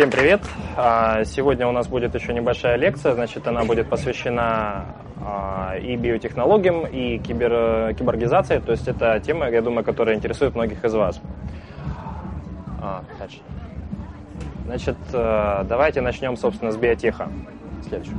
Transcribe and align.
Всем 0.00 0.10
привет! 0.10 0.40
А, 0.78 1.24
сегодня 1.24 1.68
у 1.68 1.72
нас 1.72 1.86
будет 1.86 2.14
еще 2.14 2.32
небольшая 2.32 2.76
лекция, 2.76 3.12
значит, 3.12 3.46
она 3.46 3.64
будет 3.64 3.90
посвящена 3.90 4.86
а, 5.22 5.76
и 5.76 5.94
биотехнологиям, 5.94 6.86
и 6.86 7.18
кибер, 7.18 7.92
киборгизации, 7.92 8.60
то 8.60 8.72
есть 8.72 8.88
это 8.88 9.20
тема, 9.20 9.50
я 9.50 9.60
думаю, 9.60 9.84
которая 9.84 10.16
интересует 10.16 10.54
многих 10.54 10.82
из 10.82 10.94
вас. 10.94 11.20
А, 12.80 13.04
дальше. 13.18 13.40
Значит, 14.64 14.96
давайте 15.12 16.00
начнем, 16.00 16.38
собственно, 16.38 16.72
с 16.72 16.78
биотеха. 16.78 17.28
Следующий. 17.86 18.16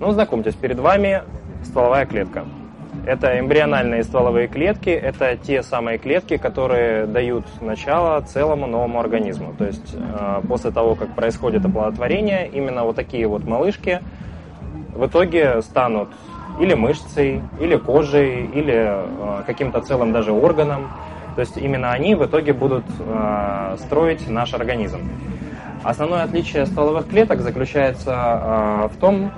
Ну, 0.00 0.10
знакомьтесь, 0.10 0.56
перед 0.56 0.80
вами 0.80 1.22
стволовая 1.62 2.04
клетка. 2.04 2.46
Это 3.06 3.38
эмбриональные 3.38 4.02
стволовые 4.02 4.48
клетки, 4.48 4.90
это 4.90 5.36
те 5.36 5.62
самые 5.62 5.96
клетки, 5.96 6.38
которые 6.38 7.06
дают 7.06 7.44
начало 7.60 8.20
целому 8.22 8.66
новому 8.66 8.98
организму. 8.98 9.54
То 9.56 9.64
есть 9.64 9.94
э, 9.94 10.40
после 10.48 10.72
того, 10.72 10.96
как 10.96 11.14
происходит 11.14 11.64
оплодотворение, 11.64 12.48
именно 12.48 12.82
вот 12.82 12.96
такие 12.96 13.28
вот 13.28 13.44
малышки 13.44 14.00
в 14.92 15.06
итоге 15.06 15.62
станут 15.62 16.08
или 16.58 16.74
мышцей, 16.74 17.42
или 17.60 17.76
кожей, 17.76 18.46
или 18.46 18.74
э, 18.74 19.42
каким-то 19.46 19.82
целым 19.82 20.10
даже 20.10 20.32
органом. 20.32 20.90
То 21.36 21.42
есть 21.42 21.56
именно 21.58 21.92
они 21.92 22.16
в 22.16 22.26
итоге 22.26 22.54
будут 22.54 22.86
э, 22.98 23.76
строить 23.78 24.28
наш 24.28 24.52
организм. 24.52 25.08
Основное 25.84 26.24
отличие 26.24 26.66
стволовых 26.66 27.06
клеток 27.06 27.40
заключается 27.40 28.90
в 28.92 28.96
том, 28.98 29.30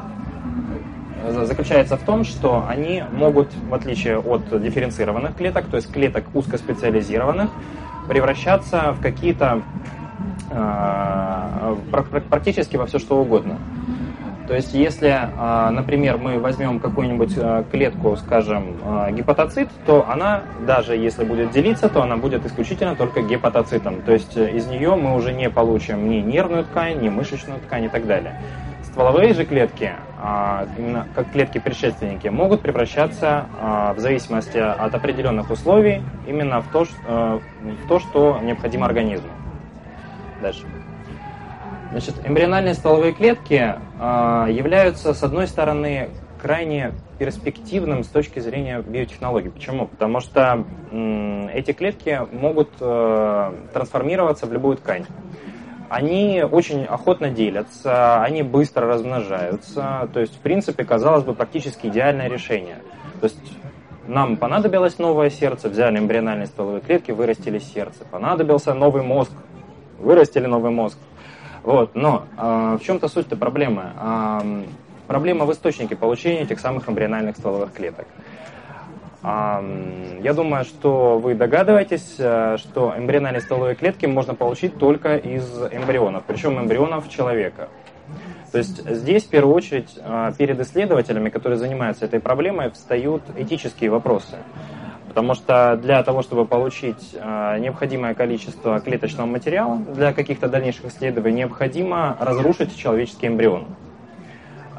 заключается 1.27 1.97
в 1.97 2.03
том, 2.03 2.25
что 2.25 2.65
они 2.69 3.03
могут, 3.13 3.49
в 3.69 3.75
отличие 3.75 4.19
от 4.19 4.49
дифференцированных 4.63 5.37
клеток, 5.37 5.67
то 5.67 5.77
есть 5.77 5.93
клеток 5.93 6.25
узкоспециализированных, 6.35 7.51
превращаться 8.09 8.93
в 8.93 9.01
какие-то 9.01 9.63
э, 10.51 11.77
практически 12.29 12.77
во 12.77 12.87
все 12.87 12.99
что 12.99 13.21
угодно. 13.21 13.59
То 14.49 14.55
есть, 14.55 14.73
если, 14.73 15.11
э, 15.11 15.71
например, 15.71 16.17
мы 16.17 16.39
возьмем 16.39 16.81
какую-нибудь 16.81 17.35
э, 17.37 17.65
клетку, 17.71 18.17
скажем, 18.17 18.79
гепатоцит, 19.13 19.69
то 19.85 20.09
она, 20.09 20.43
даже 20.67 20.97
если 20.97 21.25
будет 21.25 21.51
делиться, 21.51 21.91
то 21.91 22.03
она 22.03 22.17
будет 22.17 22.47
исключительно 22.47 22.97
только 22.97 23.21
гепатоцитом. 23.21 24.01
То 24.01 24.13
есть, 24.13 24.37
из 24.39 24.67
нее 24.67 24.97
мы 24.97 25.15
уже 25.15 25.35
не 25.35 25.51
получим 25.51 26.09
ни 26.09 26.17
нервную 26.17 26.65
ткань, 26.65 27.01
ни 27.03 27.11
мышечную 27.11 27.61
ткань 27.61 27.85
и 27.85 27.89
так 27.89 28.07
далее. 28.07 28.41
Стволовые 28.99 29.33
же 29.33 29.45
клетки, 29.45 29.93
а, 30.21 30.67
как 31.15 31.31
клетки-предшественники, 31.31 32.27
могут 32.27 32.63
превращаться 32.63 33.47
а, 33.61 33.95
в 33.95 34.01
зависимости 34.01 34.59
от 34.59 34.93
определенных 34.93 35.53
условий 35.53 36.03
именно 36.27 36.61
в 36.63 36.73
то, 36.73 36.85
э, 37.07 37.39
в 37.85 37.89
то 37.89 38.01
что 38.01 38.41
необходимо 38.43 38.87
организму. 38.87 39.29
Дальше. 40.43 40.67
Значит, 41.93 42.17
эмбриональные 42.27 42.75
стволовые 42.75 43.13
клетки 43.13 43.77
а, 44.01 44.49
являются, 44.49 45.15
с 45.15 45.23
одной 45.23 45.47
стороны, 45.47 46.09
крайне 46.43 46.91
перспективным 47.21 48.03
с 48.03 48.09
точки 48.09 48.41
зрения 48.41 48.81
биотехнологий. 48.81 49.51
Почему? 49.53 49.87
Потому 49.87 50.19
что 50.19 50.65
эти 50.91 51.71
клетки 51.71 52.21
могут 52.33 52.71
э, 52.81 53.53
трансформироваться 53.73 54.47
в 54.47 54.53
любую 54.53 54.77
ткань 54.77 55.05
они 55.89 56.43
очень 56.43 56.85
охотно 56.85 57.31
делятся, 57.31 58.23
они 58.23 58.43
быстро 58.43 58.87
размножаются. 58.87 60.09
То 60.13 60.21
есть, 60.21 60.35
в 60.35 60.39
принципе, 60.39 60.85
казалось 60.85 61.25
бы, 61.25 61.35
практически 61.35 61.87
идеальное 61.87 62.29
решение. 62.29 62.79
То 63.21 63.25
есть, 63.25 63.39
нам 64.07 64.37
понадобилось 64.37 64.99
новое 64.99 65.31
сердце, 65.31 65.69
взяли 65.69 65.99
эмбриональные 65.99 66.47
стволовые 66.47 66.81
клетки, 66.81 67.11
вырастили 67.13 67.59
сердце. 67.59 68.05
Понадобился 68.11 68.75
новый 68.75 69.03
мозг, 69.03 69.33
вырастили 69.99 70.47
новый 70.47 70.71
мозг. 70.71 70.99
Вот, 71.63 71.95
но 71.95 72.25
э, 72.37 72.79
в 72.81 72.85
чем-то 72.85 73.09
суть-то 73.09 73.37
проблемы? 73.37 73.93
Э, 74.01 74.63
проблема 75.07 75.45
в 75.45 75.53
источнике 75.53 75.97
получения 75.97 76.43
этих 76.43 76.61
самых 76.61 76.89
эмбриональных 76.89 77.37
стволовых 77.37 77.73
клеток. 77.73 78.07
Я 79.23 80.33
думаю, 80.33 80.65
что 80.65 81.19
вы 81.19 81.35
догадываетесь, 81.35 82.17
э, 82.19 82.57
что 82.57 82.95
эмбриональные 82.97 83.41
стволовые 83.41 83.75
клетки 83.75 84.07
можно 84.07 84.37
получить 84.37 84.79
только 84.79 85.17
из 85.17 85.45
эмбрионов, 85.73 86.23
причем 86.25 86.59
эмбрионов 86.61 87.09
человека. 87.09 87.69
То 88.53 88.59
есть 88.59 88.89
здесь, 88.89 89.25
в 89.25 89.29
первую 89.29 89.55
очередь, 89.55 89.99
э, 89.99 90.33
перед 90.39 90.61
исследователями, 90.61 91.31
которые 91.31 91.59
занимаются 91.59 92.05
этой 92.05 92.21
проблемой, 92.21 92.71
встают 92.71 93.23
этические 93.37 93.91
вопросы. 93.91 94.37
Потому 95.09 95.35
что 95.35 95.77
для 95.77 96.03
того, 96.05 96.23
чтобы 96.23 96.47
получить 96.47 97.15
э, 97.15 97.59
необходимое 97.59 98.15
количество 98.15 98.79
клеточного 98.79 99.27
материала 99.27 99.79
для 99.79 100.13
каких-то 100.13 100.49
дальнейших 100.49 100.87
исследований, 100.87 101.39
необходимо 101.39 102.17
разрушить 102.21 102.77
человеческий 102.77 103.27
эмбрион. 103.27 103.67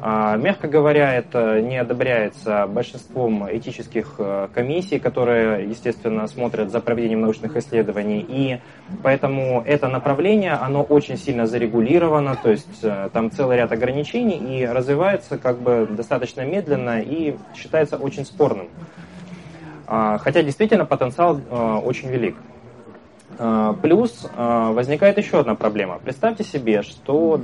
А, 0.02 0.36
мягко 0.36 0.66
говоря, 0.66 1.12
это 1.14 1.60
не 1.60 1.76
одобряется 1.76 2.66
большинством 2.66 3.46
этических 3.54 4.14
э, 4.16 4.48
комиссий, 4.54 4.98
которые, 4.98 5.68
естественно, 5.68 6.26
смотрят 6.26 6.70
за 6.70 6.80
проведением 6.80 7.20
научных 7.20 7.54
исследований. 7.56 8.24
И 8.26 8.60
поэтому 9.02 9.62
это 9.66 9.88
направление, 9.88 10.52
оно 10.52 10.82
очень 10.82 11.18
сильно 11.18 11.46
зарегулировано, 11.46 12.34
то 12.42 12.50
есть 12.50 12.82
э, 12.82 13.10
там 13.12 13.30
целый 13.30 13.58
ряд 13.58 13.72
ограничений 13.72 14.38
и 14.38 14.64
развивается 14.64 15.36
как 15.36 15.58
бы 15.58 15.86
достаточно 15.90 16.46
медленно 16.46 17.02
и 17.02 17.36
считается 17.54 17.98
очень 17.98 18.24
спорным. 18.24 18.68
А, 19.86 20.16
хотя 20.16 20.42
действительно 20.42 20.86
потенциал 20.86 21.38
э, 21.38 21.80
очень 21.84 22.08
велик. 22.08 22.36
А, 23.38 23.74
плюс 23.74 24.28
а, 24.36 24.72
возникает 24.72 25.18
еще 25.18 25.40
одна 25.40 25.54
проблема. 25.54 25.98
Представьте 25.98 26.44
себе, 26.44 26.82
что 26.82 27.40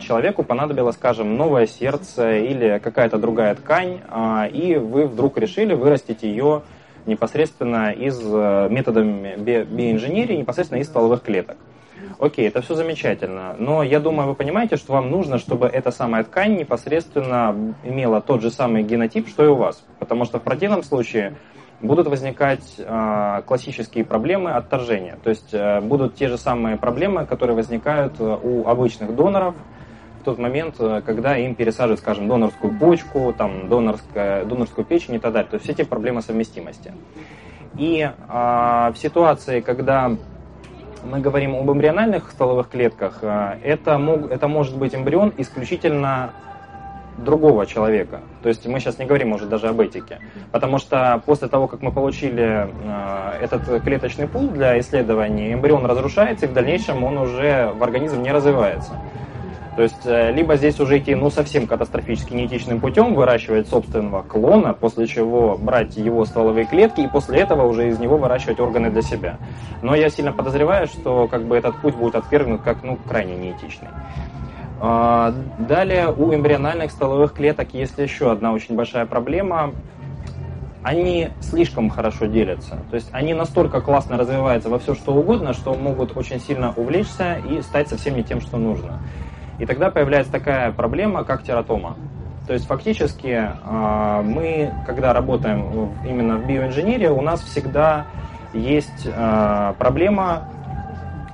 человеку 0.00 0.42
понадобилось, 0.42 0.96
скажем, 0.96 1.36
новое 1.36 1.66
сердце 1.66 2.38
или 2.38 2.80
какая-то 2.82 3.18
другая 3.18 3.54
ткань, 3.54 4.00
а, 4.08 4.46
и 4.46 4.76
вы 4.76 5.06
вдруг 5.06 5.38
решили 5.38 5.74
вырастить 5.74 6.22
ее 6.22 6.62
непосредственно 7.06 7.92
из 7.92 8.20
э, 8.20 8.68
методами 8.68 9.36
биоинженерии, 9.38 10.38
непосредственно 10.38 10.80
из 10.80 10.88
стволовых 10.88 11.22
клеток. 11.22 11.56
Окей, 12.18 12.48
это 12.48 12.62
все 12.62 12.74
замечательно, 12.74 13.54
но 13.58 13.82
я 13.82 14.00
думаю, 14.00 14.28
вы 14.28 14.34
понимаете, 14.34 14.76
что 14.76 14.94
вам 14.94 15.10
нужно, 15.10 15.38
чтобы 15.38 15.66
эта 15.66 15.90
самая 15.90 16.24
ткань 16.24 16.56
непосредственно 16.56 17.74
имела 17.84 18.20
тот 18.20 18.42
же 18.42 18.50
самый 18.50 18.82
генотип, 18.82 19.28
что 19.28 19.44
и 19.44 19.48
у 19.48 19.54
вас. 19.54 19.84
Потому 19.98 20.24
что 20.24 20.38
в 20.38 20.42
противном 20.42 20.82
случае 20.82 21.36
будут 21.80 22.06
возникать 22.06 22.76
э, 22.78 23.42
классические 23.44 24.04
проблемы 24.04 24.52
отторжения. 24.52 25.18
То 25.22 25.30
есть 25.30 25.52
э, 25.52 25.80
будут 25.80 26.14
те 26.14 26.28
же 26.28 26.38
самые 26.38 26.76
проблемы, 26.76 27.26
которые 27.26 27.54
возникают 27.54 28.14
э, 28.18 28.24
у 28.24 28.66
обычных 28.66 29.14
доноров 29.14 29.54
в 30.20 30.24
тот 30.24 30.38
момент, 30.38 30.76
э, 30.78 31.02
когда 31.04 31.36
им 31.36 31.54
пересаживают, 31.54 32.00
скажем, 32.00 32.28
донорскую 32.28 32.78
почку, 32.78 33.34
там, 33.36 33.68
донорскую 33.68 34.86
печень 34.86 35.14
и 35.14 35.18
так 35.18 35.32
далее. 35.32 35.50
То 35.50 35.56
есть 35.56 35.64
все 35.64 35.72
эти 35.72 35.82
проблемы 35.82 36.22
совместимости. 36.22 36.92
И 37.76 38.00
э, 38.00 38.12
в 38.28 38.94
ситуации, 38.96 39.60
когда 39.60 40.12
мы 41.04 41.20
говорим 41.20 41.54
об 41.54 41.70
эмбриональных 41.70 42.30
стволовых 42.30 42.68
клетках, 42.68 43.22
это, 43.22 43.96
мог, 43.96 44.28
это 44.28 44.48
может 44.48 44.76
быть 44.76 44.92
эмбрион 44.92 45.32
исключительно 45.36 46.32
другого 47.18 47.66
человека. 47.66 48.20
То 48.42 48.48
есть 48.48 48.66
мы 48.66 48.80
сейчас 48.80 48.98
не 48.98 49.06
говорим 49.06 49.32
уже 49.32 49.46
даже 49.46 49.68
об 49.68 49.80
этике. 49.80 50.20
Потому 50.52 50.78
что 50.78 51.22
после 51.24 51.48
того, 51.48 51.66
как 51.66 51.82
мы 51.82 51.92
получили 51.92 52.68
э, 52.84 53.38
этот 53.40 53.82
клеточный 53.82 54.28
пул 54.28 54.48
для 54.48 54.78
исследований, 54.80 55.52
эмбрион 55.52 55.86
разрушается, 55.86 56.46
и 56.46 56.48
в 56.48 56.52
дальнейшем 56.52 57.02
он 57.04 57.18
уже 57.18 57.72
в 57.74 57.82
организм 57.82 58.22
не 58.22 58.32
развивается. 58.32 58.92
То 59.76 59.82
есть 59.82 60.06
э, 60.06 60.32
либо 60.32 60.56
здесь 60.56 60.80
уже 60.80 60.98
идти 60.98 61.14
ну, 61.14 61.28
совсем 61.28 61.66
катастрофически 61.66 62.32
неэтичным 62.32 62.80
путем, 62.80 63.14
выращивать 63.14 63.68
собственного 63.68 64.22
клона, 64.22 64.72
после 64.72 65.06
чего 65.06 65.58
брать 65.58 65.98
его 65.98 66.24
стволовые 66.24 66.64
клетки 66.64 67.02
и 67.02 67.08
после 67.08 67.40
этого 67.40 67.66
уже 67.66 67.88
из 67.88 67.98
него 67.98 68.16
выращивать 68.16 68.58
органы 68.58 68.90
для 68.90 69.02
себя. 69.02 69.36
Но 69.82 69.94
я 69.94 70.08
сильно 70.08 70.32
подозреваю, 70.32 70.86
что 70.86 71.28
как 71.28 71.44
бы 71.44 71.56
этот 71.56 71.76
путь 71.82 71.94
будет 71.94 72.14
отвергнут 72.14 72.62
как 72.62 72.82
ну, 72.82 72.98
крайне 73.06 73.36
неэтичный. 73.36 73.88
А, 74.80 75.34
далее 75.58 76.12
у 76.12 76.34
эмбриональных 76.34 76.90
стволовых 76.90 77.32
клеток 77.32 77.72
есть 77.74 77.98
еще 77.98 78.30
одна 78.30 78.52
очень 78.52 78.74
большая 78.74 79.06
проблема. 79.06 79.72
Они 80.82 81.30
слишком 81.40 81.90
хорошо 81.90 82.26
делятся. 82.26 82.78
То 82.90 82.96
есть 82.96 83.08
они 83.12 83.34
настолько 83.34 83.80
классно 83.80 84.16
развиваются 84.16 84.68
во 84.68 84.78
все 84.78 84.94
что 84.94 85.14
угодно, 85.14 85.52
что 85.52 85.74
могут 85.74 86.16
очень 86.16 86.40
сильно 86.40 86.72
увлечься 86.76 87.38
и 87.38 87.60
стать 87.62 87.88
совсем 87.88 88.14
не 88.14 88.22
тем, 88.22 88.40
что 88.40 88.56
нужно. 88.56 89.00
И 89.58 89.66
тогда 89.66 89.90
появляется 89.90 90.30
такая 90.30 90.70
проблема, 90.70 91.24
как 91.24 91.42
тератома. 91.42 91.96
То 92.46 92.52
есть 92.52 92.66
фактически 92.66 93.50
а, 93.64 94.22
мы, 94.22 94.72
когда 94.86 95.12
работаем 95.12 95.90
именно 96.04 96.36
в 96.36 96.46
биоинженерии, 96.46 97.08
у 97.08 97.20
нас 97.20 97.40
всегда 97.40 98.06
есть 98.52 99.08
а, 99.12 99.74
проблема 99.78 100.48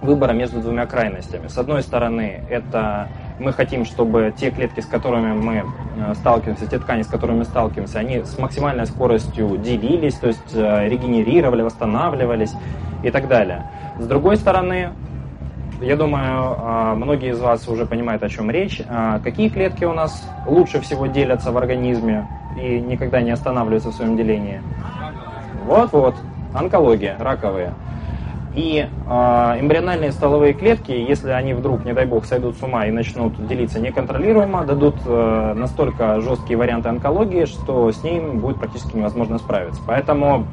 выбора 0.00 0.32
между 0.32 0.60
двумя 0.60 0.86
крайностями. 0.86 1.48
С 1.48 1.58
одной 1.58 1.82
стороны, 1.82 2.42
это 2.48 3.08
мы 3.42 3.52
хотим, 3.52 3.84
чтобы 3.84 4.32
те 4.36 4.50
клетки, 4.50 4.80
с 4.80 4.86
которыми 4.86 5.32
мы 5.32 5.64
э, 5.96 6.14
сталкиваемся, 6.14 6.66
те 6.66 6.78
ткани, 6.78 7.02
с 7.02 7.06
которыми 7.06 7.38
мы 7.38 7.44
сталкиваемся, 7.44 7.98
они 7.98 8.22
с 8.24 8.38
максимальной 8.38 8.86
скоростью 8.86 9.58
делились, 9.58 10.14
то 10.14 10.28
есть 10.28 10.54
э, 10.54 10.88
регенерировали, 10.88 11.62
восстанавливались 11.62 12.52
и 13.02 13.10
так 13.10 13.28
далее. 13.28 13.66
С 13.98 14.06
другой 14.06 14.36
стороны, 14.36 14.90
я 15.80 15.96
думаю, 15.96 16.56
а, 16.58 16.94
многие 16.94 17.30
из 17.30 17.40
вас 17.40 17.66
уже 17.68 17.86
понимают, 17.86 18.22
о 18.22 18.28
чем 18.28 18.50
речь. 18.50 18.80
Какие 19.24 19.48
клетки 19.48 19.84
у 19.84 19.92
нас 19.92 20.28
лучше 20.46 20.80
всего 20.80 21.06
делятся 21.06 21.50
в 21.50 21.58
организме 21.58 22.28
и 22.56 22.78
никогда 22.78 23.20
не 23.20 23.32
останавливаются 23.32 23.90
в 23.90 23.94
своем 23.94 24.16
делении? 24.16 24.62
Вот-вот, 25.66 26.14
онкология, 26.54 27.16
раковые. 27.18 27.74
И 28.54 28.86
э, 28.86 29.10
эмбриональные 29.60 30.12
стволовые 30.12 30.52
клетки, 30.52 30.92
если 30.92 31.30
они 31.30 31.54
вдруг, 31.54 31.86
не 31.86 31.94
дай 31.94 32.04
бог, 32.04 32.26
сойдут 32.26 32.56
с 32.56 32.62
ума 32.62 32.86
и 32.86 32.90
начнут 32.90 33.46
делиться 33.46 33.80
неконтролируемо, 33.80 34.64
дадут 34.64 34.96
э, 35.06 35.54
настолько 35.54 36.20
жесткие 36.20 36.58
варианты 36.58 36.90
онкологии, 36.90 37.46
что 37.46 37.90
с 37.90 38.02
ним 38.02 38.40
будет 38.40 38.58
практически 38.58 38.96
невозможно 38.96 39.38
справиться. 39.38 39.80
Поэтому, 39.86 40.46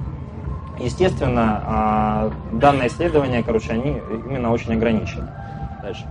естественно, 0.80 2.32
э, 2.54 2.56
данное 2.58 2.88
исследование, 2.88 3.44
короче, 3.44 3.74
они 3.74 3.98
именно 4.26 4.52
очень 4.52 4.74
ограничены. 4.74 5.28
Дальше. 5.82 6.06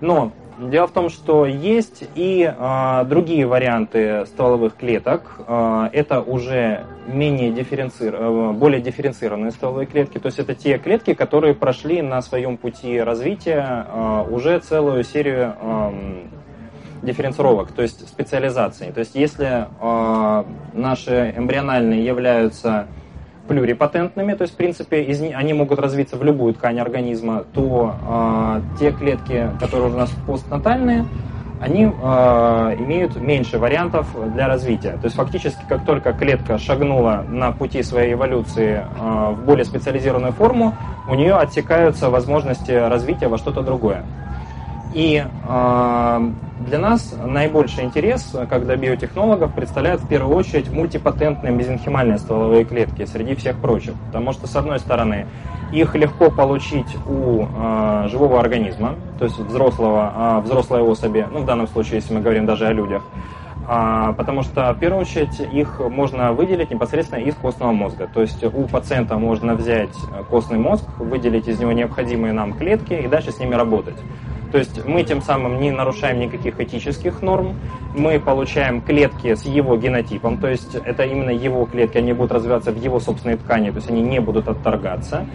Но 0.00 0.32
Дело 0.58 0.88
в 0.88 0.90
том, 0.90 1.08
что 1.08 1.46
есть 1.46 2.02
и 2.16 2.42
э, 2.42 3.04
другие 3.04 3.46
варианты 3.46 4.26
стволовых 4.26 4.74
клеток. 4.74 5.36
Э, 5.46 5.88
это 5.92 6.20
уже 6.20 6.84
менее 7.06 7.52
дифференци... 7.52 8.10
Э, 8.12 8.52
более 8.52 8.80
дифференцированные 8.80 9.52
стволовые 9.52 9.86
клетки. 9.86 10.18
То 10.18 10.26
есть 10.26 10.40
это 10.40 10.56
те 10.56 10.78
клетки, 10.78 11.14
которые 11.14 11.54
прошли 11.54 12.02
на 12.02 12.20
своем 12.22 12.56
пути 12.56 12.98
развития 12.98 13.86
э, 13.88 14.24
уже 14.30 14.58
целую 14.58 15.04
серию 15.04 15.54
э, 15.60 15.92
дифференцировок, 17.02 17.70
то 17.70 17.82
есть 17.82 18.08
специализаций. 18.08 18.90
То 18.90 18.98
есть 18.98 19.14
если 19.14 19.68
э, 19.80 20.44
наши 20.72 21.34
эмбриональные 21.36 22.04
являются 22.04 22.88
плюрипатентными, 23.48 24.34
то 24.34 24.42
есть, 24.42 24.54
в 24.54 24.56
принципе, 24.56 25.02
из, 25.02 25.20
они 25.20 25.52
могут 25.54 25.80
развиться 25.80 26.16
в 26.16 26.22
любую 26.22 26.54
ткань 26.54 26.78
организма, 26.78 27.44
то 27.52 27.94
э, 28.08 28.78
те 28.78 28.92
клетки, 28.92 29.50
которые 29.58 29.90
у 29.90 29.96
нас 29.96 30.10
постнатальные, 30.26 31.06
они 31.60 31.84
э, 31.84 31.88
имеют 32.78 33.16
меньше 33.16 33.58
вариантов 33.58 34.06
для 34.34 34.46
развития. 34.46 34.92
То 34.92 35.06
есть 35.06 35.16
фактически, 35.16 35.60
как 35.68 35.84
только 35.84 36.12
клетка 36.12 36.58
шагнула 36.58 37.24
на 37.28 37.50
пути 37.50 37.82
своей 37.82 38.12
эволюции 38.12 38.84
э, 38.84 39.32
в 39.32 39.44
более 39.44 39.64
специализированную 39.64 40.32
форму, 40.32 40.74
у 41.08 41.14
нее 41.14 41.34
отсекаются 41.34 42.10
возможности 42.10 42.70
развития 42.70 43.28
во 43.28 43.38
что-то 43.38 43.62
другое. 43.62 44.04
И 44.94 45.24
э, 45.24 46.30
для 46.66 46.78
нас 46.78 47.14
наибольший 47.22 47.84
интерес, 47.84 48.34
как 48.48 48.64
для 48.64 48.76
биотехнологов, 48.76 49.54
представляют 49.54 50.00
в 50.00 50.08
первую 50.08 50.36
очередь 50.36 50.70
мультипатентные 50.70 51.52
мезенхимальные 51.52 52.18
стволовые 52.18 52.64
клетки 52.64 53.04
среди 53.04 53.34
всех 53.34 53.58
прочих. 53.58 53.94
Потому 54.06 54.32
что, 54.32 54.46
с 54.46 54.56
одной 54.56 54.78
стороны, 54.78 55.26
их 55.72 55.94
легко 55.94 56.30
получить 56.30 56.96
у 57.06 57.44
э, 57.44 58.08
живого 58.08 58.40
организма, 58.40 58.94
то 59.18 59.26
есть 59.26 59.38
взрослого, 59.38 60.12
э, 60.16 60.40
взрослой 60.46 60.80
особи, 60.80 61.26
ну, 61.30 61.40
в 61.40 61.44
данном 61.44 61.68
случае, 61.68 61.96
если 61.96 62.14
мы 62.14 62.20
говорим 62.20 62.46
даже 62.46 62.66
о 62.66 62.72
людях, 62.72 63.02
потому 63.68 64.42
что, 64.42 64.72
в 64.72 64.78
первую 64.78 65.02
очередь, 65.02 65.40
их 65.40 65.78
можно 65.78 66.32
выделить 66.32 66.70
непосредственно 66.70 67.20
из 67.20 67.34
костного 67.34 67.72
мозга. 67.72 68.08
То 68.12 68.22
есть 68.22 68.42
у 68.42 68.66
пациента 68.66 69.18
можно 69.18 69.54
взять 69.54 69.94
костный 70.30 70.58
мозг, 70.58 70.84
выделить 70.98 71.48
из 71.48 71.60
него 71.60 71.72
необходимые 71.72 72.32
нам 72.32 72.54
клетки 72.54 72.94
и 72.94 73.06
дальше 73.06 73.30
с 73.30 73.38
ними 73.38 73.54
работать. 73.54 73.96
То 74.50 74.56
есть 74.56 74.86
мы 74.86 75.02
тем 75.02 75.20
самым 75.20 75.60
не 75.60 75.70
нарушаем 75.70 76.20
никаких 76.20 76.58
этических 76.58 77.20
норм, 77.20 77.56
мы 77.94 78.18
получаем 78.18 78.80
клетки 78.80 79.34
с 79.34 79.44
его 79.44 79.76
генотипом, 79.76 80.38
то 80.38 80.48
есть 80.48 80.74
это 80.74 81.02
именно 81.02 81.30
его 81.30 81.66
клетки, 81.66 81.98
они 81.98 82.14
будут 82.14 82.32
развиваться 82.32 82.72
в 82.72 82.82
его 82.82 82.98
собственной 82.98 83.36
ткани, 83.36 83.70
то 83.70 83.76
есть 83.76 83.90
они 83.90 84.00
не 84.00 84.20
будут 84.20 84.48
отторгаться. 84.48 85.26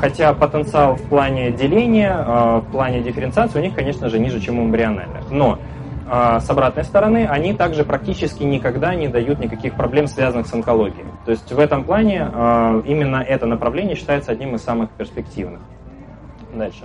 Хотя 0.00 0.32
потенциал 0.34 0.96
в 0.96 1.02
плане 1.02 1.50
деления, 1.50 2.14
а, 2.16 2.60
в 2.60 2.70
плане 2.70 3.00
дифференциации 3.00 3.58
у 3.58 3.62
них, 3.62 3.74
конечно 3.74 4.08
же, 4.08 4.18
ниже, 4.18 4.40
чем 4.40 4.58
у 4.58 4.64
эмбриональных. 4.64 5.30
Но 5.30 5.58
а, 6.08 6.40
с 6.40 6.48
обратной 6.48 6.84
стороны, 6.84 7.26
они 7.28 7.52
также 7.52 7.84
практически 7.84 8.42
никогда 8.42 8.94
не 8.94 9.08
дают 9.08 9.38
никаких 9.40 9.74
проблем, 9.74 10.06
связанных 10.06 10.46
с 10.46 10.52
онкологией. 10.52 11.06
То 11.24 11.32
есть 11.32 11.50
в 11.50 11.58
этом 11.58 11.84
плане 11.84 12.30
а, 12.32 12.82
именно 12.86 13.16
это 13.16 13.46
направление 13.46 13.96
считается 13.96 14.32
одним 14.32 14.54
из 14.54 14.62
самых 14.62 14.90
перспективных. 14.90 15.60
Дальше. 16.54 16.84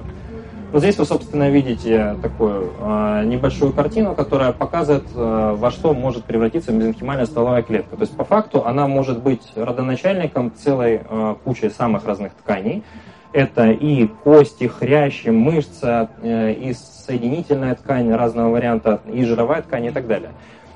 Вот 0.71 0.79
здесь 0.79 0.97
вы, 0.97 1.05
собственно, 1.05 1.49
видите 1.49 2.15
такую 2.21 2.71
э, 2.79 3.23
небольшую 3.25 3.73
картину, 3.73 4.15
которая 4.15 4.53
показывает, 4.53 5.03
э, 5.13 5.55
во 5.57 5.69
что 5.69 5.93
может 5.93 6.23
превратиться 6.23 6.71
мезенхимальная 6.71 7.25
стволовая 7.25 7.61
клетка. 7.61 7.97
То 7.97 8.03
есть, 8.03 8.15
по 8.15 8.23
факту, 8.23 8.65
она 8.65 8.87
может 8.87 9.21
быть 9.21 9.41
родоначальником 9.55 10.53
целой 10.55 11.01
э, 11.03 11.35
кучи 11.43 11.65
самых 11.65 12.05
разных 12.05 12.33
тканей. 12.35 12.83
Это 13.33 13.71
и 13.71 14.07
кости, 14.07 14.67
хрящи, 14.67 15.29
мышца, 15.29 16.09
э, 16.21 16.51
и 16.53 16.73
соединительная 16.73 17.75
ткань 17.75 18.11
разного 18.13 18.49
варианта, 18.49 19.01
и 19.11 19.23
жировая 19.23 19.61
ткань 19.61 19.85
и 19.85 19.91
так 19.91 20.07
далее. 20.07 20.31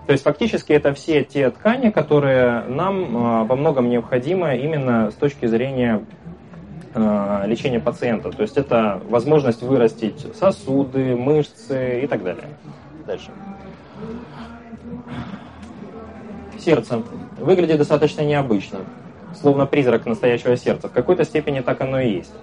То 0.05 0.11
есть 0.11 0.23
фактически 0.23 0.71
это 0.71 0.93
все 0.93 1.23
те 1.23 1.49
ткани, 1.49 1.89
которые 1.89 2.61
нам 2.67 3.47
во 3.47 3.55
многом 3.55 3.89
необходимы 3.89 4.55
именно 4.55 5.09
с 5.09 5.15
точки 5.15 5.47
зрения 5.47 6.03
Э, 6.97 7.43
лечения 7.45 7.81
пациента. 7.81 8.31
То 8.31 8.41
есть 8.41 8.55
это 8.55 9.01
возможность 9.09 9.61
вырастить 9.61 10.33
сосуды, 10.33 11.13
мышцы 11.17 12.03
и 12.03 12.07
так 12.07 12.23
далее. 12.23 12.47
Дальше. 13.05 13.31
Сердце 16.57 17.03
выглядит 17.37 17.79
достаточно 17.79 18.21
необычно, 18.21 18.79
словно 19.37 19.65
призрак 19.65 20.05
настоящего 20.05 20.55
сердца. 20.55 20.87
В 20.87 20.93
какой-то 20.93 21.25
степени 21.25 21.59
так 21.59 21.81
оно 21.81 21.99
и 21.99 22.11
есть. 22.11 22.33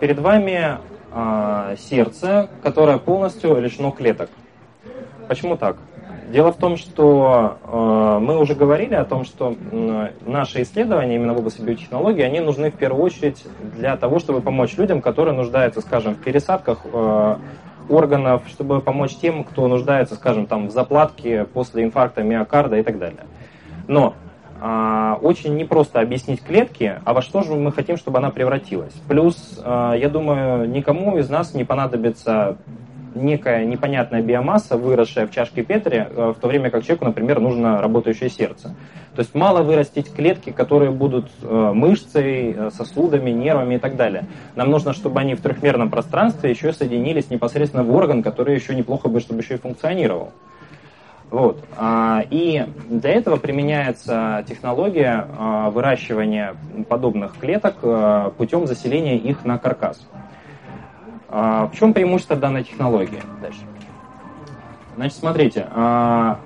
Перед 0.00 0.20
вами 0.20 0.78
э, 1.12 1.76
сердце, 1.76 2.48
которое 2.62 2.98
полностью 2.98 3.60
лишено 3.60 3.90
клеток. 3.90 4.30
Почему 5.26 5.56
так? 5.56 5.76
Дело 6.30 6.52
в 6.52 6.56
том, 6.56 6.76
что 6.76 7.58
э, 7.64 8.18
мы 8.20 8.38
уже 8.38 8.54
говорили 8.54 8.94
о 8.94 9.04
том, 9.04 9.24
что 9.24 9.56
э, 9.72 10.10
наши 10.24 10.62
исследования 10.62 11.16
именно 11.16 11.34
в 11.34 11.38
области 11.38 11.62
биотехнологии, 11.62 12.22
они 12.22 12.38
нужны 12.38 12.70
в 12.70 12.74
первую 12.76 13.02
очередь 13.02 13.44
для 13.74 13.96
того, 13.96 14.20
чтобы 14.20 14.40
помочь 14.40 14.76
людям, 14.76 15.00
которые 15.00 15.34
нуждаются, 15.34 15.80
скажем, 15.80 16.14
в 16.14 16.18
пересадках 16.18 16.80
э, 16.84 17.36
органов, 17.88 18.42
чтобы 18.48 18.80
помочь 18.80 19.16
тем, 19.16 19.42
кто 19.42 19.66
нуждается, 19.66 20.14
скажем, 20.14 20.46
там, 20.46 20.68
в 20.68 20.70
заплатке 20.70 21.44
после 21.44 21.82
инфаркта 21.82 22.22
миокарда 22.22 22.76
и 22.76 22.82
так 22.84 22.98
далее. 22.98 23.24
Но 23.88 24.14
очень 24.60 25.56
непросто 25.56 26.00
объяснить 26.00 26.42
клетки, 26.42 27.00
а 27.04 27.14
во 27.14 27.22
что 27.22 27.42
же 27.42 27.54
мы 27.54 27.70
хотим, 27.72 27.96
чтобы 27.96 28.18
она 28.18 28.30
превратилась. 28.30 28.92
Плюс, 29.08 29.60
э, 29.62 29.94
я 30.00 30.08
думаю, 30.08 30.68
никому 30.68 31.16
из 31.18 31.28
нас 31.28 31.54
не 31.54 31.64
понадобится 31.64 32.56
некая 33.14 33.64
непонятная 33.64 34.22
биомасса, 34.22 34.76
выросшая 34.76 35.26
в 35.26 35.30
чашке 35.30 35.62
Петри, 35.62 36.06
э, 36.08 36.34
в 36.36 36.40
то 36.40 36.48
время 36.48 36.70
как 36.70 36.84
человеку, 36.84 37.04
например, 37.04 37.40
нужно 37.40 37.80
работающее 37.80 38.30
сердце. 38.30 38.74
То 39.14 39.20
есть 39.20 39.34
мало 39.34 39.62
вырастить 39.62 40.12
клетки, 40.12 40.50
которые 40.50 40.90
будут 40.92 41.28
мышцей, 41.42 42.56
сосудами, 42.70 43.30
нервами 43.30 43.76
и 43.76 43.78
так 43.78 43.96
далее. 43.96 44.26
Нам 44.54 44.70
нужно, 44.70 44.92
чтобы 44.92 45.18
они 45.20 45.34
в 45.34 45.40
трехмерном 45.40 45.90
пространстве 45.90 46.50
еще 46.50 46.72
соединились 46.72 47.30
непосредственно 47.30 47.82
в 47.82 47.94
орган, 47.94 48.22
который 48.22 48.54
еще 48.54 48.76
неплохо 48.76 49.08
бы, 49.08 49.18
чтобы 49.20 49.40
еще 49.40 49.54
и 49.54 49.58
функционировал. 49.58 50.30
Вот. 51.30 51.62
А, 51.76 52.24
и 52.30 52.66
для 52.88 53.10
этого 53.10 53.36
применяется 53.36 54.44
технология 54.48 55.26
выращивания 55.70 56.56
подобных 56.88 57.36
клеток 57.38 57.76
путем 58.36 58.66
заселения 58.66 59.16
их 59.16 59.44
на 59.44 59.58
каркас. 59.58 60.00
А, 61.28 61.66
в 61.66 61.76
чем 61.76 61.92
преимущество 61.92 62.36
данной 62.36 62.64
технологии? 62.64 63.22
Дальше. 63.42 63.60
Значит, 64.96 65.18
смотрите, 65.18 65.66
а, 65.70 66.40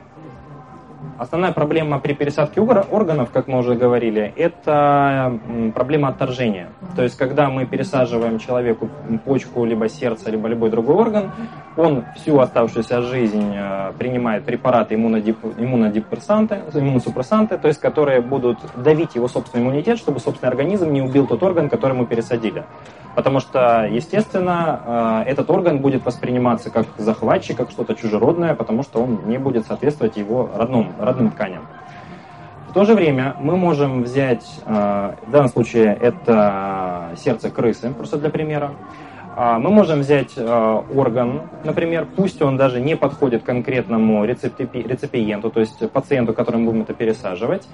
основная 1.18 1.52
проблема 1.52 1.98
при 1.98 2.14
пересадке 2.14 2.60
органов, 2.60 3.30
как 3.32 3.48
мы 3.48 3.58
уже 3.58 3.74
говорили, 3.74 4.32
это 4.36 5.38
проблема 5.74 6.08
отторжения. 6.08 6.68
То 6.96 7.02
есть, 7.02 7.16
когда 7.16 7.48
мы 7.48 7.66
пересаживаем 7.66 8.38
человеку 8.38 8.88
почку, 9.24 9.64
либо 9.64 9.88
сердце, 9.88 10.30
либо 10.30 10.48
любой 10.48 10.70
другой 10.70 10.96
орган, 10.96 11.30
он 11.76 12.04
всю 12.16 12.38
оставшуюся 12.38 13.02
жизнь 13.02 13.54
а, 13.56 13.92
принимает 13.98 14.44
препараты 14.44 14.94
иммунодепрессанты, 14.94 16.60
иммуносупрессанты, 16.74 17.58
то 17.58 17.68
есть, 17.68 17.80
которые 17.80 18.20
будут 18.20 18.58
давить 18.76 19.14
его 19.14 19.28
собственный 19.28 19.64
иммунитет, 19.64 19.98
чтобы 19.98 20.20
собственный 20.20 20.50
организм 20.50 20.90
не 20.92 21.02
убил 21.02 21.26
тот 21.26 21.42
орган, 21.42 21.68
который 21.68 21.96
мы 21.96 22.06
пересадили. 22.06 22.64
Потому 23.14 23.40
что, 23.40 23.86
естественно, 23.90 25.22
э, 25.26 25.30
этот 25.30 25.50
орган 25.50 25.78
будет 25.78 26.04
восприниматься 26.06 26.70
как 26.70 26.86
захватчик, 26.96 27.56
как 27.56 27.70
что-то 27.70 27.94
чужеродное, 27.94 28.54
потому 28.54 28.82
что 28.82 29.02
он 29.02 29.20
не 29.26 29.38
будет 29.38 29.66
соответствовать 29.66 30.16
его 30.16 30.50
родным, 30.54 30.92
родным 30.98 31.30
тканям. 31.30 31.66
В 32.70 32.72
то 32.72 32.86
же 32.86 32.94
время 32.94 33.36
мы 33.38 33.56
можем 33.56 34.02
взять, 34.02 34.46
э, 34.64 35.14
в 35.26 35.30
данном 35.30 35.48
случае 35.50 35.94
это 36.00 37.10
сердце 37.16 37.50
крысы, 37.50 37.90
просто 37.90 38.16
для 38.16 38.30
примера, 38.30 38.70
мы 39.36 39.70
можем 39.70 40.00
взять 40.00 40.32
э, 40.36 40.82
орган, 40.94 41.42
например, 41.64 42.06
пусть 42.16 42.42
он 42.42 42.56
даже 42.58 42.80
не 42.80 42.96
подходит 42.96 43.42
конкретному 43.42 44.24
реципиенту, 44.24 45.50
то 45.50 45.60
есть 45.60 45.90
пациенту, 45.90 46.34
которому 46.34 46.66
будем 46.66 46.82
это 46.82 46.92
пересаживать, 46.92 47.66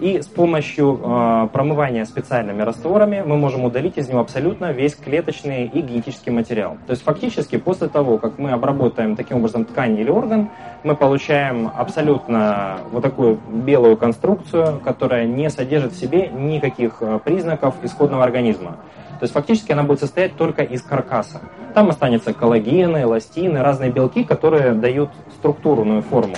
И 0.00 0.20
с 0.20 0.26
помощью 0.26 0.98
э, 1.00 1.48
промывания 1.52 2.04
специальными 2.06 2.62
растворами 2.62 3.22
мы 3.24 3.36
можем 3.36 3.64
удалить 3.64 3.98
из 3.98 4.08
него 4.08 4.20
абсолютно 4.20 4.72
весь 4.72 4.96
клеточный 4.96 5.66
и 5.66 5.80
генетический 5.80 6.32
материал. 6.32 6.76
То 6.86 6.92
есть 6.92 7.04
фактически 7.04 7.56
после 7.58 7.88
того, 7.88 8.18
как 8.18 8.38
мы 8.38 8.50
обработаем 8.52 9.14
таким 9.14 9.36
образом 9.36 9.64
ткань 9.64 9.98
или 9.98 10.10
орган, 10.10 10.48
мы 10.82 10.96
получаем 10.96 11.70
абсолютно 11.76 12.78
вот 12.90 13.02
такую 13.02 13.38
белую 13.48 13.96
конструкцию, 13.96 14.80
которая 14.82 15.26
не 15.26 15.50
содержит 15.50 15.92
в 15.92 16.00
себе 16.00 16.28
никаких 16.28 17.02
признаков 17.24 17.74
исходного 17.84 18.24
организма. 18.24 18.78
То 19.22 19.24
есть 19.24 19.34
фактически 19.34 19.70
она 19.70 19.84
будет 19.84 20.00
состоять 20.00 20.34
только 20.34 20.64
из 20.64 20.82
каркаса. 20.82 21.42
Там 21.74 21.90
останется 21.90 22.34
коллагены, 22.34 23.02
эластины, 23.02 23.62
разные 23.62 23.92
белки, 23.92 24.24
которые 24.24 24.72
дают 24.72 25.10
структурную 25.36 26.02
форму 26.02 26.34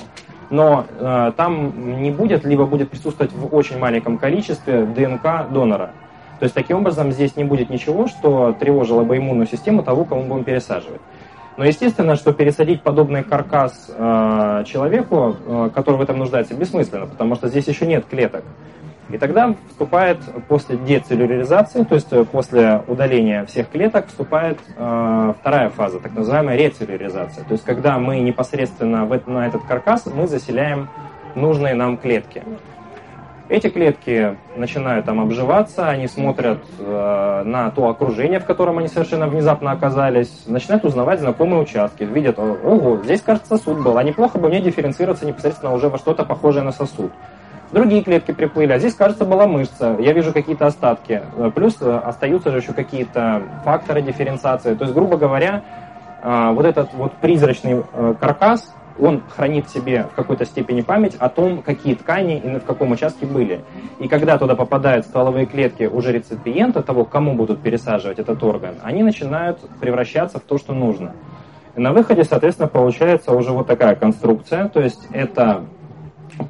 но 0.50 0.84
э, 1.00 1.32
там 1.38 2.02
не 2.02 2.10
будет, 2.10 2.44
либо 2.44 2.66
будет 2.66 2.90
присутствовать 2.90 3.32
в 3.32 3.54
очень 3.56 3.78
маленьком 3.78 4.18
количестве 4.18 4.84
ДНК 4.84 5.50
донора. 5.50 5.92
То 6.38 6.44
есть 6.44 6.54
таким 6.54 6.76
образом 6.76 7.10
здесь 7.10 7.36
не 7.36 7.44
будет 7.44 7.70
ничего, 7.70 8.06
что 8.06 8.52
тревожило 8.52 9.02
бы 9.02 9.16
иммунную 9.16 9.46
систему 9.46 9.82
того, 9.82 10.04
кому 10.04 10.24
будем 10.24 10.44
пересаживать. 10.44 11.00
Но 11.56 11.64
естественно, 11.64 12.14
что 12.14 12.34
пересадить 12.34 12.82
подобный 12.82 13.24
каркас 13.24 13.90
э, 13.96 14.64
человеку, 14.66 15.34
э, 15.46 15.70
который 15.74 15.96
в 15.96 16.02
этом 16.02 16.18
нуждается, 16.18 16.52
бессмысленно, 16.54 17.06
потому 17.06 17.34
что 17.34 17.48
здесь 17.48 17.66
еще 17.66 17.86
нет 17.86 18.04
клеток. 18.04 18.44
И 19.10 19.18
тогда 19.18 19.54
вступает 19.68 20.18
после 20.48 20.76
децеллюляризации, 20.78 21.84
то 21.84 21.94
есть 21.94 22.12
э, 22.12 22.24
после 22.24 22.82
удаления 22.86 23.44
всех 23.44 23.68
клеток, 23.68 24.06
вступает 24.06 24.58
э, 24.76 25.34
вторая 25.40 25.68
фаза, 25.68 26.00
так 26.00 26.14
называемая 26.14 26.56
рецеллюляризация. 26.56 27.44
То 27.44 27.52
есть 27.52 27.64
когда 27.64 27.98
мы 27.98 28.20
непосредственно 28.20 29.04
в 29.04 29.12
это, 29.12 29.30
на 29.30 29.46
этот 29.46 29.64
каркас 29.64 30.06
мы 30.06 30.26
заселяем 30.26 30.88
нужные 31.34 31.74
нам 31.74 31.98
клетки. 31.98 32.42
Эти 33.50 33.68
клетки 33.68 34.38
начинают 34.56 35.04
там 35.04 35.20
обживаться, 35.20 35.90
они 35.90 36.08
смотрят 36.08 36.64
э, 36.78 37.42
на 37.44 37.70
то 37.70 37.88
окружение, 37.90 38.40
в 38.40 38.46
котором 38.46 38.78
они 38.78 38.88
совершенно 38.88 39.28
внезапно 39.28 39.70
оказались, 39.70 40.44
начинают 40.46 40.86
узнавать 40.86 41.20
знакомые 41.20 41.60
участки, 41.60 42.04
видят, 42.04 42.38
ого, 42.38 43.02
здесь, 43.04 43.20
кажется, 43.20 43.58
сосуд 43.58 43.82
был, 43.82 43.98
а 43.98 44.02
неплохо 44.02 44.38
бы 44.38 44.48
мне 44.48 44.62
дифференцироваться 44.62 45.26
непосредственно 45.26 45.74
уже 45.74 45.90
во 45.90 45.98
что-то 45.98 46.24
похожее 46.24 46.62
на 46.62 46.72
сосуд. 46.72 47.12
Другие 47.74 48.04
клетки 48.04 48.30
приплыли, 48.30 48.70
а 48.70 48.78
здесь, 48.78 48.94
кажется, 48.94 49.24
была 49.24 49.48
мышца. 49.48 49.96
Я 49.98 50.12
вижу 50.12 50.32
какие-то 50.32 50.66
остатки. 50.66 51.22
Э, 51.36 51.50
плюс 51.52 51.76
э, 51.80 51.92
остаются 51.92 52.52
же 52.52 52.58
еще 52.58 52.72
какие-то 52.72 53.42
факторы 53.64 54.00
дифференциации. 54.00 54.76
То 54.76 54.84
есть, 54.84 54.94
грубо 54.94 55.16
говоря, 55.16 55.64
э, 56.22 56.52
вот 56.52 56.66
этот 56.66 56.94
вот 56.94 57.14
призрачный 57.14 57.82
каркас, 58.20 58.72
он 59.00 59.22
хранит 59.28 59.66
в 59.66 59.70
себе 59.70 60.04
в 60.04 60.14
какой-то 60.14 60.44
степени 60.44 60.82
память 60.82 61.16
о 61.18 61.28
том, 61.28 61.62
какие 61.62 61.96
ткани 61.96 62.38
и 62.38 62.60
в 62.60 62.64
каком 62.64 62.92
участке 62.92 63.26
были. 63.26 63.64
И 63.98 64.06
когда 64.06 64.38
туда 64.38 64.54
попадают 64.54 65.04
стволовые 65.06 65.46
клетки 65.46 65.82
уже 65.92 66.12
реципиента, 66.12 66.80
того, 66.80 67.04
кому 67.04 67.34
будут 67.34 67.60
пересаживать 67.60 68.20
этот 68.20 68.40
орган, 68.44 68.76
они 68.84 69.02
начинают 69.02 69.58
превращаться 69.80 70.38
в 70.38 70.42
то, 70.42 70.58
что 70.58 70.74
нужно. 70.74 71.10
И 71.74 71.80
на 71.80 71.92
выходе, 71.92 72.22
соответственно, 72.22 72.68
получается 72.68 73.32
уже 73.32 73.50
вот 73.50 73.66
такая 73.66 73.96
конструкция, 73.96 74.68
то 74.68 74.80
есть 74.80 75.08
это 75.10 75.64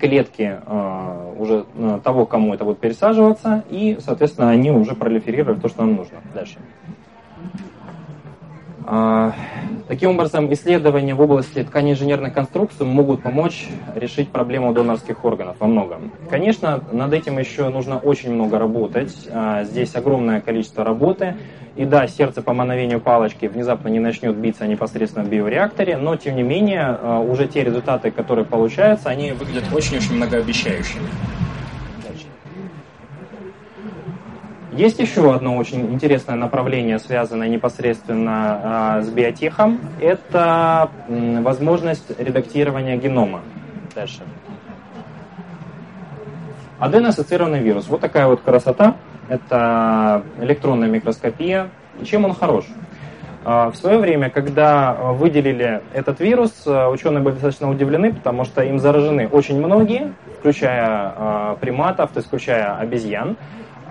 клетки 0.01 0.61
э, 0.65 1.35
уже 1.39 1.67
э, 1.75 2.01
того, 2.03 2.27
кому 2.27 2.55
это 2.55 2.65
будет 2.65 2.79
пересаживаться, 2.79 3.65
и, 3.71 3.99
соответственно, 4.01 4.51
они 4.51 4.71
уже 4.71 4.95
пролиферировали 4.95 5.59
то, 5.59 5.69
что 5.69 5.83
нам 5.83 5.97
нужно. 5.97 6.19
Дальше. 6.35 6.59
А, 8.87 9.33
таким 9.89 10.11
образом, 10.11 10.53
исследования 10.53 11.15
в 11.15 11.21
области 11.21 11.63
тканеинженерных 11.63 12.35
конструкций 12.35 12.85
могут 12.85 13.23
помочь 13.23 13.67
решить 13.95 14.29
проблему 14.31 14.75
донорских 14.75 15.25
органов 15.25 15.57
во 15.59 15.67
многом. 15.67 16.13
Конечно, 16.29 16.83
над 16.93 17.13
этим 17.13 17.39
еще 17.39 17.69
нужно 17.71 17.99
очень 17.99 18.33
много 18.33 18.59
работать. 18.59 19.29
А, 19.33 19.65
здесь 19.65 19.95
огромное 19.95 20.41
количество 20.41 20.85
работы. 20.85 21.37
И 21.77 21.85
да, 21.85 22.07
сердце 22.07 22.43
по 22.43 22.53
мановению 22.53 23.01
палочки 23.01 23.47
внезапно 23.47 23.89
не 23.89 23.99
начнет 23.99 24.37
биться 24.37 24.67
непосредственно 24.67 25.25
в 25.25 25.29
биореакторе, 25.29 25.97
но 25.97 26.17
тем 26.17 26.37
не 26.37 26.43
менее 26.43 26.99
а, 27.01 27.21
уже 27.21 27.49
те 27.49 27.65
результаты, 27.65 28.11
которые 28.11 28.45
получаются, 28.45 29.09
они 29.09 29.33
выглядят 29.33 29.65
очень-очень 29.73 30.15
многообещающими. 30.15 31.09
Есть 34.77 34.99
еще 34.99 35.33
одно 35.33 35.57
очень 35.57 35.93
интересное 35.93 36.35
направление, 36.35 36.99
связанное 36.99 37.47
непосредственно 37.49 38.99
э, 38.99 39.03
с 39.03 39.09
биотехом. 39.09 39.79
Это 40.01 40.91
возможность 41.09 42.19
редактирования 42.19 42.97
генома. 42.97 43.43
Дальше. 43.95 44.23
Аденоассоциированный 46.81 47.61
вирус. 47.61 47.87
Вот 47.87 48.01
такая 48.01 48.27
вот 48.27 48.41
красота. 48.41 48.97
Это 49.29 50.25
электронная 50.41 50.89
микроскопия. 50.89 51.69
Чем 52.05 52.25
он 52.25 52.35
хорош? 52.35 52.65
В 53.45 53.75
свое 53.75 53.99
время, 53.99 54.29
когда 54.29 54.95
выделили 54.95 55.83
этот 55.93 56.19
вирус, 56.19 56.67
ученые 56.67 57.23
были 57.23 57.35
достаточно 57.35 57.71
удивлены, 57.71 58.13
потому 58.13 58.45
что 58.45 58.63
им 58.63 58.79
заражены 58.79 59.29
очень 59.29 59.59
многие, 59.59 60.15
включая 60.41 61.55
приматов, 61.61 62.11
то 62.11 62.19
есть 62.19 62.27
включая 62.27 62.77
обезьян. 62.77 63.37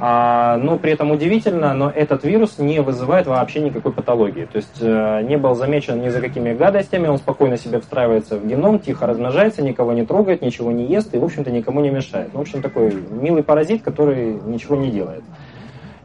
А, 0.05 0.57
но 0.57 0.77
при 0.77 0.91
этом 0.91 1.11
удивительно, 1.11 1.73
но 1.73 1.89
этот 1.89 2.25
вирус 2.25 2.57
не 2.57 2.81
вызывает 2.81 3.25
вообще 3.25 3.61
никакой 3.61 3.93
патологии. 3.93 4.43
То 4.43 4.57
есть 4.57 4.81
э, 4.81 5.21
не 5.23 5.37
был 5.37 5.55
замечен 5.55 6.01
ни 6.01 6.09
за 6.09 6.19
какими 6.19 6.51
гадостями, 6.53 7.07
он 7.07 7.19
спокойно 7.19 7.55
себе 7.55 7.79
встраивается 7.79 8.37
в 8.37 8.45
геном, 8.45 8.79
тихо 8.79 9.07
размножается, 9.07 9.61
никого 9.61 9.93
не 9.93 10.05
трогает, 10.05 10.41
ничего 10.41 10.73
не 10.73 10.87
ест 10.87 11.15
и, 11.15 11.17
в 11.17 11.23
общем-то, 11.23 11.51
никому 11.51 11.79
не 11.79 11.89
мешает. 11.89 12.31
Ну, 12.33 12.39
в 12.39 12.41
общем, 12.41 12.61
такой 12.61 12.93
милый 13.11 13.43
паразит, 13.43 13.81
который 13.81 14.33
ничего 14.45 14.75
не 14.75 14.91
делает. 14.91 15.23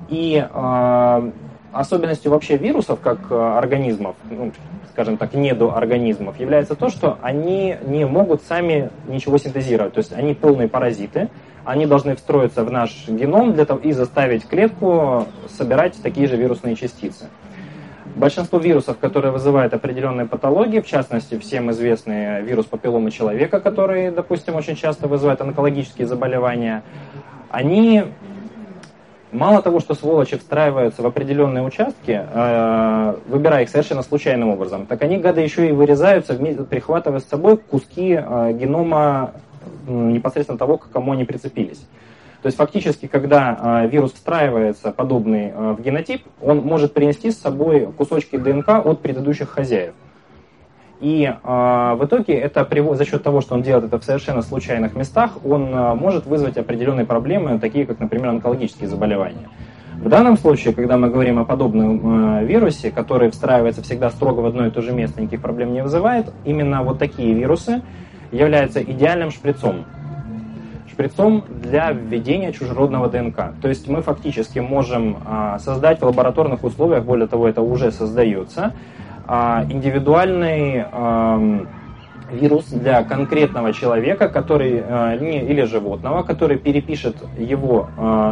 И 0.09 0.47
э, 0.49 1.31
особенностью 1.73 2.31
вообще 2.31 2.57
вирусов, 2.57 3.01
как 3.01 3.19
э, 3.31 3.35
организмов, 3.35 4.15
ну, 4.31 4.53
скажем 4.93 5.17
так, 5.17 5.35
недоорганизмов, 5.35 6.39
является 6.39 6.77
то, 6.77 6.89
что 6.89 7.19
они 7.21 7.77
не 7.85 8.07
могут 8.07 8.43
сами 8.43 8.91
ничего 9.09 9.39
синтезировать. 9.39 9.95
То 9.95 9.99
есть 9.99 10.13
они 10.13 10.35
полные 10.35 10.69
паразиты, 10.69 11.31
они 11.69 11.85
должны 11.85 12.17
встроиться 12.17 12.65
в 12.65 12.71
наш 12.71 13.09
геном 13.09 13.53
для 13.53 13.67
того, 13.67 13.79
и 13.81 13.93
заставить 13.93 14.49
клетку 14.49 15.27
собирать 15.49 16.01
такие 16.03 16.27
же 16.27 16.37
вирусные 16.37 16.77
частицы. 16.77 17.29
Большинство 18.17 18.59
вирусов, 18.59 18.97
которые 18.97 19.33
вызывают 19.33 19.75
определенные 19.75 20.27
патологии, 20.27 20.81
в 20.81 20.87
частности, 20.87 21.39
всем 21.39 21.71
известный 21.71 22.41
вирус 22.41 22.65
папилломы 22.65 23.11
человека, 23.11 23.61
который, 23.61 24.11
допустим, 24.11 24.57
очень 24.57 24.77
часто 24.77 25.09
вызывает 25.09 25.43
онкологические 25.43 26.07
заболевания, 26.07 26.83
они 27.51 28.05
мало 29.31 29.61
того, 29.61 29.81
что 29.81 29.93
сволочи 29.93 30.39
встраиваются 30.39 31.03
в 31.03 31.07
определенные 31.07 31.65
участки, 31.65 32.27
э, 32.33 33.15
выбирая 33.29 33.65
их 33.65 33.69
совершенно 33.69 34.03
случайным 34.03 34.49
образом, 34.49 34.87
так 34.87 35.03
они, 35.03 35.19
гады, 35.19 35.43
еще 35.43 35.69
и 35.69 35.73
вырезаются, 35.73 36.35
прихватывая 36.35 37.21
с 37.21 37.25
собой 37.25 37.59
куски 37.59 38.19
э, 38.19 38.53
генома 38.55 39.35
непосредственно 39.87 40.59
того, 40.59 40.79
к 40.79 40.91
кому 40.91 41.13
они 41.13 41.25
прицепились. 41.25 41.81
То 42.43 42.47
есть 42.47 42.57
фактически, 42.57 43.07
когда 43.07 43.83
э, 43.85 43.89
вирус 43.89 44.13
встраивается 44.13 44.93
подобный 44.93 45.49
э, 45.49 45.73
в 45.77 45.83
генотип, 45.83 46.23
он 46.41 46.59
может 46.59 46.95
принести 46.95 47.33
с 47.33 47.39
собой 47.39 47.89
кусочки 47.97 48.37
ДНК 48.37 48.69
от 48.85 49.01
предыдущих 49.01 49.49
хозяев. 49.49 49.95
И 51.01 51.25
э, 51.25 51.95
в 51.99 52.05
итоге 52.05 52.35
это 52.35 52.67
за 52.95 53.05
счет 53.05 53.23
того, 53.23 53.41
что 53.41 53.55
он 53.55 53.63
делает 53.63 53.85
это 53.85 53.99
в 53.99 54.05
совершенно 54.05 54.43
случайных 54.43 54.97
местах, 54.97 55.33
он 55.45 55.75
э, 55.75 55.95
может 55.95 56.27
вызвать 56.27 56.57
определенные 56.57 57.07
проблемы, 57.07 57.59
такие 57.59 57.87
как, 57.87 58.01
например, 58.01 58.31
онкологические 58.31 58.89
заболевания. 58.89 59.49
В 59.95 60.09
данном 60.09 60.37
случае, 60.37 60.75
когда 60.75 60.97
мы 60.97 61.11
говорим 61.11 61.41
о 61.41 61.45
подобном 61.45 62.39
э, 62.39 62.45
вирусе, 62.45 62.93
который 62.93 63.31
встраивается 63.31 63.83
всегда 63.83 64.11
строго 64.11 64.41
в 64.41 64.47
одно 64.47 64.67
и 64.67 64.71
то 64.71 64.81
же 64.81 64.93
место, 64.93 65.21
никаких 65.21 65.43
проблем 65.43 65.73
не 65.73 65.83
вызывает, 65.83 66.33
именно 66.45 66.83
вот 66.83 66.99
такие 66.99 67.35
вирусы 67.35 67.83
является 68.33 68.83
идеальным 68.83 69.31
шприцом. 69.31 69.85
Шприцом 70.91 71.45
для 71.49 71.93
введения 71.93 72.53
чужеродного 72.53 73.09
ДНК. 73.09 73.53
То 73.63 73.69
есть 73.69 73.87
мы 73.89 74.03
фактически 74.03 74.59
можем 74.59 75.19
а, 75.25 75.59
создать 75.61 76.01
в 76.01 76.05
лабораторных 76.05 76.65
условиях, 76.65 77.05
более 77.05 77.29
того, 77.29 77.49
это 77.49 77.63
уже 77.63 77.93
создается, 77.93 78.75
а, 79.27 79.65
индивидуальный 79.71 80.87
вирус 82.33 82.67
для 82.67 83.05
конкретного 83.05 83.73
человека, 83.73 84.29
который 84.29 84.83
а, 84.85 85.15
или 85.15 85.63
животного, 85.63 86.25
который 86.25 86.59
перепишет 86.59 87.17
его 87.39 87.89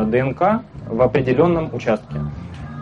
ДНК 0.07 0.63
в 0.89 1.03
определенном 1.03 1.73
участке. 1.73 2.21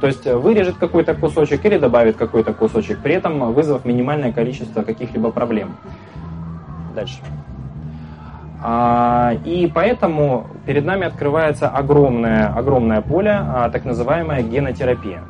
То 0.00 0.06
есть 0.08 0.26
вырежет 0.26 0.76
какой-то 0.76 1.14
кусочек 1.14 1.64
или 1.64 1.78
добавит 1.78 2.16
какой-то 2.16 2.52
кусочек, 2.52 3.00
при 3.02 3.14
этом 3.14 3.52
вызвав 3.52 3.84
минимальное 3.84 4.32
количество 4.32 4.82
каких-либо 4.82 5.30
проблем. 5.30 5.76
Дальше. 6.94 7.18
А, 8.66 9.34
и 9.44 9.70
поэтому 9.72 10.46
перед 10.64 10.86
нами 10.86 11.04
открывается 11.06 11.68
огромное, 11.68 12.48
огромное 12.48 13.02
поле, 13.02 13.32
а, 13.32 13.68
так 13.68 13.84
называемая 13.84 14.42
генотерапия. 14.42 15.20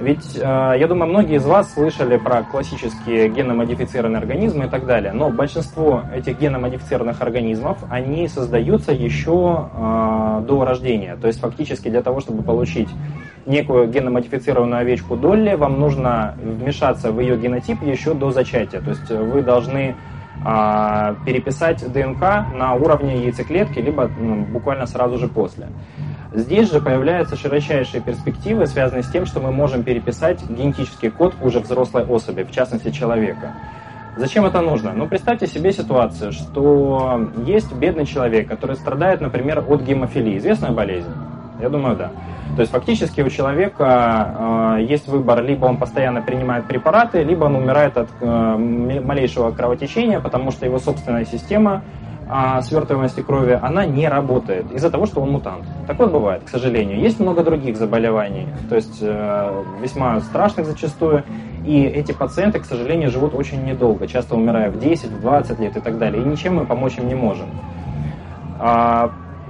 Ведь, 0.00 0.36
э, 0.36 0.40
я 0.78 0.86
думаю, 0.86 1.10
многие 1.10 1.36
из 1.36 1.44
вас 1.44 1.74
слышали 1.74 2.18
про 2.18 2.44
классические 2.44 3.28
геномодифицированные 3.30 4.20
организмы 4.20 4.66
и 4.66 4.68
так 4.68 4.86
далее, 4.86 5.12
но 5.12 5.28
большинство 5.30 6.02
этих 6.14 6.38
геномодифицированных 6.38 7.20
организмов, 7.20 7.78
они 7.90 8.28
создаются 8.28 8.92
еще 8.92 9.68
до 9.74 10.64
рождения. 10.64 11.16
То 11.20 11.26
есть 11.26 11.40
фактически 11.40 11.88
для 11.88 12.02
того, 12.02 12.20
чтобы 12.20 12.44
получить 12.44 12.88
некую 13.44 13.88
геномодифицированную 13.88 14.82
овечку 14.82 15.16
Долли, 15.16 15.56
вам 15.56 15.80
нужно 15.80 16.36
вмешаться 16.40 17.10
в 17.10 17.18
ее 17.18 17.36
генотип 17.36 17.82
еще 17.82 18.14
до 18.14 18.30
зачатия. 18.30 18.80
То 18.80 18.90
есть 18.90 19.10
вы 19.10 19.42
должны 19.42 19.96
э, 20.44 21.14
переписать 21.24 21.84
ДНК 21.92 22.20
на 22.54 22.74
уровне 22.74 23.24
яйцеклетки, 23.24 23.78
либо 23.78 24.10
ну, 24.18 24.44
буквально 24.44 24.86
сразу 24.86 25.18
же 25.18 25.28
после. 25.28 25.68
Здесь 26.32 26.70
же 26.70 26.80
появляются 26.80 27.36
широчайшие 27.36 28.02
перспективы, 28.02 28.66
связанные 28.66 29.02
с 29.02 29.10
тем, 29.10 29.24
что 29.24 29.40
мы 29.40 29.50
можем 29.50 29.82
переписать 29.82 30.42
генетический 30.48 31.10
код 31.10 31.34
уже 31.40 31.60
взрослой 31.60 32.04
особи, 32.04 32.42
в 32.42 32.50
частности 32.50 32.90
человека. 32.90 33.54
Зачем 34.16 34.44
это 34.44 34.60
нужно? 34.60 34.92
Ну, 34.92 35.06
представьте 35.06 35.46
себе 35.46 35.72
ситуацию, 35.72 36.32
что 36.32 37.30
есть 37.46 37.72
бедный 37.72 38.04
человек, 38.04 38.48
который 38.48 38.76
страдает, 38.76 39.20
например, 39.20 39.64
от 39.66 39.82
гемофилии. 39.82 40.38
Известная 40.38 40.72
болезнь? 40.72 41.12
Я 41.60 41.68
думаю, 41.68 41.96
да. 41.96 42.10
То 42.54 42.62
есть 42.62 42.72
фактически 42.72 43.20
у 43.20 43.28
человека 43.28 44.76
э, 44.78 44.82
есть 44.82 45.08
выбор, 45.08 45.42
либо 45.42 45.66
он 45.66 45.76
постоянно 45.76 46.22
принимает 46.22 46.66
препараты, 46.66 47.22
либо 47.22 47.44
он 47.44 47.56
умирает 47.56 47.96
от 47.96 48.08
э, 48.20 48.56
малейшего 49.04 49.50
кровотечения, 49.50 50.20
потому 50.20 50.50
что 50.50 50.66
его 50.66 50.78
собственная 50.78 51.24
система 51.24 51.82
а, 52.30 52.60
свертываемости 52.60 53.22
крови, 53.22 53.58
она 53.60 53.86
не 53.86 54.06
работает 54.06 54.70
из-за 54.72 54.90
того, 54.90 55.06
что 55.06 55.22
он 55.22 55.30
мутант. 55.30 55.64
Такое 55.86 56.08
бывает, 56.08 56.42
к 56.44 56.48
сожалению. 56.50 57.00
Есть 57.00 57.20
много 57.20 57.42
других 57.42 57.78
заболеваний, 57.78 58.46
то 58.68 58.76
есть 58.76 58.98
э, 59.00 59.64
весьма 59.80 60.20
страшных 60.20 60.66
зачастую, 60.66 61.24
и 61.64 61.84
эти 61.84 62.12
пациенты, 62.12 62.60
к 62.60 62.66
сожалению, 62.66 63.10
живут 63.10 63.34
очень 63.34 63.64
недолго, 63.64 64.06
часто 64.06 64.36
умирая 64.36 64.70
в 64.70 64.78
10, 64.78 65.10
в 65.10 65.20
20 65.22 65.58
лет 65.58 65.76
и 65.78 65.80
так 65.80 65.98
далее, 65.98 66.22
и 66.22 66.26
ничем 66.26 66.56
мы 66.56 66.66
помочь 66.66 66.98
им 66.98 67.08
не 67.08 67.14
можем. 67.14 67.48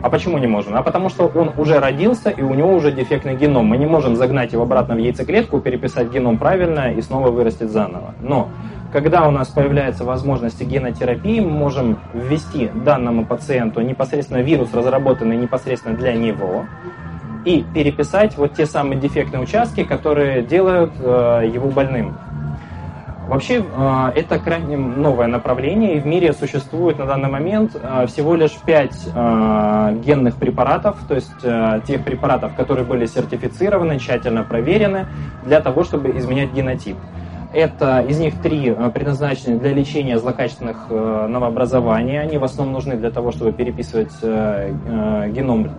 А, 0.01 0.11
почему 0.11 0.39
не 0.39 0.47
можем? 0.47 0.77
А 0.77 0.83
потому 0.83 1.09
что 1.09 1.27
он 1.27 1.53
уже 1.57 1.81
родился, 1.81 2.31
и 2.31 2.43
у 2.43 2.55
него 2.55 2.73
уже 2.73 2.93
дефектный 2.93 3.35
геном. 3.35 3.67
Мы 3.67 3.79
не 3.79 3.87
можем 3.87 4.15
загнать 4.15 4.53
его 4.53 4.63
обратно 4.63 4.95
в 4.95 4.99
яйцеклетку, 4.99 5.61
переписать 5.61 6.11
геном 6.11 6.39
правильно 6.39 6.93
и 6.93 7.03
снова 7.03 7.31
вырастить 7.31 7.71
заново. 7.71 8.15
Но 8.21 8.49
когда 8.93 9.27
у 9.27 9.31
нас 9.33 9.49
появляется 9.49 10.05
возможность 10.05 10.63
генотерапии, 10.63 11.41
мы 11.41 11.51
можем 11.51 11.99
ввести 12.15 12.71
данному 12.85 13.27
пациенту 13.27 13.81
непосредственно 13.81 14.39
вирус, 14.39 14.73
разработанный 14.73 15.37
непосредственно 15.37 15.97
для 15.97 16.15
него, 16.15 16.65
и 17.45 17.65
переписать 17.75 18.37
вот 18.37 18.55
те 18.55 18.67
самые 18.67 19.01
дефектные 19.01 19.43
участки, 19.43 19.83
которые 19.83 20.43
делают 20.43 20.93
э, 21.01 21.51
его 21.53 21.71
больным. 21.71 22.17
Вообще, 23.29 23.63
э, 23.63 24.13
это 24.15 24.39
крайне 24.39 24.77
новое 24.77 25.27
направление, 25.27 25.97
и 25.97 26.01
в 26.01 26.07
мире 26.07 26.33
существует 26.33 26.99
на 26.99 27.05
данный 27.07 27.29
момент 27.29 27.77
э, 27.81 28.07
всего 28.07 28.35
лишь 28.35 28.57
5 28.65 29.09
э, 29.15 29.97
генных 30.05 30.37
препаратов, 30.37 30.97
то 31.07 31.15
есть 31.15 31.45
э, 31.45 31.81
тех 31.87 32.05
препаратов, 32.05 32.55
которые 32.55 32.87
были 32.87 33.05
сертифицированы, 33.05 33.99
тщательно 33.99 34.45
проверены 34.45 35.07
для 35.45 35.61
того, 35.61 35.85
чтобы 35.85 36.17
изменять 36.17 36.53
генотип. 36.53 36.97
Это 37.53 38.01
из 38.01 38.19
них 38.19 38.41
три 38.43 38.69
э, 38.69 38.91
предназначены 38.91 39.59
для 39.59 39.73
лечения 39.73 40.19
злокачественных 40.19 40.87
э, 40.91 41.27
новообразований. 41.29 42.21
Они 42.21 42.37
в 42.37 42.45
основном 42.45 42.75
нужны 42.75 42.97
для 42.97 43.11
того, 43.11 43.33
чтобы 43.33 43.53
переписывать 43.53 44.13
э, 44.21 45.31
геном 45.31 45.71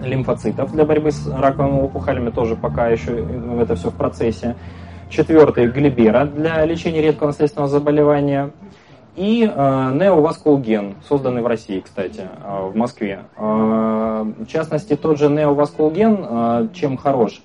лимфоцитов 0.00 0.72
для 0.72 0.84
борьбы 0.84 1.10
с 1.10 1.26
раковыми 1.26 1.80
опухолями. 1.80 2.30
Тоже 2.30 2.54
пока 2.54 2.88
еще 2.88 3.26
это 3.60 3.74
все 3.74 3.90
в 3.90 3.94
процессе. 3.94 4.54
Четвертый– 5.08 5.66
глибера 5.68 6.24
для 6.24 6.64
лечения 6.64 7.00
редкого 7.00 7.28
наследственного 7.28 7.70
заболевания. 7.70 8.50
И 9.14 9.50
э, 9.50 9.90
неоваскулген, 9.94 10.96
созданный 11.08 11.42
в 11.42 11.46
России, 11.46 11.80
кстати, 11.80 12.22
э, 12.44 12.68
в 12.68 12.76
Москве. 12.76 13.20
Э, 13.36 14.24
в 14.38 14.46
частности, 14.46 14.94
тот 14.96 15.18
же 15.18 15.30
неоваскулген, 15.30 16.26
э, 16.28 16.68
чем 16.74 16.96
хорош, 16.96 17.40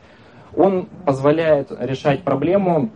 он 0.57 0.87
позволяет 1.05 1.71
решать 1.79 2.23
проблему 2.23 2.89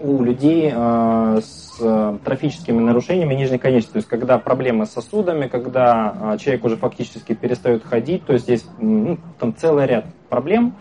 у 0.00 0.22
людей 0.22 0.72
э, 0.72 1.40
с 1.42 1.76
э, 1.80 2.18
трофическими 2.24 2.78
нарушениями 2.78 3.34
нижней 3.34 3.58
конечности, 3.58 3.92
то 3.92 3.98
есть 3.98 4.08
когда 4.08 4.38
проблемы 4.38 4.86
с 4.86 4.90
сосудами, 4.90 5.48
когда 5.48 6.34
э, 6.34 6.38
человек 6.38 6.64
уже 6.64 6.76
фактически 6.76 7.34
перестает 7.34 7.84
ходить, 7.84 8.24
то 8.24 8.32
есть 8.32 8.48
есть 8.48 8.66
ну, 8.78 9.18
там 9.38 9.54
целый 9.54 9.86
ряд 9.86 10.06
проблем. 10.28 10.74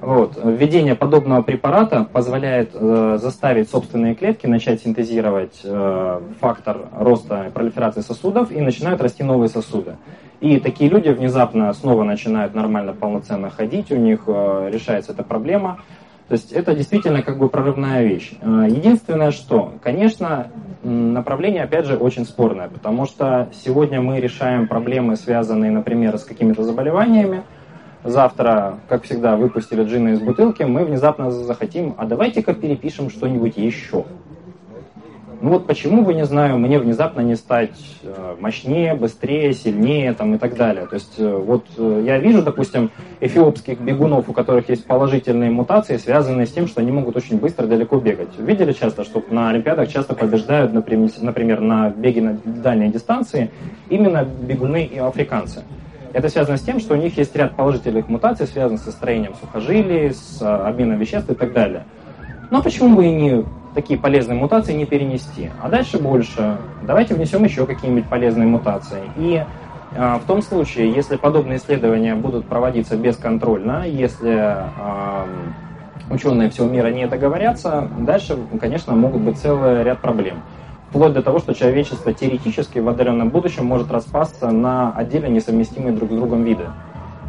Вот. 0.00 0.38
Введение 0.42 0.94
подобного 0.94 1.42
препарата 1.42 2.04
позволяет 2.04 2.70
э, 2.74 3.18
заставить 3.20 3.70
собственные 3.70 4.14
клетки 4.14 4.46
начать 4.46 4.82
синтезировать 4.82 5.60
э, 5.64 6.20
фактор 6.40 6.88
роста 6.92 7.46
и 7.48 7.50
пролиферации 7.50 8.02
сосудов 8.02 8.52
и 8.52 8.60
начинают 8.60 9.00
расти 9.00 9.22
новые 9.22 9.48
сосуды. 9.48 9.96
И 10.40 10.60
такие 10.60 10.90
люди 10.90 11.08
внезапно 11.08 11.72
снова 11.72 12.04
начинают 12.04 12.54
нормально, 12.54 12.92
полноценно 12.92 13.50
ходить, 13.50 13.90
у 13.90 13.96
них 13.96 14.24
э, 14.26 14.70
решается 14.72 15.12
эта 15.12 15.22
проблема. 15.22 15.80
То 16.28 16.32
есть 16.34 16.52
это 16.52 16.74
действительно 16.74 17.22
как 17.22 17.38
бы 17.38 17.48
прорывная 17.48 18.02
вещь. 18.02 18.32
Э, 18.40 18.66
единственное, 18.68 19.30
что, 19.30 19.72
конечно, 19.82 20.48
направление, 20.82 21.62
опять 21.62 21.86
же, 21.86 21.96
очень 21.96 22.24
спорное, 22.24 22.68
потому 22.68 23.06
что 23.06 23.48
сегодня 23.52 24.00
мы 24.00 24.20
решаем 24.20 24.68
проблемы, 24.68 25.16
связанные, 25.16 25.70
например, 25.70 26.18
с 26.18 26.24
какими-то 26.24 26.62
заболеваниями, 26.62 27.42
завтра, 28.04 28.78
как 28.88 29.02
всегда, 29.04 29.36
выпустили 29.36 29.82
джина 29.82 30.10
из 30.10 30.20
бутылки, 30.20 30.62
мы 30.62 30.84
внезапно 30.84 31.30
захотим, 31.30 31.94
а 31.96 32.06
давайте-ка 32.06 32.54
перепишем 32.54 33.10
что-нибудь 33.10 33.56
еще. 33.56 34.04
Ну 35.44 35.50
вот 35.50 35.66
почему 35.66 36.02
бы, 36.02 36.14
не 36.14 36.24
знаю, 36.24 36.56
мне 36.56 36.78
внезапно 36.78 37.20
не 37.20 37.34
стать 37.36 37.78
э, 38.02 38.36
мощнее, 38.40 38.94
быстрее, 38.94 39.52
сильнее 39.52 40.14
там, 40.14 40.34
и 40.34 40.38
так 40.38 40.56
далее. 40.56 40.86
То 40.86 40.94
есть 40.94 41.14
э, 41.18 41.36
вот 41.36 41.66
э, 41.76 42.02
я 42.06 42.18
вижу, 42.18 42.42
допустим, 42.42 42.90
эфиопских 43.20 43.78
бегунов, 43.78 44.30
у 44.30 44.32
которых 44.32 44.70
есть 44.70 44.86
положительные 44.86 45.50
мутации, 45.50 45.98
связанные 45.98 46.46
с 46.46 46.52
тем, 46.52 46.66
что 46.66 46.80
они 46.80 46.92
могут 46.92 47.16
очень 47.16 47.38
быстро 47.38 47.66
далеко 47.66 47.98
бегать. 47.98 48.30
Видели 48.38 48.72
часто, 48.72 49.04
что 49.04 49.22
на 49.28 49.50
Олимпиадах 49.50 49.92
часто 49.92 50.14
побеждают, 50.14 50.72
например, 50.72 51.60
на 51.60 51.90
беге 51.90 52.22
на 52.22 52.38
дальней 52.44 52.88
дистанции 52.88 53.50
именно 53.90 54.24
бегуны 54.24 54.84
и 54.86 54.98
африканцы. 54.98 55.64
Это 56.14 56.28
связано 56.28 56.56
с 56.56 56.62
тем, 56.62 56.78
что 56.78 56.94
у 56.94 56.96
них 56.96 57.18
есть 57.18 57.34
ряд 57.34 57.56
положительных 57.56 58.08
мутаций, 58.08 58.46
связанных 58.46 58.80
со 58.80 58.92
строением 58.92 59.34
сухожилий, 59.34 60.14
с 60.14 60.40
обменом 60.40 60.96
веществ 60.98 61.28
и 61.28 61.34
так 61.34 61.52
далее. 61.52 61.84
Но 62.52 62.62
почему 62.62 62.94
бы 62.94 63.04
и 63.04 63.10
не 63.10 63.44
такие 63.74 63.98
полезные 63.98 64.38
мутации 64.38 64.74
не 64.74 64.86
перенести. 64.86 65.50
А 65.60 65.68
дальше 65.68 65.98
больше. 65.98 66.56
Давайте 66.86 67.14
внесем 67.14 67.42
еще 67.42 67.66
какие-нибудь 67.66 68.08
полезные 68.08 68.46
мутации. 68.46 69.02
И 69.16 69.42
э, 69.96 70.18
в 70.22 70.26
том 70.28 70.40
случае, 70.40 70.92
если 70.92 71.16
подобные 71.16 71.58
исследования 71.58 72.14
будут 72.14 72.46
проводиться 72.46 72.96
бесконтрольно, 72.96 73.84
если 73.84 74.36
э, 74.36 75.26
ученые 76.10 76.50
всего 76.50 76.68
мира 76.68 76.88
не 76.88 77.08
договорятся, 77.08 77.88
дальше, 77.98 78.38
конечно, 78.60 78.94
могут 78.94 79.22
быть 79.22 79.38
целый 79.38 79.82
ряд 79.82 79.98
проблем. 80.00 80.36
Вплоть 80.94 81.12
до 81.12 81.22
того, 81.22 81.40
что 81.40 81.54
человечество 81.54 82.12
теоретически 82.14 82.78
в 82.78 82.88
отдаленном 82.88 83.28
будущем 83.30 83.66
может 83.66 83.90
распасться 83.90 84.52
на 84.52 84.92
отдельно 84.92 85.26
несовместимые 85.26 85.92
друг 85.92 86.12
с 86.12 86.14
другом 86.14 86.44
виды 86.44 86.66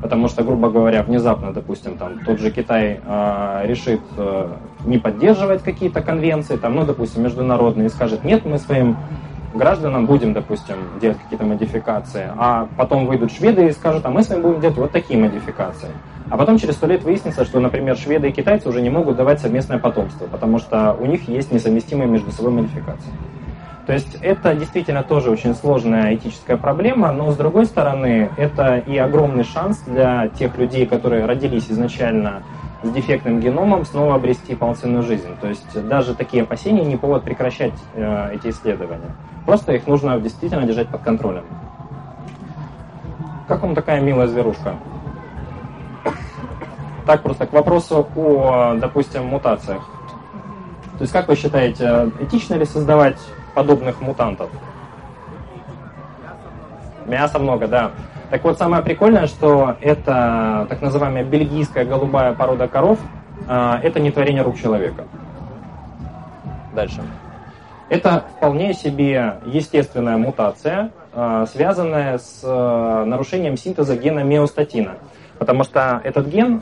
потому 0.01 0.27
что, 0.27 0.43
грубо 0.43 0.69
говоря, 0.69 1.01
внезапно, 1.01 1.51
допустим, 1.51 1.97
там 1.97 2.19
тот 2.23 2.39
же 2.39 2.51
Китай 2.51 2.99
э, 3.03 3.61
решит 3.65 4.01
э, 4.17 4.49
не 4.85 4.99
поддерживать 4.99 5.63
какие-то 5.63 6.01
конвенции, 6.01 6.57
там, 6.57 6.75
ну, 6.75 6.85
допустим, 6.85 7.23
международные, 7.23 7.87
и 7.87 7.89
скажет, 7.89 8.23
нет, 8.23 8.45
мы 8.45 8.59
своим 8.59 8.97
гражданам 9.55 10.05
будем, 10.05 10.33
допустим, 10.33 10.75
делать 11.01 11.17
какие-то 11.17 11.45
модификации, 11.45 12.29
а 12.37 12.67
потом 12.77 13.07
выйдут 13.07 13.31
шведы 13.31 13.67
и 13.67 13.71
скажут, 13.71 14.05
а 14.05 14.11
мы 14.11 14.21
с 14.21 14.29
вами 14.29 14.41
будем 14.41 14.61
делать 14.61 14.77
вот 14.77 14.91
такие 14.91 15.17
модификации. 15.17 15.89
А 16.29 16.37
потом 16.37 16.59
через 16.59 16.75
сто 16.75 16.85
лет 16.85 17.03
выяснится, 17.03 17.43
что, 17.43 17.59
например, 17.59 17.97
шведы 17.97 18.29
и 18.29 18.31
китайцы 18.31 18.69
уже 18.69 18.83
не 18.83 18.91
могут 18.91 19.15
давать 19.15 19.39
совместное 19.39 19.79
потомство, 19.79 20.27
потому 20.27 20.59
что 20.59 20.95
у 20.99 21.07
них 21.07 21.27
есть 21.27 21.51
несовместимые 21.51 22.07
между 22.07 22.31
собой 22.31 22.51
модификации. 22.51 23.09
То 23.85 23.93
есть 23.93 24.17
это 24.21 24.55
действительно 24.55 25.03
тоже 25.03 25.29
очень 25.29 25.53
сложная 25.53 26.15
этическая 26.15 26.57
проблема, 26.57 27.11
но 27.11 27.31
с 27.31 27.37
другой 27.37 27.65
стороны, 27.65 28.31
это 28.35 28.77
и 28.77 28.97
огромный 28.97 29.43
шанс 29.43 29.79
для 29.85 30.27
тех 30.29 30.57
людей, 30.57 30.87
которые 30.87 31.25
родились 31.25 31.69
изначально 31.69 32.41
с 32.81 32.89
дефектным 32.89 33.39
геномом, 33.39 33.85
снова 33.85 34.15
обрести 34.15 34.55
полноценную 34.55 35.03
жизнь. 35.03 35.29
То 35.39 35.47
есть 35.47 35.87
даже 35.87 36.15
такие 36.15 36.43
опасения 36.43 36.83
не 36.83 36.97
повод 36.97 37.23
прекращать 37.23 37.73
э, 37.93 38.35
эти 38.35 38.49
исследования. 38.49 39.15
Просто 39.45 39.73
их 39.73 39.85
нужно 39.85 40.19
действительно 40.19 40.65
держать 40.65 40.87
под 40.87 41.01
контролем. 41.01 41.45
Как 43.47 43.61
вам 43.61 43.75
такая 43.75 44.01
милая 44.01 44.27
зверушка? 44.27 44.75
Так 47.05 47.21
просто 47.21 47.45
к 47.45 47.53
вопросу 47.53 48.07
о, 48.15 48.75
допустим, 48.81 49.25
мутациях. 49.25 49.83
То 50.97 51.01
есть 51.01 51.13
как 51.13 51.27
вы 51.27 51.35
считаете, 51.35 52.11
этично 52.19 52.55
ли 52.55 52.65
создавать 52.65 53.19
подобных 53.55 54.01
мутантов. 54.01 54.51
Мяса 57.07 57.39
много, 57.39 57.67
да. 57.67 57.91
Так 58.29 58.43
вот, 58.43 58.57
самое 58.57 58.83
прикольное, 58.83 59.27
что 59.27 59.75
это 59.81 60.65
так 60.69 60.81
называемая 60.81 61.23
бельгийская 61.23 61.85
голубая 61.85 62.33
порода 62.33 62.67
коров, 62.67 62.99
а, 63.47 63.79
это 63.81 63.99
не 63.99 64.11
творение 64.11 64.41
рук 64.41 64.57
человека. 64.57 65.05
Дальше. 66.73 67.01
Это 67.89 68.25
вполне 68.35 68.73
себе 68.73 69.35
естественная 69.45 70.17
мутация, 70.17 70.91
а, 71.13 71.45
связанная 71.45 72.17
с 72.17 72.41
а, 72.43 73.05
нарушением 73.05 73.57
синтеза 73.57 73.95
гена 73.95 74.23
миостатина. 74.23 74.95
Потому 75.37 75.65
что 75.65 75.99
этот 76.05 76.27
ген, 76.27 76.59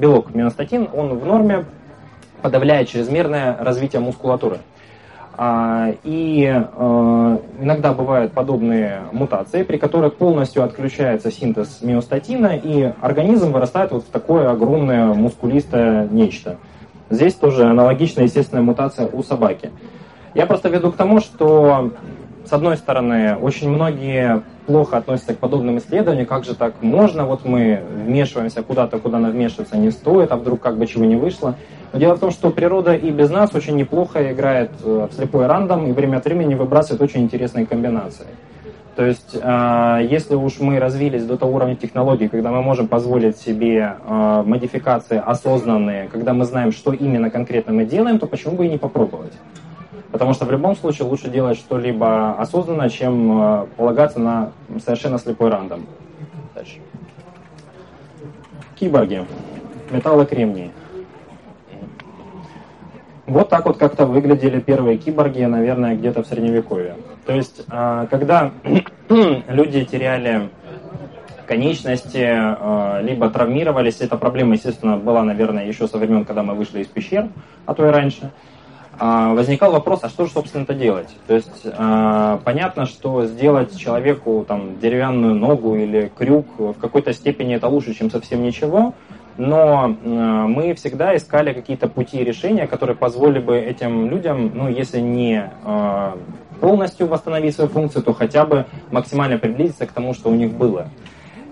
белок 0.00 0.34
миостатин, 0.34 0.88
он 0.92 1.16
в 1.16 1.24
норме 1.24 1.64
подавляет 2.42 2.88
чрезмерное 2.88 3.56
развитие 3.56 4.00
мускулатуры. 4.00 4.58
И 5.40 6.64
иногда 7.60 7.92
бывают 7.92 8.32
подобные 8.32 9.02
мутации, 9.12 9.62
при 9.62 9.76
которых 9.76 10.16
полностью 10.16 10.64
отключается 10.64 11.30
синтез 11.30 11.78
миостатина, 11.80 12.56
и 12.56 12.92
организм 13.00 13.52
вырастает 13.52 13.92
вот 13.92 14.02
в 14.02 14.08
такое 14.08 14.50
огромное 14.50 15.14
мускулистое 15.14 16.08
нечто. 16.08 16.56
Здесь 17.08 17.34
тоже 17.34 17.66
аналогичная 17.66 18.24
естественная 18.24 18.64
мутация 18.64 19.06
у 19.06 19.22
собаки. 19.22 19.70
Я 20.34 20.46
просто 20.46 20.70
веду 20.70 20.90
к 20.90 20.96
тому, 20.96 21.20
что, 21.20 21.92
с 22.48 22.52
одной 22.52 22.78
стороны, 22.78 23.36
очень 23.36 23.68
многие 23.68 24.42
плохо 24.66 24.96
относятся 24.96 25.34
к 25.34 25.38
подобным 25.38 25.76
исследованиям, 25.78 26.26
как 26.26 26.44
же 26.44 26.54
так 26.54 26.74
можно, 26.80 27.26
вот 27.26 27.44
мы 27.44 27.82
вмешиваемся 28.06 28.62
куда-то, 28.62 28.98
куда 28.98 29.18
нам 29.18 29.32
вмешиваться 29.32 29.76
не 29.76 29.90
стоит, 29.90 30.32
а 30.32 30.36
вдруг 30.36 30.60
как 30.60 30.78
бы 30.78 30.86
чего 30.86 31.04
не 31.04 31.16
вышло. 31.16 31.56
Но 31.92 31.98
дело 31.98 32.14
в 32.14 32.20
том, 32.20 32.30
что 32.30 32.50
природа 32.50 32.94
и 32.94 33.10
без 33.10 33.28
нас 33.28 33.54
очень 33.54 33.76
неплохо 33.76 34.32
играет 34.32 34.70
э, 34.82 35.08
в 35.10 35.14
слепой 35.14 35.46
рандом 35.46 35.86
и 35.86 35.92
время 35.92 36.16
от 36.18 36.24
времени 36.24 36.54
выбрасывает 36.54 37.02
очень 37.02 37.22
интересные 37.22 37.66
комбинации. 37.66 38.26
То 38.96 39.04
есть, 39.04 39.36
э, 39.40 40.00
если 40.10 40.34
уж 40.34 40.58
мы 40.58 40.78
развились 40.78 41.24
до 41.24 41.36
того 41.36 41.52
уровня 41.56 41.76
технологий, 41.76 42.28
когда 42.28 42.50
мы 42.50 42.62
можем 42.62 42.88
позволить 42.88 43.36
себе 43.36 43.96
э, 44.06 44.42
модификации 44.46 45.22
осознанные, 45.24 46.08
когда 46.08 46.32
мы 46.32 46.46
знаем, 46.46 46.72
что 46.72 46.92
именно 46.94 47.28
конкретно 47.30 47.74
мы 47.74 47.84
делаем, 47.84 48.18
то 48.18 48.26
почему 48.26 48.56
бы 48.56 48.66
и 48.66 48.70
не 48.70 48.78
попробовать? 48.78 49.32
Потому 50.10 50.32
что 50.32 50.46
в 50.46 50.50
любом 50.50 50.74
случае 50.74 51.06
лучше 51.06 51.28
делать 51.28 51.58
что-либо 51.58 52.32
осознанно, 52.38 52.88
чем 52.88 53.40
э, 53.40 53.66
полагаться 53.76 54.18
на 54.18 54.52
совершенно 54.82 55.18
слепой 55.18 55.50
рандом. 55.50 55.86
Дальше. 56.54 56.78
Киборги. 58.74 59.26
Металлокремний. 59.90 60.70
Вот 63.26 63.50
так 63.50 63.66
вот 63.66 63.76
как-то 63.76 64.06
выглядели 64.06 64.60
первые 64.60 64.96
киборги, 64.96 65.42
наверное, 65.42 65.94
где-то 65.94 66.22
в 66.22 66.26
Средневековье. 66.26 66.96
То 67.26 67.34
есть, 67.34 67.64
э, 67.70 68.06
когда 68.10 68.52
люди 69.48 69.84
теряли 69.84 70.48
конечности, 71.46 72.26
э, 72.26 73.02
либо 73.02 73.28
травмировались, 73.28 74.00
эта 74.00 74.16
проблема, 74.16 74.54
естественно, 74.54 74.96
была, 74.96 75.22
наверное, 75.22 75.66
еще 75.66 75.86
со 75.86 75.98
времен, 75.98 76.24
когда 76.24 76.42
мы 76.42 76.54
вышли 76.54 76.80
из 76.80 76.86
пещер, 76.86 77.28
а 77.66 77.74
то 77.74 77.86
и 77.86 77.90
раньше– 77.90 78.30
возникал 78.98 79.72
вопрос, 79.72 80.00
а 80.02 80.08
что 80.08 80.26
же, 80.26 80.32
собственно, 80.32 80.62
это 80.62 80.74
делать? 80.74 81.08
То 81.26 81.34
есть 81.34 81.62
а, 81.64 82.40
понятно, 82.44 82.86
что 82.86 83.24
сделать 83.26 83.78
человеку 83.78 84.44
там, 84.46 84.78
деревянную 84.80 85.34
ногу 85.34 85.76
или 85.76 86.10
крюк 86.16 86.46
в 86.58 86.74
какой-то 86.74 87.12
степени 87.12 87.54
это 87.54 87.68
лучше, 87.68 87.94
чем 87.94 88.10
совсем 88.10 88.42
ничего, 88.42 88.94
но 89.36 89.84
а, 89.84 90.46
мы 90.46 90.74
всегда 90.74 91.16
искали 91.16 91.52
какие-то 91.52 91.88
пути 91.88 92.24
решения, 92.24 92.66
которые 92.66 92.96
позволили 92.96 93.38
бы 93.38 93.56
этим 93.56 94.10
людям, 94.10 94.50
ну, 94.54 94.68
если 94.68 95.00
не 95.00 95.50
полностью 96.60 97.06
восстановить 97.06 97.54
свою 97.54 97.70
функцию, 97.70 98.02
то 98.02 98.12
хотя 98.12 98.44
бы 98.44 98.66
максимально 98.90 99.38
приблизиться 99.38 99.86
к 99.86 99.92
тому, 99.92 100.14
что 100.14 100.28
у 100.28 100.34
них 100.34 100.52
было. 100.52 100.88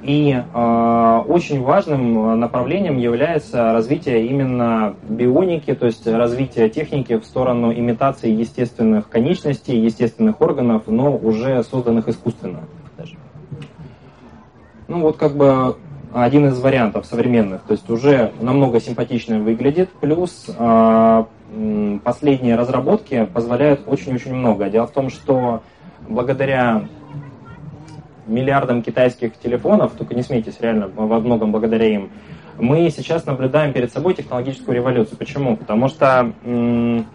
И 0.07 0.31
э, 0.33 1.23
очень 1.27 1.63
важным 1.63 2.39
направлением 2.39 2.97
является 2.97 3.73
развитие 3.73 4.27
именно 4.27 4.95
бионики, 5.09 5.75
то 5.75 5.87
есть 5.87 6.07
развитие 6.07 6.69
техники 6.69 7.19
в 7.19 7.25
сторону 7.25 7.73
имитации 7.73 8.31
естественных 8.31 9.09
конечностей, 9.09 9.77
естественных 9.77 10.41
органов, 10.41 10.85
но 10.87 11.17
уже 11.17 11.61
созданных 11.65 12.07
искусственно. 12.07 12.61
Даже. 12.97 13.17
Ну 14.87 15.01
вот 15.01 15.17
как 15.17 15.37
бы 15.37 15.77
один 16.13 16.47
из 16.47 16.61
вариантов 16.61 17.05
современных, 17.05 17.63
то 17.63 17.73
есть 17.73 17.91
уже 17.91 18.31
намного 18.41 18.81
симпатичнее 18.81 19.41
выглядит, 19.41 19.91
плюс 20.01 20.47
э, 20.57 21.25
последние 22.05 22.55
разработки 22.55 23.29
позволяют 23.35 23.83
очень-очень 23.89 24.35
много. 24.35 24.71
Дело 24.71 24.87
в 24.87 24.93
том, 24.93 25.11
что 25.11 25.63
благодаря 26.09 26.87
миллиардам 28.27 28.83
китайских 28.83 29.39
телефонов, 29.39 29.93
только 29.93 30.15
не 30.15 30.23
смейтесь, 30.23 30.61
реально, 30.61 30.89
во 30.95 31.21
многом 31.21 31.53
благодаря 31.53 31.87
им, 31.87 32.11
мы 32.59 32.89
сейчас 32.91 33.27
наблюдаем 33.27 33.73
перед 33.73 33.93
собой 33.93 34.15
технологическую 34.15 34.75
революцию. 34.75 35.19
Почему? 35.19 35.57
Потому 35.57 35.89
что 35.89 36.33
м- 36.45 37.07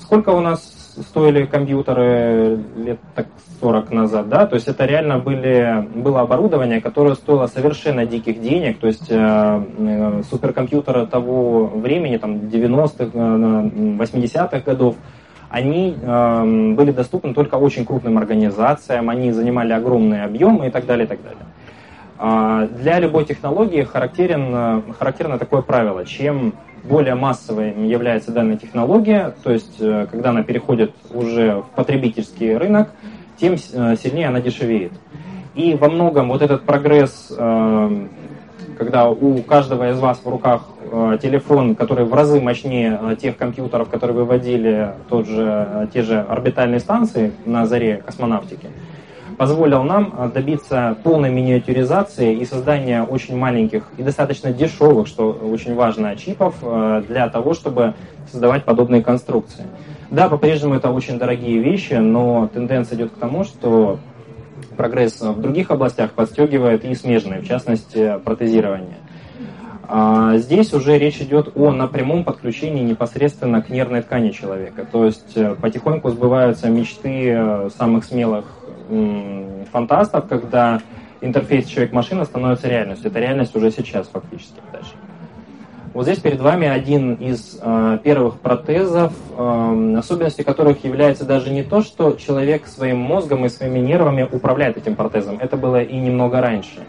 сколько 0.00 0.30
у 0.30 0.40
нас 0.40 0.96
стоили 1.08 1.44
компьютеры 1.46 2.58
лет 2.76 2.98
так 3.14 3.26
40 3.60 3.90
назад, 3.90 4.28
да, 4.28 4.46
то 4.46 4.54
есть 4.54 4.68
это 4.68 4.84
реально 4.84 5.18
были, 5.18 5.86
было 5.94 6.20
оборудование, 6.20 6.80
которое 6.80 7.14
стоило 7.14 7.46
совершенно 7.46 8.06
диких 8.06 8.40
денег, 8.40 8.78
то 8.78 8.86
есть 8.86 9.06
э, 9.08 9.62
э 9.78 10.22
суперкомпьютеры 10.30 11.06
того 11.06 11.66
времени, 11.66 12.18
там 12.18 12.36
90-х, 12.36 13.10
э, 13.12 13.98
80-х 13.98 14.60
годов, 14.60 14.96
они 15.50 15.96
э, 16.00 16.72
были 16.74 16.92
доступны 16.92 17.34
только 17.34 17.56
очень 17.56 17.84
крупным 17.84 18.18
организациям, 18.18 19.08
они 19.10 19.32
занимали 19.32 19.72
огромные 19.72 20.24
объемы 20.24 20.66
и 20.66 20.70
так 20.70 20.86
далее, 20.86 21.06
и 21.06 21.08
так 21.08 21.18
далее. 21.22 21.38
Э, 22.18 22.68
для 22.80 22.98
любой 22.98 23.24
технологии 23.24 23.82
характерен, 23.82 24.82
характерно 24.98 25.38
такое 25.38 25.62
правило. 25.62 26.04
Чем 26.04 26.54
более 26.84 27.14
массовой 27.14 27.72
является 27.86 28.30
данная 28.32 28.56
технология, 28.56 29.34
то 29.42 29.52
есть 29.52 29.76
э, 29.80 30.06
когда 30.10 30.30
она 30.30 30.42
переходит 30.42 30.94
уже 31.12 31.62
в 31.62 31.74
потребительский 31.74 32.56
рынок, 32.56 32.90
тем 33.38 33.54
э, 33.54 33.96
сильнее 33.96 34.28
она 34.28 34.40
дешевеет. 34.40 34.92
И 35.54 35.74
во 35.74 35.88
многом 35.88 36.28
вот 36.28 36.42
этот 36.42 36.62
прогресс, 36.62 37.32
э, 37.36 38.06
когда 38.76 39.08
у 39.08 39.42
каждого 39.42 39.90
из 39.90 39.98
вас 39.98 40.20
в 40.22 40.28
руках 40.28 40.62
Э, 40.77 40.77
телефон, 41.20 41.74
который 41.74 42.04
в 42.04 42.14
разы 42.14 42.40
мощнее 42.40 42.98
э, 43.00 43.16
тех 43.16 43.36
компьютеров, 43.36 43.88
которые 43.88 44.16
выводили 44.16 44.92
тот 45.08 45.26
же, 45.26 45.66
э, 45.70 45.86
те 45.92 46.02
же 46.02 46.20
орбитальные 46.20 46.80
станции 46.80 47.32
на 47.44 47.66
заре 47.66 48.02
космонавтики, 48.04 48.68
позволил 49.36 49.82
нам 49.84 50.32
добиться 50.34 50.96
полной 51.04 51.30
миниатюризации 51.30 52.34
и 52.34 52.44
создания 52.44 53.02
очень 53.02 53.36
маленьких 53.36 53.84
и 53.96 54.02
достаточно 54.02 54.52
дешевых, 54.52 55.06
что 55.06 55.30
очень 55.30 55.74
важно, 55.76 56.16
чипов 56.16 56.56
для 57.06 57.28
того, 57.28 57.54
чтобы 57.54 57.94
создавать 58.30 58.64
подобные 58.64 59.02
конструкции. 59.02 59.64
Да, 60.10 60.28
по-прежнему 60.28 60.74
это 60.74 60.90
очень 60.90 61.18
дорогие 61.18 61.58
вещи, 61.58 61.94
но 61.94 62.48
тенденция 62.52 62.96
идет 62.96 63.12
к 63.12 63.18
тому, 63.18 63.44
что 63.44 64.00
прогресс 64.76 65.20
в 65.20 65.40
других 65.40 65.70
областях 65.70 66.12
подстегивает 66.12 66.84
и 66.84 66.94
смежные, 66.94 67.40
в 67.40 67.46
частности, 67.46 68.18
протезирование. 68.24 68.96
А 69.90 70.36
здесь 70.36 70.74
уже 70.74 70.98
речь 70.98 71.20
идет 71.22 71.56
о 71.56 71.72
напрямом 71.72 72.22
подключении 72.22 72.82
непосредственно 72.84 73.62
к 73.62 73.70
нервной 73.70 74.02
ткани 74.02 74.30
человека. 74.30 74.86
То 74.90 75.06
есть 75.06 75.34
э, 75.34 75.54
потихоньку 75.54 76.10
сбываются 76.10 76.68
мечты 76.68 77.30
э, 77.30 77.70
самых 77.76 78.04
смелых 78.04 78.44
фантастов, 79.70 80.28
когда 80.28 80.80
интерфейс 81.20 81.66
человек-машина 81.66 82.24
становится 82.24 82.68
реальностью. 82.68 83.10
Это 83.10 83.18
реальность 83.18 83.54
уже 83.54 83.70
сейчас 83.70 84.08
фактически 84.08 84.60
дальше. 84.72 84.92
Вот 85.94 86.04
здесь 86.04 86.18
перед 86.18 86.40
вами 86.40 86.68
один 86.68 87.14
из 87.14 87.58
э, 87.60 87.98
первых 88.04 88.40
протезов, 88.40 89.12
э, 89.36 89.94
особенностью 89.98 90.44
которых 90.44 90.84
является 90.84 91.24
даже 91.24 91.50
не 91.50 91.62
то, 91.62 91.82
что 91.82 92.12
человек 92.12 92.66
своим 92.66 92.98
мозгом 92.98 93.46
и 93.46 93.48
своими 93.48 93.78
нервами 93.78 94.28
управляет 94.30 94.76
этим 94.76 94.94
протезом. 94.94 95.38
Это 95.40 95.56
было 95.56 95.82
и 95.82 95.96
немного 95.96 96.40
раньше. 96.40 96.86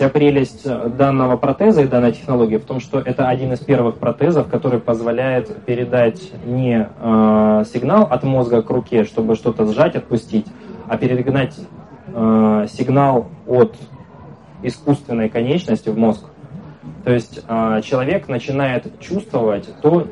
Вся 0.00 0.08
прелесть 0.08 0.64
данного 0.64 1.36
протеза 1.36 1.82
и 1.82 1.86
данной 1.86 2.12
технологии 2.12 2.56
в 2.56 2.64
том, 2.64 2.80
что 2.80 3.00
это 3.00 3.28
один 3.28 3.52
из 3.52 3.58
первых 3.58 3.98
протезов, 3.98 4.48
который 4.48 4.80
позволяет 4.80 5.54
передать 5.66 6.32
не 6.46 6.88
э, 6.98 7.64
сигнал 7.70 8.04
от 8.04 8.22
мозга 8.22 8.62
к 8.62 8.70
руке, 8.70 9.04
чтобы 9.04 9.34
что-то 9.34 9.66
сжать, 9.66 9.96
отпустить, 9.96 10.46
а 10.88 10.96
перегнать 10.96 11.54
э, 12.14 12.66
сигнал 12.72 13.28
от 13.46 13.76
искусственной 14.62 15.28
конечности 15.28 15.90
в 15.90 15.98
мозг. 15.98 16.24
То 17.04 17.12
есть 17.12 17.44
э, 17.46 17.82
человек 17.84 18.26
начинает 18.26 18.98
чувствовать 19.00 19.68
то 19.82 20.06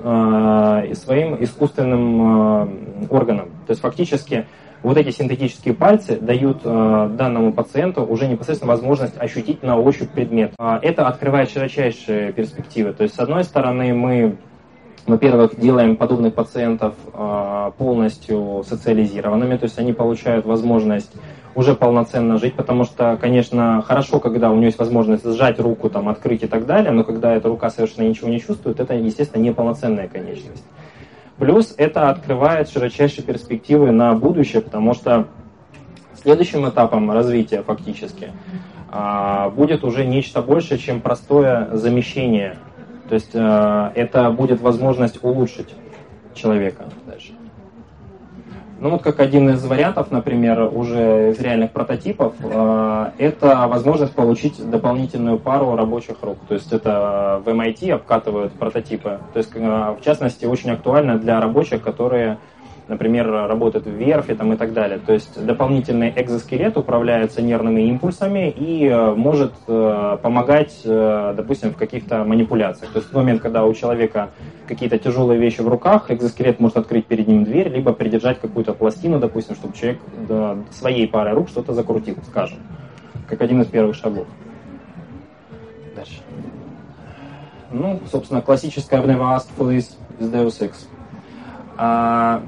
э, 0.85 0.95
своим 0.97 1.43
искусственным 1.43 2.21
э, 2.21 3.07
органом. 3.09 3.47
То 3.67 3.71
есть 3.71 3.81
фактически 3.81 4.47
вот 4.83 4.97
эти 4.97 5.11
синтетические 5.11 5.75
пальцы 5.75 6.17
дают 6.17 6.61
э, 6.65 7.11
данному 7.13 7.53
пациенту 7.53 8.05
уже 8.05 8.27
непосредственно 8.27 8.73
возможность 8.73 9.21
ощутить 9.21 9.63
на 9.63 9.77
ощупь 9.79 10.11
предмет. 10.11 10.53
Э, 10.59 10.79
это 10.83 11.09
открывает 11.09 11.51
широчайшие 11.51 12.33
перспективы. 12.33 12.93
То 12.93 13.03
есть, 13.03 13.15
с 13.17 13.19
одной 13.19 13.45
стороны, 13.45 13.95
мы 13.95 14.37
во-первых, 15.07 15.59
делаем 15.59 15.97
подобных 15.97 16.35
пациентов 16.35 16.95
э, 17.15 17.71
полностью 17.79 18.63
социализированными, 18.69 19.57
то 19.57 19.65
есть 19.65 19.79
они 19.79 19.95
получают 19.95 20.45
возможность 20.45 21.11
уже 21.55 21.75
полноценно 21.75 22.39
жить, 22.39 22.55
потому 22.55 22.85
что, 22.85 23.19
конечно, 23.21 23.83
хорошо, 23.87 24.21
когда 24.21 24.51
у 24.51 24.55
него 24.55 24.67
есть 24.67 24.79
возможность 24.79 25.25
сжать 25.25 25.59
руку, 25.59 25.89
там, 25.89 26.09
открыть 26.09 26.43
и 26.43 26.47
так 26.47 26.67
далее, 26.67 26.93
но 26.93 27.05
когда 27.05 27.35
эта 27.35 27.49
рука 27.49 27.71
совершенно 27.71 28.07
ничего 28.07 28.29
не 28.29 28.41
чувствует, 28.41 28.81
это, 28.81 28.95
естественно, 28.95 29.43
не 29.43 29.53
полноценная 29.53 30.09
конечность. 30.09 30.63
Плюс 31.39 31.75
это 31.77 32.11
открывает 32.11 32.69
широчайшие 32.69 33.25
перспективы 33.25 33.93
на 33.93 34.15
будущее, 34.15 34.61
потому 34.61 34.95
что 34.95 35.29
следующим 36.21 36.69
этапом 36.69 37.11
развития 37.13 37.63
фактически 37.63 38.33
а, 38.91 39.51
будет 39.51 39.85
уже 39.85 40.05
нечто 40.05 40.43
большее, 40.43 40.79
чем 40.79 41.01
простое 41.01 41.69
замещение. 41.75 42.57
То 43.09 43.15
есть 43.15 43.31
а, 43.35 43.93
это 43.95 44.31
будет 44.31 44.61
возможность 44.61 45.23
улучшить 45.23 45.75
человека 46.35 46.89
дальше. 47.07 47.38
Ну 48.81 48.91
вот 48.91 49.03
как 49.03 49.19
один 49.19 49.51
из 49.51 49.65
вариантов, 49.65 50.13
например, 50.13 50.71
уже 50.73 51.31
из 51.31 51.41
реальных 51.41 51.73
прототипов, 51.73 52.35
а, 52.45 53.13
это 53.19 53.67
возможность 53.67 54.15
получить 54.15 54.71
дополнительную 54.71 55.39
пару 55.39 55.75
рабочих 55.75 56.17
рук. 56.23 56.39
То 56.47 56.55
есть 56.55 56.73
это 56.73 57.43
в 57.45 57.49
MIT 57.49 57.91
обкатывают 57.91 58.53
прототипы. 58.53 59.19
То 59.33 59.39
есть 59.39 59.53
в 59.55 59.99
частности 60.05 60.45
очень 60.45 60.71
актуально 60.71 61.19
для 61.19 61.41
рабочих, 61.41 61.83
которые 61.83 62.39
например, 62.89 63.31
работает 63.31 63.87
в 63.87 63.91
верфи 63.91 64.35
там, 64.35 64.53
и 64.53 64.57
так 64.57 64.73
далее. 64.73 64.99
То 64.99 65.13
есть 65.13 65.45
дополнительный 65.45 66.13
экзоскелет 66.17 66.77
управляется 66.77 67.43
нервными 67.43 67.83
импульсами 67.83 68.51
и 68.51 68.87
э, 68.87 69.15
может 69.15 69.53
э, 69.67 70.19
помогать, 70.23 70.81
э, 70.85 71.35
допустим, 71.37 71.73
в 71.73 71.77
каких-то 71.77 72.25
манипуляциях. 72.25 72.91
То 72.93 72.99
есть 72.99 73.13
в 73.13 73.15
момент, 73.15 73.43
когда 73.43 73.65
у 73.65 73.75
человека 73.75 74.31
какие-то 74.67 74.99
тяжелые 74.99 75.39
вещи 75.39 75.61
в 75.61 75.69
руках, 75.69 76.11
экзоскелет 76.11 76.61
может 76.61 76.79
открыть 76.79 77.07
перед 77.07 77.29
ним 77.29 77.45
дверь, 77.45 77.69
либо 77.69 77.93
придержать 77.93 78.41
какую-то 78.41 78.73
пластину, 78.73 79.19
допустим, 79.19 79.55
чтобы 79.55 79.77
человек 79.77 79.99
своей 80.71 81.07
парой 81.07 81.35
рук 81.35 81.49
что-то 81.49 81.75
закрутил, 81.75 82.17
скажем, 82.27 82.59
как 83.29 83.41
один 83.43 83.61
из 83.61 83.67
первых 83.67 83.97
шагов. 83.97 84.27
Дальше. 85.95 86.21
Ну, 87.71 88.01
собственно, 88.11 88.41
классическая 88.41 89.01
I've 89.01 89.07
never 89.07 89.25
asked 89.25 89.51
for 89.57 89.69
this 89.69 89.97
is 90.19 90.31
Deus 90.31 90.61
Ex. 90.61 90.87
А, 91.77 92.43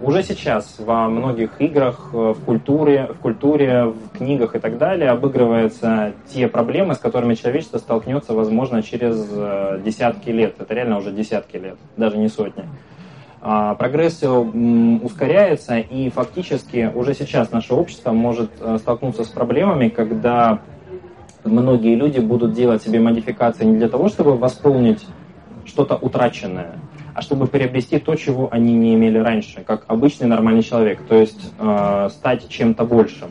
уже 0.00 0.22
сейчас 0.22 0.76
во 0.78 1.08
многих 1.08 1.60
играх, 1.60 2.10
э, 2.12 2.34
в 2.36 2.44
культуре, 2.44 3.08
в 3.12 3.18
культуре, 3.18 3.86
в 3.86 4.16
книгах 4.16 4.54
и 4.54 4.58
так 4.58 4.78
далее 4.78 5.10
обыгрываются 5.10 6.12
те 6.28 6.48
проблемы, 6.48 6.94
с 6.94 6.98
которыми 6.98 7.34
человечество 7.34 7.78
столкнется, 7.78 8.32
возможно, 8.32 8.82
через 8.82 9.28
э, 9.30 9.80
десятки 9.84 10.30
лет. 10.30 10.54
Это 10.58 10.74
реально 10.74 10.98
уже 10.98 11.10
десятки 11.10 11.56
лет, 11.56 11.76
даже 11.96 12.16
не 12.16 12.28
сотни. 12.28 12.64
А, 13.40 13.74
прогресс 13.76 14.22
ускоряется, 15.02 15.78
и 15.78 16.10
фактически 16.10 16.90
уже 16.92 17.14
сейчас 17.14 17.52
наше 17.52 17.74
общество 17.74 18.12
может 18.12 18.50
э, 18.60 18.78
столкнуться 18.78 19.24
с 19.24 19.28
проблемами, 19.28 19.88
когда 19.88 20.60
многие 21.44 21.94
люди 21.94 22.18
будут 22.18 22.52
делать 22.52 22.82
себе 22.82 23.00
модификации 23.00 23.64
не 23.64 23.76
для 23.78 23.88
того, 23.88 24.08
чтобы 24.08 24.36
восполнить 24.36 25.06
что-то 25.64 25.96
утраченное, 25.96 26.72
а 27.18 27.20
чтобы 27.20 27.48
приобрести 27.48 27.98
то, 27.98 28.14
чего 28.14 28.46
они 28.52 28.74
не 28.74 28.94
имели 28.94 29.18
раньше, 29.18 29.64
как 29.66 29.82
обычный 29.88 30.28
нормальный 30.28 30.62
человек, 30.62 31.00
то 31.08 31.16
есть 31.16 31.52
э, 31.58 32.08
стать 32.12 32.48
чем-то 32.48 32.84
большим. 32.84 33.30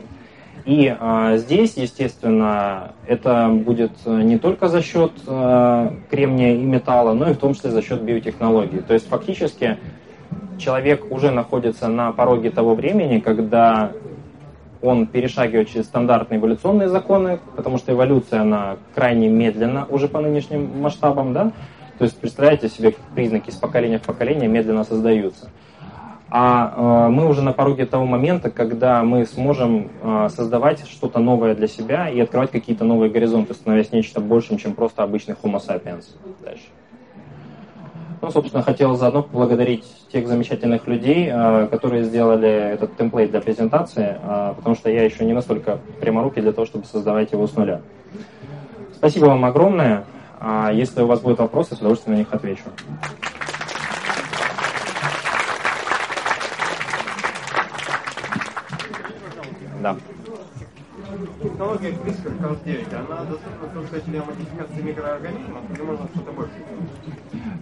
И 0.66 0.94
э, 0.94 1.38
здесь, 1.38 1.78
естественно, 1.78 2.92
это 3.06 3.48
будет 3.48 3.92
не 4.04 4.36
только 4.36 4.68
за 4.68 4.82
счет 4.82 5.12
э, 5.26 5.90
кремния 6.10 6.54
и 6.54 6.62
металла, 6.62 7.14
но 7.14 7.30
и 7.30 7.32
в 7.32 7.38
том 7.38 7.54
числе 7.54 7.70
за 7.70 7.80
счет 7.80 8.02
биотехнологий. 8.02 8.80
То 8.80 8.92
есть 8.92 9.08
фактически 9.08 9.78
человек 10.58 11.10
уже 11.10 11.30
находится 11.30 11.88
на 11.88 12.12
пороге 12.12 12.50
того 12.50 12.74
времени, 12.74 13.20
когда 13.20 13.92
он 14.82 15.06
перешагивает 15.06 15.70
через 15.70 15.86
стандартные 15.86 16.38
эволюционные 16.38 16.90
законы, 16.90 17.40
потому 17.56 17.78
что 17.78 17.92
эволюция, 17.92 18.42
она 18.42 18.76
крайне 18.94 19.28
медленно 19.28 19.86
уже 19.88 20.08
по 20.08 20.20
нынешним 20.20 20.78
масштабам, 20.78 21.32
да, 21.32 21.52
то 21.98 22.04
есть 22.04 22.16
представляете 22.16 22.68
себе, 22.68 22.94
признаки 23.14 23.50
с 23.50 23.56
поколения 23.56 23.98
в 23.98 24.02
поколение 24.02 24.48
медленно 24.48 24.84
создаются. 24.84 25.50
А 26.30 27.06
э, 27.06 27.10
мы 27.10 27.26
уже 27.26 27.42
на 27.42 27.52
пороге 27.52 27.86
того 27.86 28.04
момента, 28.04 28.50
когда 28.50 29.02
мы 29.02 29.24
сможем 29.24 29.90
э, 30.02 30.28
создавать 30.28 30.86
что-то 30.86 31.18
новое 31.18 31.54
для 31.54 31.66
себя 31.66 32.08
и 32.08 32.20
открывать 32.20 32.50
какие-то 32.50 32.84
новые 32.84 33.10
горизонты, 33.10 33.54
становясь 33.54 33.92
нечто 33.92 34.20
большим, 34.20 34.58
чем 34.58 34.74
просто 34.74 35.02
обычный 35.02 35.34
Homo 35.42 35.56
sapiens. 35.56 36.04
Дальше. 36.44 36.66
Ну, 38.20 38.30
собственно, 38.30 38.62
хотел 38.62 38.94
заодно 38.96 39.22
поблагодарить 39.22 39.84
тех 40.12 40.26
замечательных 40.28 40.86
людей, 40.86 41.30
э, 41.32 41.68
которые 41.70 42.04
сделали 42.04 42.48
этот 42.48 42.96
темплейт 42.96 43.30
для 43.30 43.40
презентации, 43.40 44.18
э, 44.22 44.52
потому 44.54 44.76
что 44.76 44.90
я 44.90 45.04
еще 45.04 45.24
не 45.24 45.32
настолько 45.32 45.78
пряморукий 46.00 46.42
для 46.42 46.52
того, 46.52 46.66
чтобы 46.66 46.84
создавать 46.84 47.32
его 47.32 47.46
с 47.46 47.56
нуля. 47.56 47.80
Спасибо 48.94 49.26
вам 49.26 49.44
огромное. 49.44 50.04
А 50.40 50.70
если 50.72 51.02
у 51.02 51.06
вас 51.06 51.20
будут 51.20 51.40
вопросы, 51.40 51.74
с 51.74 51.78
удовольствием 51.78 52.14
на 52.14 52.18
них 52.20 52.32
отвечу. 52.32 52.64
Да. 59.82 59.96
Технология 61.42 61.90
CRISPR-Cas9, 61.90 62.94
она 62.94 63.24
доступна 63.24 63.68
только 63.74 64.00
для 64.06 64.22
модификации 64.22 64.82
микроорганизмов 64.82 65.62
или 65.74 65.82
можно 65.82 66.06
что-то 66.14 66.32
больше? 66.32 66.52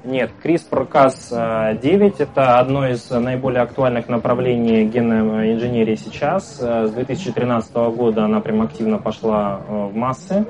Нет, 0.05 0.31
CRISPR-Cas9 0.43 2.15
это 2.19 2.59
одно 2.59 2.89
из 2.89 3.11
наиболее 3.11 3.63
актуальных 3.63 4.09
направлений 4.09 4.85
генной 4.85 5.55
инженерии 5.55 5.95
сейчас. 5.95 6.59
С 6.59 6.91
2013 6.91 7.75
года 7.75 8.25
она 8.25 8.41
прям 8.41 8.63
активно 8.63 8.99
пошла 8.99 9.61
э, 9.67 9.87
в 9.87 9.97
массы. 9.97 10.45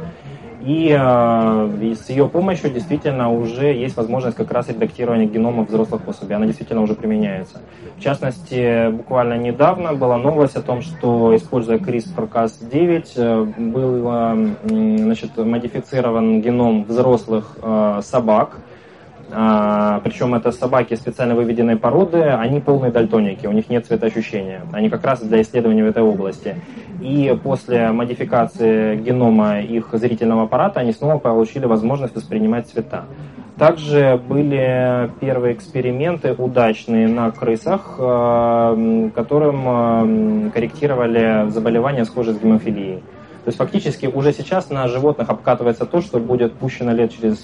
И, 0.67 0.89
э, 0.91 1.95
с 1.95 2.11
ее 2.11 2.29
помощью 2.29 2.71
действительно 2.71 3.31
уже 3.31 3.73
есть 3.73 3.97
возможность 3.97 4.37
как 4.37 4.51
раз 4.51 4.69
редактирования 4.69 5.27
генома 5.27 5.63
взрослых 5.63 6.09
особей. 6.09 6.35
Она 6.35 6.47
действительно 6.47 6.83
уже 6.83 6.95
применяется. 6.95 7.61
В 7.97 8.03
частности, 8.03 8.91
буквально 8.91 9.35
недавно 9.39 9.95
была 9.95 10.19
новость 10.19 10.57
о 10.57 10.63
том, 10.63 10.83
что, 10.83 11.37
используя 11.37 11.79
CRISPR-Cas9, 11.79 13.13
э, 13.15 13.45
был 13.59 14.09
э, 14.11 14.97
значит, 14.99 15.37
модифицирован 15.37 16.43
геном 16.43 16.83
взрослых 16.83 17.57
собак, 18.03 18.59
причем 19.29 20.35
это 20.35 20.53
собаки 20.53 20.95
специально 20.95 21.35
выведенной 21.35 21.77
породы, 21.77 22.23
они 22.23 22.61
полные 22.61 22.93
дальтоники, 22.93 23.47
у 23.47 23.53
них 23.53 23.69
нет 23.69 23.87
цветоощущения. 23.87 24.63
Они 24.73 24.89
как 24.89 25.05
раз 25.05 25.21
для 25.21 25.43
исследования 25.43 25.85
в 25.85 25.89
этой 25.89 26.03
области. 26.03 26.57
И 27.01 27.37
после 27.43 27.91
модификации 27.91 28.97
генома 28.97 29.61
их 29.61 29.89
зрительного 29.93 30.45
аппарата 30.45 30.81
они 30.81 30.93
снова 30.93 31.19
получили 31.19 31.67
возможность 31.67 32.15
воспринимать 32.15 32.69
цвета. 32.69 33.05
Также 33.59 34.21
были 34.29 35.11
первые 35.19 35.55
эксперименты 35.55 36.35
удачные 36.35 37.09
на 37.09 37.31
крысах, 37.31 37.97
а, 37.99 39.11
которым 39.15 39.63
а, 39.67 40.51
корректировали 40.53 41.49
заболевания, 41.49 42.05
схожие 42.05 42.35
с 42.35 42.39
гемофилией. 42.39 42.97
То 42.97 43.49
есть 43.49 43.59
фактически 43.59 44.07
уже 44.07 44.33
сейчас 44.33 44.69
на 44.69 44.89
животных 44.89 45.31
обкатывается 45.31 45.87
то, 45.87 46.03
что 46.03 46.19
будет 46.19 46.53
пущено 46.53 46.93
лет 46.93 47.13
через 47.13 47.39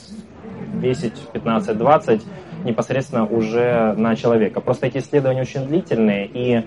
10, 0.81 1.13
15, 1.33 1.79
20 1.79 2.23
непосредственно 2.65 3.27
уже 3.27 3.95
на 3.97 4.17
человека. 4.17 4.61
Просто 4.61 4.87
эти 4.87 4.99
исследования 4.99 5.43
очень 5.43 5.67
длительные, 5.67 6.27
и 6.27 6.65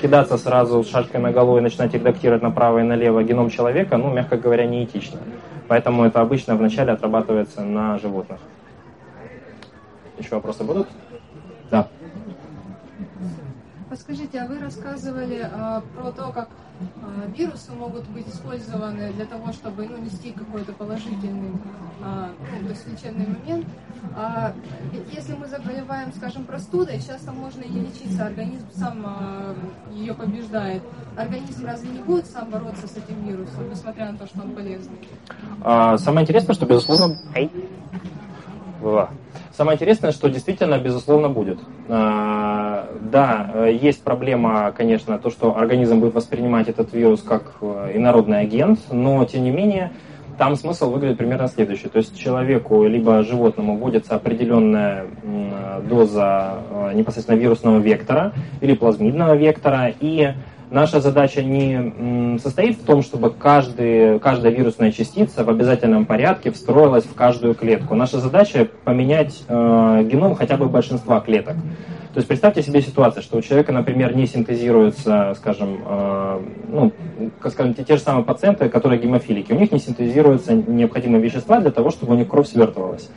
кидаться 0.00 0.36
сразу 0.36 0.82
с 0.82 0.90
шашкой 0.90 1.20
на 1.20 1.32
голову 1.32 1.58
и 1.58 1.60
начинать 1.60 1.94
редактировать 1.94 2.42
направо 2.42 2.80
и 2.80 2.82
налево 2.82 3.22
геном 3.22 3.50
человека, 3.50 3.96
ну, 3.96 4.12
мягко 4.12 4.36
говоря, 4.36 4.66
неэтично. 4.66 5.18
Поэтому 5.68 6.04
это 6.04 6.20
обычно 6.20 6.56
вначале 6.56 6.92
отрабатывается 6.92 7.62
на 7.62 7.98
животных. 7.98 8.38
Еще 10.18 10.34
вопросы 10.34 10.64
будут? 10.64 10.88
Да. 11.70 11.88
Подскажите, 13.98 14.38
а 14.38 14.46
вы 14.46 14.60
рассказывали 14.60 15.40
а, 15.52 15.82
про 15.96 16.12
то, 16.12 16.30
как 16.30 16.48
а, 17.02 17.28
вирусы 17.36 17.72
могут 17.72 18.06
быть 18.06 18.28
использованы 18.28 19.12
для 19.12 19.26
того, 19.26 19.52
чтобы 19.52 19.86
ну, 19.86 19.98
нести 19.98 20.30
какой-то 20.30 20.72
положительный, 20.72 21.50
а, 22.00 22.30
ну, 22.60 22.68
то 22.68 22.72
есть 22.74 22.86
лечебный 22.86 23.26
момент. 23.26 23.66
А, 24.14 24.52
ведь 24.92 25.12
если 25.12 25.32
мы 25.34 25.48
заболеваем, 25.48 26.12
скажем, 26.12 26.44
простудой, 26.44 27.00
часто 27.00 27.32
можно 27.32 27.62
и 27.62 27.72
лечиться, 27.72 28.26
организм 28.26 28.66
сам 28.72 29.02
а, 29.04 29.56
ее 29.90 30.14
побеждает. 30.14 30.84
Организм 31.16 31.66
разве 31.66 31.90
не 31.90 31.98
будет 31.98 32.26
сам 32.26 32.50
бороться 32.50 32.86
с 32.86 32.96
этим 32.96 33.26
вирусом, 33.26 33.68
несмотря 33.68 34.12
на 34.12 34.18
то, 34.18 34.26
что 34.26 34.42
он 34.42 34.52
полезный? 34.52 35.08
А, 35.60 35.98
самое 35.98 36.22
интересное, 36.22 36.54
что, 36.54 36.66
безусловно... 36.66 37.18
Самое 39.56 39.76
интересное, 39.76 40.12
что 40.12 40.28
действительно, 40.28 40.78
безусловно, 40.78 41.28
будет. 41.28 41.58
А, 41.88 42.88
да, 43.00 43.66
есть 43.66 44.02
проблема, 44.02 44.72
конечно, 44.76 45.18
то, 45.18 45.30
что 45.30 45.56
организм 45.56 46.00
будет 46.00 46.14
воспринимать 46.14 46.68
этот 46.68 46.92
вирус 46.92 47.22
как 47.22 47.54
э, 47.60 47.92
инородный 47.94 48.40
агент, 48.40 48.78
но, 48.92 49.24
тем 49.24 49.42
не 49.42 49.50
менее, 49.50 49.90
там 50.38 50.54
смысл 50.54 50.90
выглядит 50.90 51.18
примерно 51.18 51.48
следующий. 51.48 51.88
То 51.88 51.98
есть 51.98 52.16
человеку 52.16 52.84
либо 52.86 53.24
животному 53.24 53.76
вводится 53.76 54.14
определенная 54.14 55.06
доза 55.88 56.58
э, 56.70 56.92
непосредственно 56.94 57.36
вирусного 57.36 57.78
вектора 57.78 58.32
или 58.60 58.74
плазмидного 58.74 59.34
вектора, 59.34 59.92
и 60.00 60.34
Наша 60.70 61.00
задача 61.00 61.42
не 61.42 62.38
состоит 62.38 62.76
в 62.76 62.84
том, 62.84 63.02
чтобы 63.02 63.30
каждый, 63.30 64.18
каждая 64.18 64.52
вирусная 64.52 64.92
частица 64.92 65.42
в 65.42 65.48
обязательном 65.48 66.04
порядке 66.04 66.50
встроилась 66.50 67.04
в 67.04 67.14
каждую 67.14 67.54
клетку. 67.54 67.94
Наша 67.94 68.18
задача 68.18 68.68
поменять 68.84 69.44
э, 69.48 70.04
геном 70.04 70.34
хотя 70.34 70.58
бы 70.58 70.68
большинства 70.68 71.20
клеток. 71.20 71.54
То 72.12 72.18
есть 72.18 72.28
представьте 72.28 72.62
себе 72.62 72.82
ситуацию, 72.82 73.22
что 73.22 73.38
у 73.38 73.40
человека, 73.40 73.72
например, 73.72 74.14
не 74.14 74.26
синтезируется, 74.26 75.34
скажем, 75.38 75.78
э, 75.86 76.40
ну, 76.68 76.92
скажем, 77.46 77.72
те, 77.72 77.84
те 77.84 77.96
же 77.96 78.02
самые 78.02 78.24
пациенты, 78.24 78.68
которые 78.68 79.00
гемофилики, 79.00 79.52
у 79.52 79.58
них 79.58 79.72
не 79.72 79.78
синтезируются 79.78 80.52
необходимые 80.52 81.22
вещества 81.22 81.60
для 81.60 81.70
того, 81.70 81.90
чтобы 81.90 82.12
у 82.12 82.16
них 82.16 82.28
кровь 82.28 82.46
свертывалась. 82.46 83.08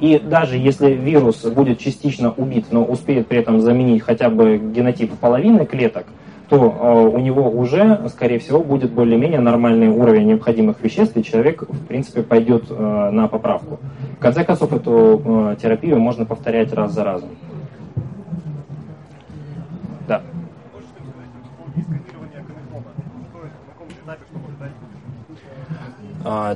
И 0.00 0.18
даже 0.18 0.56
если 0.56 0.92
вирус 0.92 1.44
будет 1.44 1.78
частично 1.80 2.32
убит, 2.32 2.66
но 2.70 2.82
успеет 2.82 3.26
при 3.26 3.40
этом 3.40 3.60
заменить 3.60 4.02
хотя 4.02 4.30
бы 4.30 4.56
генотип 4.56 5.12
половины 5.18 5.66
клеток, 5.66 6.06
то 6.48 6.56
э, 6.56 7.16
у 7.16 7.18
него 7.18 7.50
уже, 7.50 8.08
скорее 8.08 8.38
всего, 8.38 8.60
будет 8.60 8.92
более-менее 8.92 9.40
нормальный 9.40 9.88
уровень 9.88 10.26
необходимых 10.28 10.82
веществ, 10.82 11.16
и 11.16 11.24
человек, 11.24 11.62
в 11.62 11.86
принципе, 11.86 12.22
пойдет 12.22 12.64
э, 12.70 13.10
на 13.10 13.28
поправку. 13.28 13.80
В 14.18 14.20
конце 14.20 14.44
концов, 14.44 14.72
эту 14.72 15.22
э, 15.24 15.56
терапию 15.60 15.98
можно 15.98 16.26
повторять 16.26 16.72
раз 16.72 16.92
за 16.92 17.04
разом. 17.04 17.30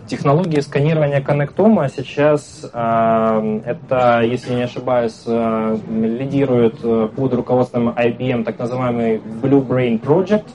Технологии 0.08 0.60
сканирования 0.60 1.20
коннектома 1.20 1.88
сейчас, 1.90 2.68
а, 2.72 3.60
это, 3.66 4.22
если 4.22 4.54
не 4.54 4.62
ошибаюсь, 4.62 5.22
а, 5.26 5.78
лидирует 5.90 6.78
под 7.14 7.34
руководством 7.34 7.90
IBM 7.90 8.44
так 8.44 8.58
называемый 8.58 9.16
Blue 9.18 9.66
Brain 9.66 10.00
Project. 10.00 10.46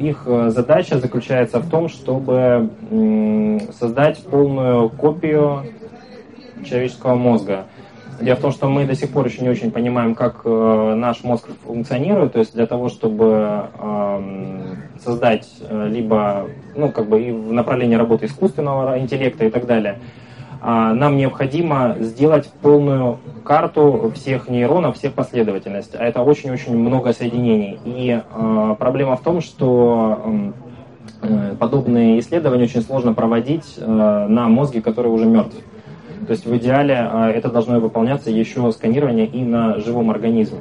Их 0.00 0.26
задача 0.50 0.98
заключается 0.98 1.60
в 1.60 1.70
том, 1.70 1.88
чтобы 1.88 2.70
создать 3.78 4.20
полную 4.24 4.88
копию 4.90 5.62
человеческого 6.64 7.14
мозга. 7.14 7.66
Дело 8.20 8.36
в 8.36 8.40
том, 8.40 8.50
что 8.50 8.68
мы 8.68 8.86
до 8.86 8.94
сих 8.94 9.10
пор 9.10 9.26
еще 9.26 9.42
не 9.42 9.48
очень 9.48 9.70
понимаем, 9.70 10.14
как 10.14 10.40
э, 10.44 10.94
наш 10.96 11.22
мозг 11.22 11.48
функционирует. 11.64 12.32
То 12.32 12.38
есть 12.38 12.54
для 12.54 12.66
того, 12.66 12.88
чтобы 12.88 13.68
э, 13.78 14.74
создать 15.04 15.48
э, 15.60 15.88
либо 15.88 16.46
ну, 16.74 16.90
как 16.90 17.08
бы 17.08 17.22
и 17.22 17.32
в 17.32 17.52
направлении 17.52 17.94
работы 17.94 18.26
искусственного 18.26 18.98
интеллекта 18.98 19.44
и 19.44 19.50
так 19.50 19.66
далее, 19.66 19.98
э, 20.62 20.66
нам 20.66 21.16
необходимо 21.18 21.96
сделать 22.00 22.50
полную 22.62 23.18
карту 23.44 24.10
всех 24.14 24.48
нейронов, 24.48 24.96
всех 24.96 25.12
последовательностей. 25.12 25.98
А 25.98 26.04
это 26.04 26.22
очень-очень 26.22 26.76
много 26.76 27.12
соединений. 27.12 27.78
И 27.84 28.18
э, 28.18 28.76
проблема 28.78 29.16
в 29.16 29.20
том, 29.20 29.42
что 29.42 30.52
э, 31.20 31.54
подобные 31.58 32.18
исследования 32.20 32.64
очень 32.64 32.82
сложно 32.82 33.12
проводить 33.12 33.76
на 33.78 34.48
мозге, 34.48 34.80
который 34.80 35.08
уже 35.08 35.26
мертв. 35.26 35.56
То 36.26 36.32
есть 36.32 36.46
в 36.46 36.56
идеале 36.56 36.96
а, 36.98 37.30
это 37.30 37.50
должно 37.50 37.80
выполняться 37.80 38.30
еще 38.30 38.70
сканирование 38.72 39.26
и 39.26 39.42
на 39.42 39.78
живом 39.78 40.10
организме. 40.10 40.60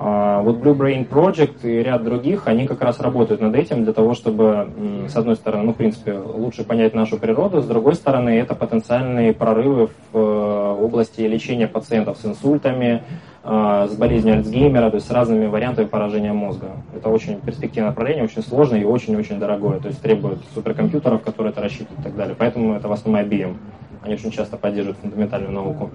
А, 0.00 0.42
вот 0.42 0.56
Blue 0.58 0.76
Brain 0.76 1.08
Project 1.08 1.68
и 1.68 1.82
ряд 1.82 2.04
других, 2.04 2.46
они 2.46 2.66
как 2.66 2.82
раз 2.82 3.00
работают 3.00 3.40
над 3.40 3.54
этим 3.56 3.84
для 3.84 3.92
того, 3.92 4.14
чтобы, 4.14 4.68
с 5.08 5.16
одной 5.16 5.34
стороны, 5.34 5.64
ну, 5.64 5.72
в 5.72 5.76
принципе, 5.76 6.12
лучше 6.12 6.64
понять 6.64 6.94
нашу 6.94 7.18
природу, 7.18 7.60
с 7.60 7.66
другой 7.66 7.94
стороны, 7.94 8.30
это 8.38 8.54
потенциальные 8.54 9.32
прорывы 9.32 9.88
в 10.12 10.16
э, 10.16 10.76
области 10.80 11.22
лечения 11.22 11.66
пациентов 11.66 12.18
с 12.18 12.24
инсультами, 12.24 13.02
а, 13.42 13.88
с 13.88 13.94
болезнью 13.94 14.34
Альцгеймера, 14.34 14.90
то 14.90 14.96
есть 14.96 15.08
с 15.08 15.10
разными 15.10 15.46
вариантами 15.46 15.86
поражения 15.86 16.32
мозга. 16.32 16.68
Это 16.94 17.08
очень 17.08 17.40
перспективное 17.40 17.90
направление, 17.90 18.24
очень 18.24 18.42
сложное 18.42 18.80
и 18.80 18.84
очень-очень 18.84 19.38
дорогое, 19.38 19.80
то 19.80 19.88
есть 19.88 20.00
требует 20.02 20.38
суперкомпьютеров, 20.54 21.22
которые 21.22 21.52
это 21.52 21.62
рассчитывают 21.62 22.00
и 22.00 22.02
так 22.02 22.14
далее. 22.14 22.36
Поэтому 22.38 22.74
это 22.74 22.88
в 22.88 22.92
основном 22.92 23.24
IBM. 23.24 23.56
Они 24.02 24.14
очень 24.14 24.30
часто 24.30 24.56
поддерживают 24.56 24.98
фундаментальную 24.98 25.52
науку. 25.52 25.90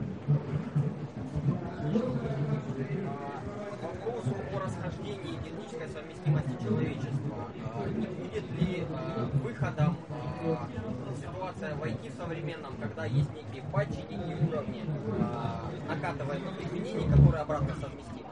ситуация 11.53 11.75
в 11.75 12.17
современном, 12.17 12.73
когда 12.81 13.05
есть 13.05 13.29
некие 13.33 13.63
патчи, 13.71 13.99
некие 14.09 14.37
уровни 14.47 14.83
э, 14.83 15.87
накатываемых 15.87 16.53
изменений, 16.61 17.07
которые 17.09 17.41
обратно 17.41 17.73
совместимы. 17.79 18.29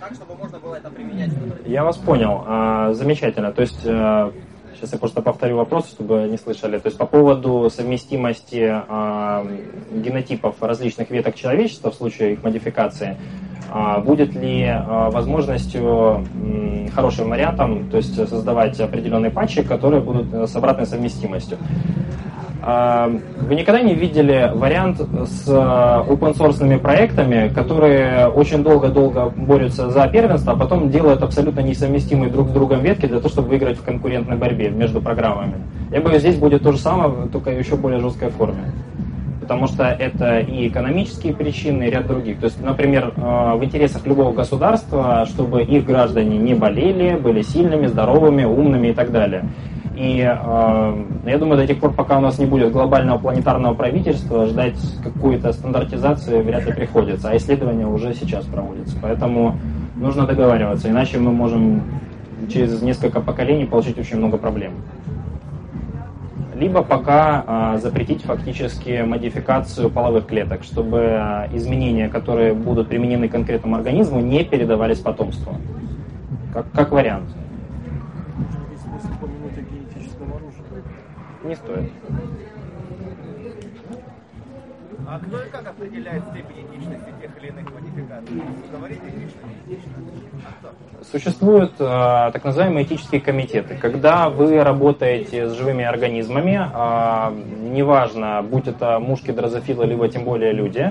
Так, 0.00 0.14
чтобы 0.14 0.36
можно 0.36 0.58
было 0.58 0.76
это 0.76 0.90
применять. 0.90 1.30
Я 1.66 1.84
вас 1.84 1.96
понял. 1.96 2.44
А, 2.46 2.92
замечательно. 2.92 3.52
То 3.52 3.62
есть 3.62 3.84
э, 3.84 4.30
Сейчас 4.74 4.92
я 4.92 4.98
просто 4.98 5.22
повторю 5.22 5.56
вопрос, 5.56 5.88
чтобы 5.88 6.26
не 6.30 6.36
слышали. 6.36 6.78
То 6.78 6.86
есть 6.86 6.98
по 6.98 7.06
поводу 7.06 7.70
совместимости 7.70 8.82
э, 8.88 9.58
генотипов 9.92 10.56
различных 10.60 11.10
веток 11.10 11.34
человечества 11.34 11.90
в 11.90 11.94
случае 11.94 12.34
их 12.34 12.42
модификации, 12.42 13.16
э, 13.72 14.00
будет 14.00 14.34
ли 14.34 14.62
э, 14.62 15.10
возможностью 15.10 16.26
э, 16.42 16.88
хорошим 16.94 17.30
вариантом, 17.30 17.88
то 17.90 17.96
есть 17.96 18.14
создавать 18.14 18.80
определенные 18.80 19.30
патчи, 19.30 19.62
которые 19.62 20.02
будут 20.02 20.50
с 20.50 20.56
обратной 20.56 20.86
совместимостью. 20.86 21.58
Вы 22.64 23.56
никогда 23.56 23.82
не 23.82 23.94
видели 23.94 24.50
вариант 24.54 24.98
с 24.98 25.46
а, 25.48 26.02
open 26.08 26.34
source 26.34 26.78
проектами, 26.78 27.52
которые 27.52 28.28
очень 28.28 28.62
долго-долго 28.62 29.28
борются 29.36 29.90
за 29.90 30.06
первенство, 30.08 30.54
а 30.54 30.56
потом 30.56 30.88
делают 30.88 31.22
абсолютно 31.22 31.60
несовместимые 31.60 32.30
друг 32.30 32.48
с 32.48 32.52
другом 32.52 32.80
ветки 32.80 33.04
для 33.04 33.18
того, 33.18 33.28
чтобы 33.28 33.48
выиграть 33.48 33.76
в 33.76 33.84
конкурентной 33.84 34.38
борьбе 34.38 34.70
между 34.70 35.02
программами? 35.02 35.56
Я 35.90 36.00
боюсь, 36.00 36.20
здесь 36.20 36.36
будет 36.36 36.62
то 36.62 36.72
же 36.72 36.78
самое, 36.78 37.28
только 37.28 37.50
еще 37.50 37.76
более 37.76 38.00
жесткой 38.00 38.30
форме. 38.30 38.72
Потому 39.42 39.66
что 39.66 39.84
это 39.84 40.38
и 40.38 40.68
экономические 40.68 41.34
причины, 41.34 41.84
и 41.84 41.90
ряд 41.90 42.06
других. 42.06 42.38
То 42.38 42.46
есть, 42.46 42.62
например, 42.62 43.12
а, 43.18 43.56
в 43.56 43.64
интересах 43.64 44.06
любого 44.06 44.32
государства, 44.32 45.26
чтобы 45.26 45.62
их 45.62 45.84
граждане 45.84 46.38
не 46.38 46.54
болели, 46.54 47.14
были 47.16 47.42
сильными, 47.42 47.88
здоровыми, 47.88 48.44
умными 48.44 48.88
и 48.88 48.92
так 48.94 49.12
далее. 49.12 49.44
И 49.96 50.18
э, 50.18 51.04
я 51.26 51.38
думаю, 51.38 51.56
до 51.56 51.66
тех 51.66 51.78
пор, 51.78 51.92
пока 51.92 52.18
у 52.18 52.20
нас 52.20 52.38
не 52.38 52.46
будет 52.46 52.72
глобального 52.72 53.18
планетарного 53.18 53.74
правительства, 53.74 54.46
ждать 54.46 54.76
какой-то 55.02 55.52
стандартизации 55.52 56.42
вряд 56.42 56.66
ли 56.66 56.72
приходится, 56.72 57.30
а 57.30 57.36
исследования 57.36 57.86
уже 57.86 58.12
сейчас 58.14 58.44
проводятся. 58.44 58.96
Поэтому 59.00 59.56
нужно 59.94 60.26
договариваться, 60.26 60.88
иначе 60.88 61.18
мы 61.18 61.30
можем 61.30 61.82
через 62.52 62.82
несколько 62.82 63.20
поколений 63.20 63.66
получить 63.66 63.96
очень 63.96 64.16
много 64.16 64.36
проблем. 64.36 64.72
Либо 66.56 66.82
пока 66.82 67.74
э, 67.74 67.78
запретить 67.80 68.22
фактически 68.22 69.04
модификацию 69.06 69.90
половых 69.90 70.26
клеток, 70.26 70.64
чтобы 70.64 71.20
изменения, 71.52 72.08
которые 72.08 72.52
будут 72.52 72.88
применены 72.88 73.28
конкретному 73.28 73.76
организму, 73.76 74.20
не 74.20 74.44
передавались 74.44 74.98
потомству. 74.98 75.56
Как, 76.52 76.66
как 76.72 76.90
вариант. 76.90 77.28
Не 81.44 81.54
стоит. 81.54 81.90
А 85.06 85.18
кто 85.18 85.42
и 85.42 85.50
как 85.50 85.66
определяет 85.68 86.24
степень 86.30 86.66
этичности 86.66 87.12
тех 87.20 87.30
или 87.38 87.48
иных 87.48 87.66
модификаций? 87.74 88.42
Говорите 88.72 89.02
этично, 89.06 89.40
этично. 89.66 89.92
А 91.00 91.04
Существуют 91.04 91.72
э, 91.78 92.30
так 92.32 92.42
называемые 92.42 92.86
этические 92.86 93.20
комитеты. 93.20 93.76
Когда 93.76 94.30
вы 94.30 94.64
работаете 94.64 95.48
с 95.48 95.52
живыми 95.52 95.84
организмами, 95.84 96.58
э, 96.58 97.68
неважно, 97.70 98.42
будь 98.42 98.66
это 98.66 98.98
мушки, 98.98 99.30
дрозофилы, 99.30 99.84
либо 99.84 100.08
тем 100.08 100.24
более 100.24 100.52
люди, 100.52 100.90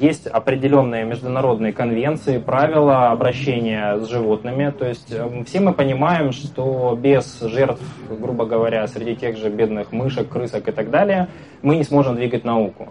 есть 0.00 0.26
определенные 0.26 1.04
международные 1.04 1.72
конвенции, 1.72 2.38
правила 2.38 3.10
обращения 3.10 3.98
с 3.98 4.08
животными. 4.08 4.70
То 4.70 4.86
есть 4.86 5.12
все 5.46 5.60
мы 5.60 5.72
понимаем, 5.72 6.32
что 6.32 6.96
без 7.00 7.40
жертв, 7.40 7.82
грубо 8.08 8.46
говоря, 8.46 8.86
среди 8.86 9.16
тех 9.16 9.36
же 9.36 9.50
бедных 9.50 9.92
мышек, 9.92 10.28
крысок 10.28 10.68
и 10.68 10.72
так 10.72 10.90
далее, 10.90 11.28
мы 11.62 11.76
не 11.76 11.84
сможем 11.84 12.14
двигать 12.14 12.44
науку. 12.44 12.88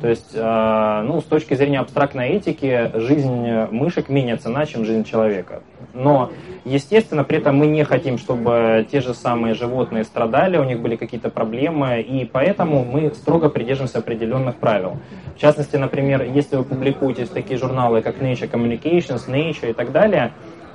То 0.00 0.08
есть, 0.08 0.30
э, 0.34 1.02
ну, 1.04 1.20
с 1.20 1.24
точки 1.24 1.54
зрения 1.54 1.80
абстрактной 1.80 2.30
этики, 2.30 2.90
жизнь 2.94 3.48
мышек 3.70 4.08
менее 4.08 4.36
цена, 4.36 4.64
чем 4.64 4.84
жизнь 4.84 5.04
человека. 5.04 5.62
Но, 5.94 6.30
естественно, 6.64 7.24
при 7.24 7.38
этом 7.38 7.56
мы 7.56 7.66
не 7.66 7.84
хотим, 7.84 8.18
чтобы 8.18 8.86
те 8.90 9.00
же 9.00 9.14
самые 9.14 9.54
животные 9.54 10.04
страдали, 10.04 10.56
у 10.56 10.64
них 10.64 10.80
были 10.80 10.96
какие-то 10.96 11.30
проблемы, 11.30 12.00
и 12.00 12.24
поэтому 12.24 12.84
мы 12.84 13.10
строго 13.14 13.48
придерживаемся 13.48 13.98
определенных 13.98 14.56
правил. 14.56 14.98
В 15.36 15.38
частности, 15.40 15.76
например, 15.76 16.22
если 16.22 16.56
вы 16.56 16.64
публикуетесь 16.64 17.28
в 17.28 17.32
такие 17.32 17.58
журналы, 17.58 18.02
как 18.02 18.18
Nature 18.18 18.50
Communications, 18.50 19.28
Nature 19.28 19.70
и 19.70 19.72
так 19.72 19.92
далее, 19.92 20.32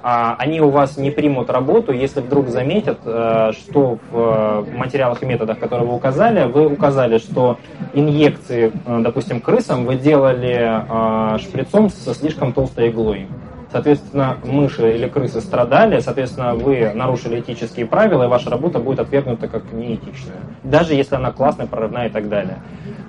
а 0.08 0.36
они 0.38 0.62
у 0.62 0.70
вас 0.70 0.98
не 0.98 1.10
примут 1.10 1.50
работу, 1.50 1.92
если 1.92 2.20
вдруг 2.20 2.50
заметят, 2.50 3.00
э, 3.06 3.54
что 3.54 3.98
в 4.12 4.66
э, 4.70 4.78
материалах 4.78 5.24
и 5.24 5.26
методах, 5.26 5.58
которые 5.58 5.88
вы 5.88 5.96
указали, 5.96 6.46
вы 6.46 6.68
указали, 6.68 7.18
что 7.18 7.58
инъекции, 7.96 8.72
э, 8.86 9.00
допустим, 9.02 9.42
крысам 9.42 9.86
вы 9.86 9.96
делали 9.96 11.40
шприцом 11.40 11.90
со 11.90 12.14
слишком 12.14 12.54
толстой 12.54 12.90
иглой. 12.90 13.28
Соответственно, 13.76 14.38
мыши 14.46 14.96
или 14.96 15.06
крысы 15.10 15.42
страдали, 15.42 16.00
соответственно, 16.00 16.56
вы 16.56 16.94
нарушили 16.94 17.42
этические 17.42 17.86
правила, 17.86 18.24
и 18.24 18.28
ваша 18.28 18.50
работа 18.50 18.80
будет 18.80 19.02
отвергнута 19.02 19.50
как 19.50 19.74
неэтичная. 19.74 20.38
Даже 20.64 20.94
если 20.94 21.16
она 21.16 21.34
классная, 21.34 21.68
прорывная 21.68 22.08
и 22.08 22.10
так 22.10 22.30
далее. 22.30 22.60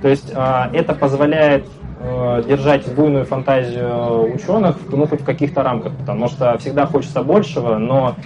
То 0.02 0.08
есть 0.08 0.32
а, 0.34 0.68
это 0.72 0.92
позволяет 0.94 1.68
э, 2.00 2.42
держать 2.48 2.92
буйную 2.92 3.26
фантазию 3.26 4.34
ученых 4.34 4.76
ну, 4.90 5.06
хоть 5.06 5.20
в 5.20 5.24
каких-то 5.24 5.62
рамках, 5.62 5.94
потому 5.98 6.26
что 6.26 6.58
всегда 6.58 6.84
хочется 6.84 7.22
большего, 7.22 7.78
но 7.78 8.16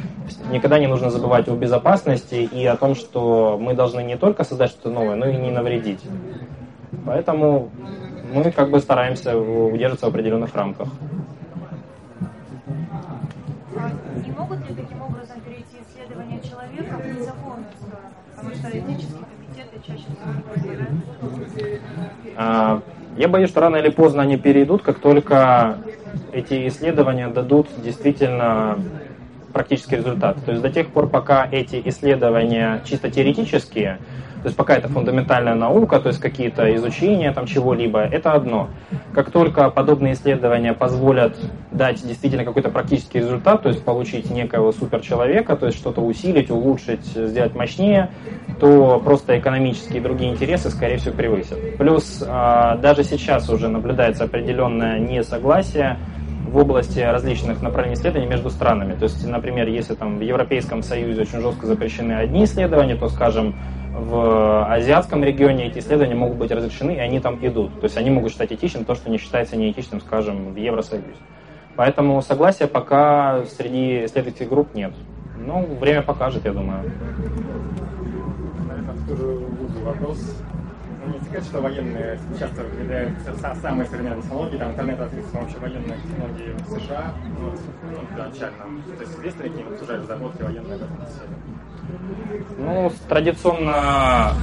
никогда 0.50 0.78
не 0.78 0.86
нужно 0.86 1.10
забывать 1.10 1.46
о 1.46 1.54
безопасности 1.54 2.36
и 2.36 2.64
о 2.64 2.76
том, 2.76 2.94
что 2.94 3.58
мы 3.60 3.74
должны 3.74 4.02
не 4.02 4.16
только 4.16 4.44
создать 4.44 4.70
что-то 4.70 4.88
новое, 4.88 5.16
но 5.16 5.26
и 5.26 5.36
не 5.36 5.50
навредить. 5.50 6.00
Поэтому 7.04 7.68
мы 8.32 8.50
как 8.50 8.70
бы 8.70 8.80
стараемся 8.80 9.36
удерживаться 9.36 10.06
в 10.06 10.08
определенных 10.08 10.54
рамках. 10.54 10.88
Не 14.16 14.32
могут 14.32 14.68
ли 14.68 14.74
таким 14.74 15.02
образом 15.02 15.40
перейти 15.40 15.78
исследования 15.86 16.40
человека 16.40 16.96
в 16.96 17.06
незаконную 17.06 17.72
сторону? 17.76 18.10
Потому 18.34 18.54
что 18.54 18.68
этические 18.68 19.24
комитеты 19.24 19.80
чаще 19.86 20.04
всего 20.04 21.40
а, 22.36 22.82
Я 23.16 23.28
боюсь, 23.28 23.50
что 23.50 23.60
рано 23.60 23.76
или 23.76 23.90
поздно 23.90 24.22
они 24.22 24.36
перейдут, 24.36 24.82
как 24.82 24.98
только 24.98 25.78
эти 26.32 26.66
исследования 26.68 27.28
дадут 27.28 27.68
действительно 27.82 28.78
практический 29.52 29.96
результат. 29.96 30.36
То 30.44 30.52
есть 30.52 30.62
до 30.62 30.70
тех 30.70 30.88
пор, 30.88 31.08
пока 31.08 31.46
эти 31.50 31.80
исследования 31.84 32.82
чисто 32.84 33.10
теоретические, 33.10 33.98
то 34.42 34.46
есть 34.46 34.56
пока 34.56 34.76
это 34.76 34.88
фундаментальная 34.88 35.54
наука, 35.54 36.00
то 36.00 36.08
есть 36.08 36.20
какие-то 36.20 36.74
изучения 36.76 37.32
там 37.32 37.46
чего-либо, 37.46 38.00
это 38.00 38.32
одно. 38.32 38.68
Как 39.12 39.30
только 39.30 39.70
подобные 39.70 40.14
исследования 40.14 40.72
позволят 40.72 41.36
дать 41.70 42.06
действительно 42.06 42.44
какой-то 42.44 42.70
практический 42.70 43.18
результат, 43.18 43.62
то 43.62 43.68
есть 43.68 43.84
получить 43.84 44.30
некого 44.30 44.72
суперчеловека, 44.72 45.56
то 45.56 45.66
есть 45.66 45.78
что-то 45.78 46.00
усилить, 46.00 46.50
улучшить, 46.50 47.04
сделать 47.04 47.54
мощнее, 47.54 48.10
то 48.58 49.00
просто 49.04 49.38
экономические 49.38 49.98
и 49.98 50.02
другие 50.02 50.32
интересы, 50.32 50.70
скорее 50.70 50.96
всего, 50.96 51.14
превысят. 51.14 51.76
Плюс 51.76 52.24
а, 52.26 52.76
даже 52.76 53.04
сейчас 53.04 53.48
уже 53.50 53.68
наблюдается 53.68 54.24
определенное 54.24 54.98
несогласие 54.98 55.98
в 56.50 56.56
области 56.56 56.98
различных 56.98 57.62
направлений 57.62 57.94
исследований 57.94 58.26
между 58.26 58.50
странами. 58.50 58.94
То 58.94 59.04
есть, 59.04 59.26
например, 59.26 59.68
если 59.68 59.94
там 59.94 60.18
в 60.18 60.20
Европейском 60.20 60.82
Союзе 60.82 61.22
очень 61.22 61.40
жестко 61.40 61.66
запрещены 61.66 62.12
одни 62.14 62.44
исследования, 62.44 62.96
то, 62.96 63.08
скажем, 63.08 63.54
в 63.94 64.66
азиатском 64.68 65.22
регионе 65.22 65.66
эти 65.66 65.78
исследования 65.78 66.16
могут 66.16 66.38
быть 66.38 66.50
разрешены, 66.50 66.92
и 66.92 66.98
они 66.98 67.20
там 67.20 67.38
идут. 67.40 67.78
То 67.80 67.84
есть 67.84 67.96
они 67.96 68.10
могут 68.10 68.32
считать 68.32 68.52
этичным 68.52 68.84
то, 68.84 68.94
что 68.94 69.10
не 69.10 69.18
считается 69.18 69.56
неэтичным, 69.56 70.00
скажем, 70.00 70.52
в 70.52 70.56
Евросоюзе. 70.56 71.06
Поэтому 71.76 72.20
согласия 72.20 72.66
пока 72.66 73.44
среди 73.44 74.04
исследовательских 74.04 74.48
групп 74.48 74.74
нет. 74.74 74.92
Ну, 75.38 75.66
время 75.80 76.02
покажет, 76.02 76.44
я 76.44 76.52
думаю. 76.52 76.82
Вопрос 79.84 80.42
не 81.06 81.20
секрет, 81.20 81.44
что 81.44 81.60
военные 81.60 82.18
часто 82.38 82.62
внедряют 82.62 83.14
самые 83.62 83.86
современные 83.86 84.22
технологии, 84.22 84.58
там 84.58 84.70
интернет 84.70 85.00
ответственно 85.00 85.42
вообще 85.42 85.58
военные 85.58 85.98
технологии 85.98 86.54
в 86.58 86.80
США, 86.80 87.14
ну, 87.38 87.50
ну, 87.50 88.06
первоначально. 88.10 88.64
То 88.96 89.02
есть 89.02 89.18
известны 89.18 89.42
какие 89.44 89.64
уже 89.64 89.96
разработки 89.96 90.42
военные 90.42 90.76
в 90.78 90.82
этом 90.82 90.88
ну, 92.58 92.92
традиционно, 93.08 93.72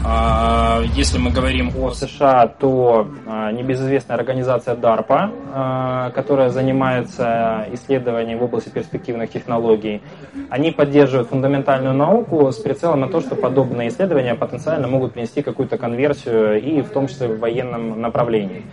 а, 0.05 0.81
если 0.95 1.17
мы 1.17 1.31
говорим 1.31 1.71
о 1.77 1.91
США, 1.91 2.47
то 2.47 3.07
а, 3.25 3.51
небезызвестная 3.51 4.17
организация 4.17 4.75
DARPA, 4.75 5.31
а, 5.53 6.09
которая 6.11 6.49
занимается 6.49 7.67
исследованием 7.71 8.39
в 8.39 8.43
области 8.43 8.69
перспективных 8.69 9.31
технологий, 9.31 10.01
они 10.49 10.71
поддерживают 10.71 11.29
фундаментальную 11.29 11.93
науку 11.93 12.51
с 12.51 12.57
прицелом 12.57 13.01
на 13.01 13.07
то, 13.07 13.21
что 13.21 13.35
подобные 13.35 13.89
исследования 13.89 14.35
потенциально 14.35 14.87
могут 14.87 15.13
принести 15.13 15.41
какую-то 15.41 15.77
конверсию 15.77 16.46
и 16.55 16.81
в 16.81 16.89
том 16.89 17.07
числе 17.07 17.27
в 17.27 17.39
военном 17.39 18.01
направлении. 18.01 18.63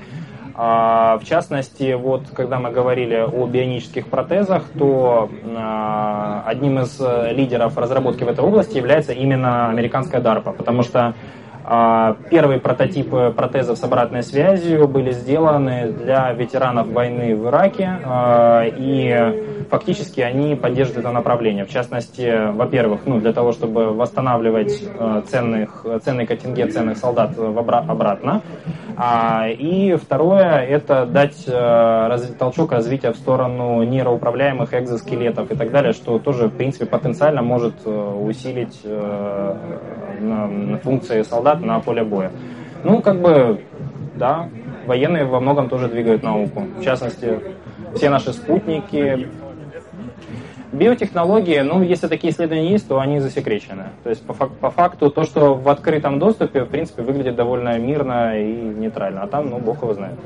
А, 0.56 1.18
в 1.18 1.24
частности, 1.24 1.94
вот 1.94 2.28
когда 2.32 2.60
мы 2.60 2.70
говорили 2.70 3.16
о 3.16 3.46
бионических 3.46 4.06
протезах, 4.06 4.64
то 4.78 5.28
а, 5.44 6.44
одним 6.46 6.78
из 6.78 7.00
лидеров 7.36 7.76
разработки 7.76 8.22
в 8.22 8.28
этой 8.28 8.44
области 8.44 8.76
является 8.76 9.12
именно 9.12 9.68
американская 9.68 10.20
DARPA, 10.20 10.52
потому 10.52 10.82
что 10.82 11.14
первые 12.30 12.60
прототипы 12.60 13.32
протезов 13.34 13.78
с 13.78 13.84
обратной 13.84 14.22
связью 14.22 14.86
были 14.86 15.12
сделаны 15.12 15.92
для 15.92 16.32
ветеранов 16.32 16.88
войны 16.88 17.34
в 17.34 17.46
Ираке, 17.46 17.98
и 18.76 19.64
фактически 19.70 20.20
они 20.20 20.56
поддерживают 20.56 21.06
это 21.06 21.12
направление. 21.12 21.64
В 21.64 21.70
частности, 21.70 22.52
во-первых, 22.52 23.02
ну, 23.06 23.18
для 23.18 23.32
того, 23.32 23.52
чтобы 23.52 23.94
восстанавливать 23.94 24.78
ценных, 25.28 25.86
ценный 26.02 26.26
контингент 26.26 26.72
ценных 26.72 26.98
солдат 26.98 27.38
обратно, 27.38 28.42
а, 28.96 29.48
и 29.48 29.96
второе, 29.96 30.60
это 30.60 31.06
дать 31.06 31.46
толчок 32.38 32.72
развития 32.72 33.12
в 33.12 33.16
сторону 33.16 33.82
нейроуправляемых 33.82 34.74
экзоскелетов 34.74 35.50
и 35.50 35.56
так 35.56 35.70
далее, 35.70 35.92
что 35.92 36.18
тоже, 36.18 36.48
в 36.48 36.56
принципе, 36.56 36.86
потенциально 36.86 37.42
может 37.42 37.74
э, 37.84 37.90
усилить 37.90 38.80
э, 38.84 39.56
функции 40.82 41.22
солдат 41.22 41.53
на 41.61 41.80
поле 41.80 42.05
боя. 42.05 42.30
Ну, 42.82 43.00
как 43.00 43.20
бы, 43.20 43.61
да, 44.14 44.48
военные 44.86 45.24
во 45.24 45.40
многом 45.40 45.68
тоже 45.68 45.88
двигают 45.88 46.22
науку. 46.22 46.64
В 46.78 46.82
частности, 46.82 47.40
все 47.94 48.11
наши 48.11 48.32
спутники, 48.32 49.28
Биотехнологии, 50.74 51.61
ну, 51.61 51.82
если 51.82 52.09
такие 52.09 52.32
исследования 52.32 52.72
есть, 52.72 52.88
то 52.88 52.98
они 52.98 53.20
засекречены. 53.20 53.84
То 54.02 54.11
есть, 54.11 54.26
по, 54.26 54.34
по 54.34 54.70
факту, 54.70 55.09
то, 55.09 55.22
что 55.22 55.55
в 55.55 55.68
открытом 55.68 56.18
доступе, 56.18 56.64
в 56.64 56.68
принципе, 56.68 57.02
выглядит 57.02 57.36
довольно 57.36 57.78
мирно 57.78 58.36
и 58.36 58.52
нейтрально. 58.52 59.22
А 59.22 59.28
там, 59.28 59.50
ну, 59.50 59.59
бог 59.59 59.82
его 59.82 59.94
знает. 59.94 60.16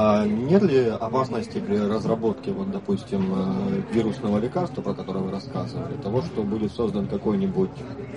А 0.00 0.24
нет 0.24 0.62
ли 0.62 0.86
опасности 0.90 1.58
при 1.58 1.76
разработке, 1.76 2.52
вот, 2.52 2.70
допустим, 2.70 3.34
э, 3.34 3.92
вирусного 3.92 4.38
лекарства, 4.38 4.80
про 4.80 4.94
которое 4.94 5.24
вы 5.24 5.32
рассказывали, 5.32 5.94
того, 6.00 6.22
что 6.22 6.44
будет 6.44 6.70
создан 6.70 7.08
какой-нибудь 7.08 7.70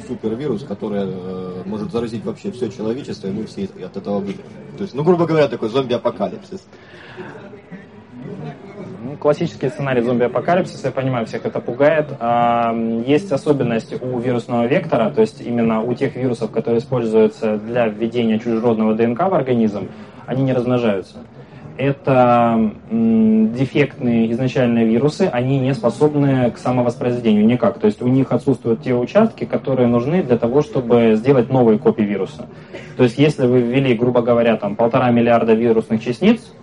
супервирус, 0.07 0.63
который 0.63 1.05
э, 1.05 1.63
может 1.65 1.91
заразить 1.91 2.23
вообще 2.23 2.51
все 2.51 2.69
человечество, 2.69 3.29
и 3.29 3.32
мы 3.32 3.47
все 3.47 3.67
от 3.84 3.97
этого 3.97 4.19
выйдем? 4.19 4.43
То 4.77 4.84
есть, 4.84 4.93
ну, 4.93 5.03
грубо 5.03 5.25
говоря, 5.25 5.47
такой 5.47 5.69
зомби-апокалипсис. 5.69 6.67
Ну, 9.03 9.17
классический 9.17 9.69
сценарий 9.69 10.03
зомби-апокалипсиса, 10.03 10.89
я 10.89 10.91
понимаю, 10.91 11.25
всех 11.25 11.47
это 11.47 11.59
пугает. 11.59 12.09
А, 12.19 12.75
есть 13.07 13.32
особенность 13.32 13.99
у 14.03 14.19
вирусного 14.19 14.67
вектора, 14.67 15.09
то 15.09 15.21
есть 15.21 15.41
именно 15.41 15.82
у 15.82 15.95
тех 15.95 16.15
вирусов, 16.15 16.51
которые 16.51 16.77
используются 16.77 17.57
для 17.57 17.88
введения 17.88 18.38
чужеродного 18.38 18.93
ДНК 18.93 19.21
в 19.21 19.34
организм, 19.34 19.89
они 20.27 20.43
не 20.43 20.53
размножаются 20.53 21.17
это 21.82 22.71
дефектные 22.91 24.32
изначальные 24.32 24.86
вирусы, 24.86 25.23
они 25.23 25.59
не 25.59 25.73
способны 25.73 26.51
к 26.51 26.57
самовоспроизведению 26.59 27.45
никак. 27.45 27.79
То 27.79 27.88
есть 27.88 28.01
у 28.01 28.07
них 28.07 28.32
отсутствуют 28.32 28.84
те 28.84 28.93
участки, 28.93 29.45
которые 29.45 29.88
нужны 29.88 30.21
для 30.21 30.38
того, 30.38 30.61
чтобы 30.61 31.15
сделать 31.15 31.49
новые 31.49 31.79
копии 31.79 32.03
вируса. 32.03 32.47
То 32.97 33.03
есть 33.03 33.17
если 33.17 33.47
вы 33.47 33.61
ввели, 33.61 33.95
грубо 33.95 34.21
говоря, 34.21 34.57
там 34.57 34.75
полтора 34.75 35.09
миллиарда 35.09 35.53
вирусных 35.53 36.03
частиц, 36.03 36.53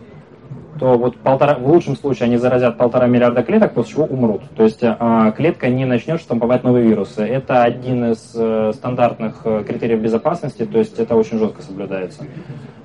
то 0.79 0.97
вот 0.97 1.17
полтора, 1.17 1.55
в 1.55 1.67
лучшем 1.69 1.97
случае 1.97 2.27
они 2.27 2.37
заразят 2.37 2.77
полтора 2.77 3.07
миллиарда 3.07 3.43
клеток, 3.43 3.75
после 3.75 3.93
чего 3.95 4.05
умрут. 4.05 4.43
То 4.57 4.65
есть 4.65 4.81
а, 4.83 5.31
клетка 5.33 5.69
не 5.69 5.85
начнет 5.85 6.21
штамповать 6.21 6.65
новые 6.65 6.87
вирусы. 6.87 7.23
Это 7.23 7.63
один 7.63 8.13
из 8.13 8.33
э, 8.35 8.73
стандартных 8.75 9.41
э, 9.45 9.65
критериев 9.67 10.01
безопасности, 10.01 10.65
то 10.65 10.79
есть 10.79 10.99
это 10.99 11.17
очень 11.17 11.39
жестко 11.39 11.63
соблюдается. 11.63 12.25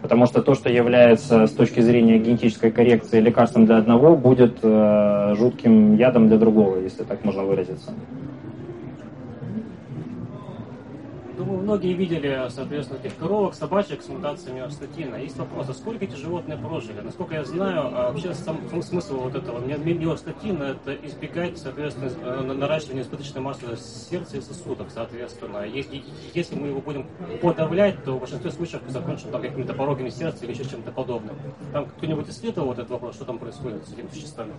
Потому 0.02 0.26
что 0.26 0.42
то, 0.42 0.56
что 0.56 0.70
является 0.70 1.48
с 1.48 1.52
точки 1.52 1.80
зрения 1.80 2.18
генетической 2.18 2.72
коррекции 2.72 3.20
лекарством 3.20 3.66
для 3.66 3.78
одного, 3.78 4.16
будет 4.16 4.60
э, 4.62 5.36
жутким 5.38 5.96
ядом 5.96 6.28
для 6.28 6.38
другого, 6.38 6.78
если 6.78 7.04
так 7.04 7.24
можно 7.24 7.44
выразиться. 7.44 7.92
Думаю, 11.44 11.64
многие 11.64 11.94
видели, 11.94 12.48
соответственно, 12.50 13.00
этих 13.00 13.18
коровок, 13.18 13.54
собачек 13.54 14.02
с 14.02 14.08
мутациями 14.08 14.62
астатина. 14.62 15.16
Есть 15.16 15.38
вопрос, 15.38 15.68
а 15.68 15.74
сколько 15.74 16.06
эти 16.06 16.16
животные 16.16 16.58
прожили? 16.58 17.02
Насколько 17.02 17.36
я 17.36 17.44
знаю, 17.44 17.88
а 17.94 18.12
вообще 18.12 18.34
сам, 18.34 18.60
сам 18.70 18.82
смысл 18.82 19.20
вот 19.20 19.36
этого 19.36 19.60
миостатина– 19.60 20.64
это 20.64 20.94
избегать, 21.06 21.58
соответственно, 21.58 22.12
э, 22.22 22.54
наращивания 22.54 23.02
избыточной 23.02 23.42
массы 23.42 23.66
сердца 23.76 24.38
и 24.38 24.42
сосудов, 24.42 24.88
соответственно. 24.94 25.66
Если, 25.66 26.04
если 26.34 26.56
мы 26.56 26.68
его 26.68 26.80
будем 26.80 27.08
подавлять, 27.42 28.02
то 28.06 28.14
в 28.14 28.20
большинстве 28.22 28.52
случаев 28.52 28.82
закончим 28.88 29.30
там 29.32 29.42
какими-то 29.42 29.74
порогами 29.74 30.10
сердца 30.10 30.46
или 30.46 30.54
еще 30.54 30.64
чем-то 30.64 30.92
подобным. 30.92 31.36
Там 31.74 31.88
кто-нибудь 31.98 32.30
исследовал 32.30 32.70
вот 32.70 32.80
этот 32.80 32.92
вопрос, 32.92 33.16
что 33.16 33.26
там 33.26 33.38
происходит 33.38 33.86
с 33.86 33.92
этими 33.92 34.08
существами? 34.08 34.54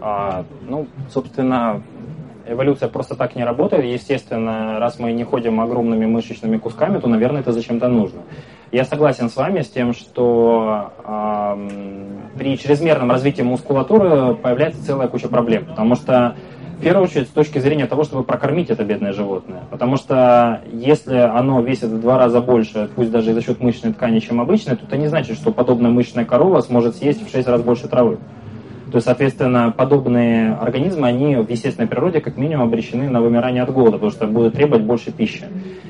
А, 0.00 0.44
ну, 0.62 0.86
собственно, 1.10 1.82
эволюция 2.48 2.88
просто 2.88 3.14
так 3.14 3.36
не 3.36 3.44
работает. 3.44 3.84
Естественно, 3.84 4.78
раз 4.78 4.98
мы 4.98 5.12
не 5.12 5.24
ходим 5.24 5.60
огромными 5.60 6.06
мышечными 6.06 6.58
кусками, 6.58 6.98
то, 6.98 7.08
наверное, 7.08 7.40
это 7.40 7.52
зачем-то 7.52 7.88
нужно. 7.88 8.20
Я 8.72 8.84
согласен 8.84 9.30
с 9.30 9.36
вами 9.36 9.60
с 9.60 9.68
тем, 9.68 9.94
что 9.94 10.92
э, 11.04 11.68
при 12.38 12.58
чрезмерном 12.58 13.10
развитии 13.10 13.42
мускулатуры 13.42 14.34
появляется 14.34 14.84
целая 14.84 15.08
куча 15.08 15.28
проблем, 15.28 15.64
потому 15.64 15.94
что 15.94 16.34
в 16.78 16.80
первую 16.80 17.04
очередь 17.04 17.26
с 17.26 17.32
точки 17.32 17.58
зрения 17.58 17.86
того, 17.86 18.04
чтобы 18.04 18.22
прокормить 18.22 18.70
это 18.70 18.84
бедное 18.84 19.12
животное. 19.12 19.64
Потому 19.70 19.96
что 19.96 20.60
если 20.72 21.16
оно 21.16 21.60
весит 21.60 21.88
в 21.88 22.00
два 22.00 22.18
раза 22.18 22.40
больше, 22.40 22.88
пусть 22.94 23.10
даже 23.10 23.32
за 23.32 23.42
счет 23.42 23.60
мышечной 23.60 23.94
ткани, 23.94 24.20
чем 24.20 24.40
обычное, 24.40 24.76
то 24.76 24.84
это 24.86 24.96
не 24.96 25.08
значит, 25.08 25.36
что 25.36 25.50
подобная 25.50 25.90
мышечная 25.90 26.24
корова 26.24 26.60
сможет 26.60 26.94
съесть 26.96 27.26
в 27.26 27.30
шесть 27.30 27.48
раз 27.48 27.62
больше 27.62 27.88
травы. 27.88 28.18
То 28.90 29.00
соответственно, 29.00 29.72
подобные 29.76 30.54
организмы, 30.54 31.08
они 31.08 31.36
в 31.36 31.50
естественной 31.50 31.88
природе 31.88 32.20
как 32.20 32.36
минимум 32.38 32.68
обречены 32.68 33.10
на 33.10 33.20
вымирание 33.20 33.62
от 33.62 33.72
голода, 33.72 33.92
потому 33.92 34.10
что 34.10 34.26
будут 34.26 34.54
требовать 34.54 34.84
больше 34.84 35.12
пищи. 35.12 35.44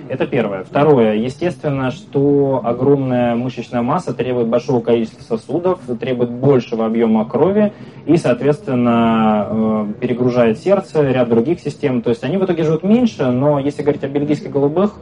Это 0.09 0.26
первое. 0.26 0.64
Второе. 0.64 1.14
Естественно, 1.14 1.90
что 1.90 2.61
огромная 2.64 3.36
мышечная 3.36 3.82
масса 3.82 4.14
требует 4.14 4.49
большого 4.49 4.80
количества 4.80 5.22
сосудов, 5.22 5.80
требует 6.01 6.30
большего 6.30 6.86
объема 6.86 7.24
крови 7.24 7.72
и, 8.07 8.16
соответственно, 8.16 9.46
э, 9.49 9.86
перегружает 10.01 10.59
сердце, 10.59 11.03
ряд 11.09 11.28
других 11.28 11.61
систем. 11.61 12.03
То 12.03 12.11
есть 12.11 12.24
они 12.24 12.36
в 12.36 12.44
итоге 12.44 12.64
живут 12.64 12.82
меньше, 12.82 13.26
но 13.30 13.61
если 13.61 13.82
говорить 13.82 14.03
о 14.03 14.09
бельгийских 14.09 14.51
голубых, 14.51 14.94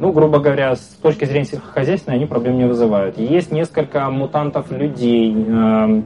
ну, 0.00 0.12
грубо 0.12 0.40
говоря, 0.40 0.74
с 0.74 0.98
точки 1.02 1.26
зрения 1.26 1.44
сельскохозяйственной, 1.44 2.16
они 2.16 2.26
проблем 2.26 2.58
не 2.58 2.64
вызывают. 2.64 3.18
Есть 3.18 3.52
несколько 3.52 4.10
мутантов 4.10 4.70
людей, 4.72 5.34
э, 5.36 6.02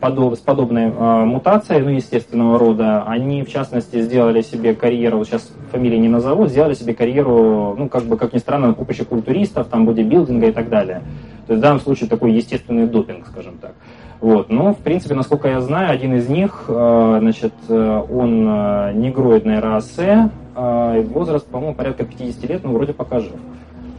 подоб, 0.00 0.34
с 0.34 0.38
подобной 0.38 0.86
э, 0.86 1.24
мутацией, 1.24 1.82
ну, 1.82 1.90
естественного 1.90 2.58
рода, 2.58 3.04
они, 3.04 3.42
в 3.42 3.50
частности, 3.50 4.00
сделали 4.00 4.42
себе 4.42 4.74
карьеру, 4.74 5.24
сейчас 5.24 5.50
фамилии 5.70 5.96
не 5.96 6.08
назову, 6.08 6.46
сделали 6.46 6.74
себе 6.74 6.94
карьеру, 6.94 7.74
ну, 7.76 7.88
как 7.88 8.04
бы, 8.04 8.16
как 8.16 8.32
ни 8.32 8.38
странно, 8.38 8.68
на 8.68 8.74
поприще 8.74 9.04
культуристов, 9.04 9.68
там, 9.68 9.86
бодибилдинга 9.86 10.48
и 10.48 10.52
так 10.52 10.68
далее. 10.68 11.02
То 11.46 11.54
есть 11.54 11.60
в 11.60 11.62
данном 11.62 11.80
случае 11.80 12.08
такой 12.08 12.32
естественный 12.32 12.86
допинг, 12.86 13.26
скажем 13.26 13.58
так. 13.58 13.72
Вот. 14.20 14.50
Но, 14.50 14.74
в 14.74 14.78
принципе, 14.78 15.14
насколько 15.14 15.48
я 15.48 15.60
знаю, 15.60 15.90
один 15.92 16.14
из 16.14 16.28
них, 16.28 16.64
э, 16.68 17.16
значит, 17.20 17.54
э, 17.68 18.02
он 18.10 18.46
э, 18.48 18.92
негроидный 18.94 19.60
расе, 19.60 20.30
э, 20.56 21.02
возраст, 21.08 21.46
по-моему, 21.46 21.74
порядка 21.74 22.04
50 22.04 22.50
лет, 22.50 22.64
но 22.64 22.72
вроде 22.72 22.92
пока 22.92 23.20
жив. 23.20 23.32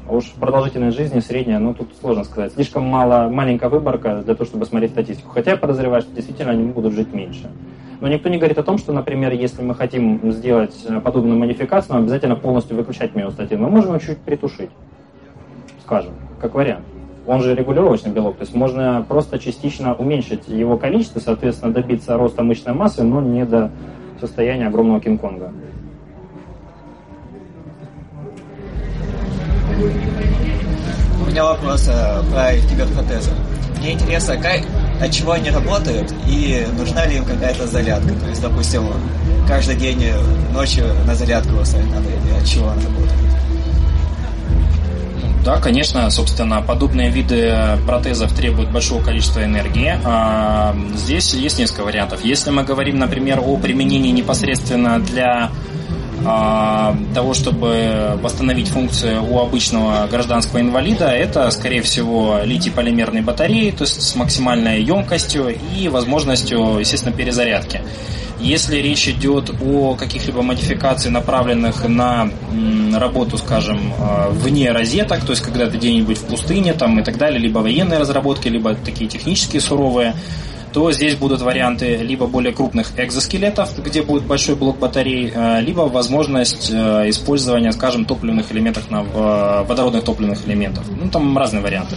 А 0.10 0.12
уж 0.12 0.32
продолжительность 0.32 0.98
жизни 0.98 1.20
средняя, 1.20 1.60
ну 1.60 1.76
тут 1.76 1.90
сложно 2.02 2.24
сказать. 2.24 2.54
Слишком 2.54 2.84
мало, 2.84 3.30
маленькая 3.30 3.70
выборка 3.70 4.24
для 4.26 4.34
того, 4.34 4.48
чтобы 4.48 4.66
смотреть 4.66 4.90
статистику. 4.92 5.30
Хотя 5.30 5.52
я 5.52 5.58
подозреваю, 5.58 6.02
что 6.02 6.12
действительно 6.16 6.52
они 6.52 6.64
будут 6.72 6.94
жить 6.94 7.14
меньше. 7.14 7.52
Но 8.02 8.08
никто 8.08 8.28
не 8.28 8.38
говорит 8.38 8.58
о 8.58 8.64
том, 8.64 8.80
что, 8.80 8.92
например, 8.92 9.34
если 9.34 9.62
мы 9.62 9.76
хотим 9.76 10.32
сделать 10.32 10.84
э, 10.88 11.00
подобную 11.00 11.38
модификацию, 11.38 11.94
нам 11.94 12.04
обязательно 12.04 12.36
полностью 12.36 12.76
выключать 12.76 13.14
миостатин. 13.14 13.62
Мы 13.62 13.70
можем 13.70 13.90
его 13.90 14.00
чуть 14.00 14.18
притушить, 14.18 14.72
скажем, 15.84 16.14
как 16.42 16.56
вариант. 16.56 16.86
Он 17.28 17.42
же 17.42 17.54
регулировочный 17.54 18.12
белок, 18.12 18.38
то 18.38 18.42
есть 18.42 18.56
можно 18.56 19.06
просто 19.08 19.38
частично 19.38 19.94
уменьшить 19.94 20.48
его 20.48 20.78
количество, 20.78 21.20
соответственно, 21.20 21.72
добиться 21.72 22.18
роста 22.18 22.42
мышечной 22.42 22.74
массы, 22.74 23.04
но 23.04 23.22
не 23.22 23.46
до 23.46 23.70
состояния 24.20 24.68
огромного 24.68 25.02
Кинг-Конга. 25.02 25.52
У 29.80 31.26
меня 31.26 31.46
вопрос 31.46 31.88
э, 31.88 32.24
про 32.32 32.54
киберпротезы. 32.70 33.32
Мне 33.78 33.94
интересно, 33.94 34.36
как, 34.36 34.62
от 35.02 35.12
чего 35.12 35.32
они 35.32 35.50
работают 35.50 36.14
и 36.28 36.68
нужна 36.78 37.06
ли 37.06 37.18
им 37.18 37.26
какая-то 37.26 37.66
зарядка. 37.66 38.14
То 38.14 38.28
есть, 38.28 38.42
допустим, 38.42 38.92
каждый 39.48 39.76
день 39.76 40.04
э, 40.04 40.20
ночью 40.54 40.86
на 41.06 41.16
зарядку 41.16 41.64
ставить 41.64 41.90
надо 41.92 42.10
или 42.10 42.38
от 42.38 42.46
чего 42.46 42.68
она 42.68 42.82
работает. 42.82 43.20
Да, 45.46 45.58
конечно, 45.62 46.10
собственно, 46.10 46.62
подобные 46.62 47.10
виды 47.10 47.56
протезов 47.88 48.34
требуют 48.34 48.72
большого 48.72 49.02
количества 49.02 49.44
энергии. 49.46 49.98
А, 50.04 50.76
здесь 50.96 51.34
есть 51.34 51.58
несколько 51.58 51.86
вариантов. 51.86 52.26
Если 52.26 52.50
мы 52.50 52.64
говорим, 52.64 53.00
например, 53.00 53.40
о 53.40 53.56
применении 53.56 54.12
непосредственно 54.12 55.00
для 55.00 55.50
того, 56.24 57.34
чтобы 57.34 58.20
восстановить 58.22 58.68
функцию 58.70 59.24
у 59.24 59.40
обычного 59.40 60.08
гражданского 60.08 60.60
инвалида, 60.60 61.08
это, 61.08 61.50
скорее 61.52 61.82
всего, 61.82 62.40
литий-полимерные 62.44 63.24
батареи, 63.24 63.72
то 63.72 63.84
есть 63.84 64.02
с 64.02 64.16
максимальной 64.16 64.82
емкостью 64.82 65.56
и 65.76 65.88
возможностью, 65.88 66.80
естественно, 66.80 67.16
перезарядки. 67.16 67.82
Если 68.40 68.78
речь 68.78 69.08
идет 69.10 69.52
о 69.62 69.96
каких-либо 69.96 70.42
модификациях, 70.42 71.14
направленных 71.14 71.86
на 71.88 72.30
работу, 72.96 73.38
скажем, 73.38 73.94
а, 74.00 74.30
вне 74.30 74.72
розеток, 74.72 75.26
то 75.26 75.32
есть 75.32 75.42
когда 75.42 75.70
ты 75.70 75.78
где-нибудь 75.78 76.18
в 76.18 76.24
пустыне 76.24 76.74
там, 76.74 77.00
и 77.00 77.04
так 77.04 77.18
далее, 77.18 77.40
либо 77.40 77.60
военные 77.60 78.00
разработки, 78.00 78.48
либо 78.48 78.76
такие 78.76 79.10
технические 79.10 79.62
суровые, 79.62 80.16
то 80.74 80.92
здесь 80.92 81.16
будут 81.16 81.42
варианты 81.42 81.98
либо 81.98 82.28
более 82.28 82.54
крупных 82.54 82.92
экзоскелетов, 82.98 83.78
где 83.84 84.02
будет 84.02 84.24
большой 84.24 84.56
блок 84.56 84.78
батарей, 84.78 85.32
э, 85.34 85.62
либо 85.62 85.82
возможность 85.82 86.70
э, 86.72 87.10
использования, 87.10 87.72
скажем, 87.72 88.06
топливных 88.06 88.52
элементов, 88.52 88.90
на 88.90 89.04
водородных 89.64 90.04
топливных 90.04 90.48
элементов. 90.48 90.84
Ну, 90.90 91.10
там 91.10 91.38
разные 91.38 91.62
варианты. 91.62 91.96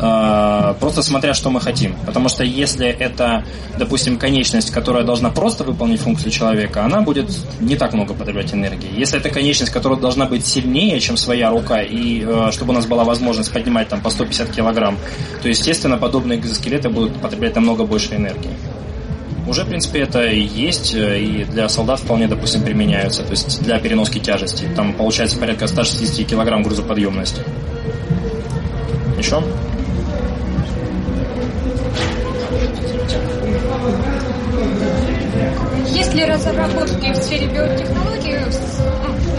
Э, 0.00 0.74
просто 0.80 1.02
смотря, 1.02 1.34
что 1.34 1.50
мы 1.50 1.60
хотим. 1.60 1.94
Потому 2.06 2.28
что 2.28 2.44
если 2.44 2.86
это, 2.86 3.44
допустим, 3.78 4.18
конечность, 4.18 4.70
которая 4.70 5.04
должна 5.04 5.30
просто 5.30 5.64
выполнить 5.64 6.00
функцию 6.00 6.32
человека, 6.32 6.84
она 6.84 7.00
будет 7.00 7.30
не 7.60 7.76
так 7.76 7.92
много 7.94 8.14
потреблять 8.14 8.52
энергии. 8.52 8.88
Если 8.96 9.18
это 9.18 9.30
конечность, 9.30 9.72
которая 9.72 9.98
должна 9.98 10.26
быть 10.26 10.46
сильнее, 10.46 10.98
чем 11.00 11.16
своя 11.16 11.50
рука, 11.50 11.82
и 11.82 12.24
э, 12.26 12.50
чтобы 12.52 12.72
у 12.72 12.74
нас 12.74 12.86
была 12.86 13.04
возможность 13.04 13.52
поднимать 13.52 13.88
там 13.88 14.00
по 14.00 14.10
150 14.10 14.50
килограмм, 14.50 14.98
то, 15.42 15.48
естественно, 15.48 15.96
подобные 15.96 16.38
экзоскелеты 16.38 16.88
будут 16.88 17.20
потреблять 17.20 17.54
намного 17.54 17.84
больше 17.84 18.16
энергии. 18.16 18.50
Уже, 19.46 19.64
в 19.64 19.68
принципе, 19.68 20.00
это 20.00 20.24
и 20.24 20.40
есть, 20.40 20.94
э, 20.94 21.20
и 21.20 21.44
для 21.44 21.68
солдат 21.68 22.00
вполне, 22.00 22.26
допустим, 22.26 22.62
применяются, 22.62 23.22
то 23.22 23.30
есть 23.30 23.62
для 23.62 23.78
переноски 23.78 24.18
тяжести. 24.18 24.64
Там 24.74 24.94
получается 24.94 25.38
порядка 25.38 25.68
160 25.68 26.26
килограмм 26.26 26.62
грузоподъемности. 26.62 27.42
Еще? 29.18 29.42
Ли 36.14 36.24
разработки 36.24 37.12
в 37.12 37.16
сфере 37.16 37.46
биотехнологий, 37.48 38.38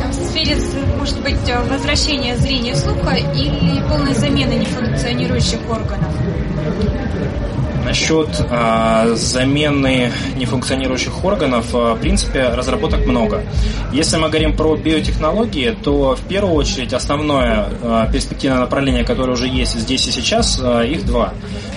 в 0.09 0.13
сфере, 0.13 0.57
может 0.97 1.21
быть, 1.21 1.37
возвращения 1.69 2.35
зрения 2.35 2.75
слуха 2.75 3.15
или 3.15 3.81
полной 3.87 4.13
замены 4.13 4.53
нефункционирующих 4.53 5.59
органов? 5.69 6.11
Насчет 7.85 8.27
э, 8.39 9.13
замены 9.15 10.11
нефункционирующих 10.37 11.23
органов, 11.23 11.67
э, 11.75 11.93
в 11.93 11.99
принципе, 11.99 12.49
разработок 12.49 13.05
много. 13.05 13.43
Если 13.93 14.17
мы 14.17 14.29
говорим 14.29 14.57
про 14.57 14.75
биотехнологии, 14.75 15.77
то 15.83 16.15
в 16.15 16.21
первую 16.21 16.55
очередь 16.55 16.93
основное 16.93 17.69
э, 17.81 18.07
перспективное 18.11 18.61
направление, 18.61 19.03
которое 19.03 19.33
уже 19.33 19.47
есть 19.47 19.79
здесь 19.79 20.07
и 20.07 20.11
сейчас, 20.11 20.59
э, 20.59 20.87
их 20.87 21.05
два. 21.05 21.33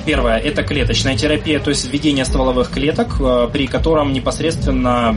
Первое– 0.06 0.38
это 0.38 0.62
клеточная 0.62 1.14
терапия, 1.14 1.60
то 1.60 1.68
есть 1.68 1.92
введение 1.92 2.24
стволовых 2.24 2.70
клеток, 2.70 3.20
э, 3.20 3.48
при 3.52 3.66
котором 3.66 4.14
непосредственно 4.14 5.14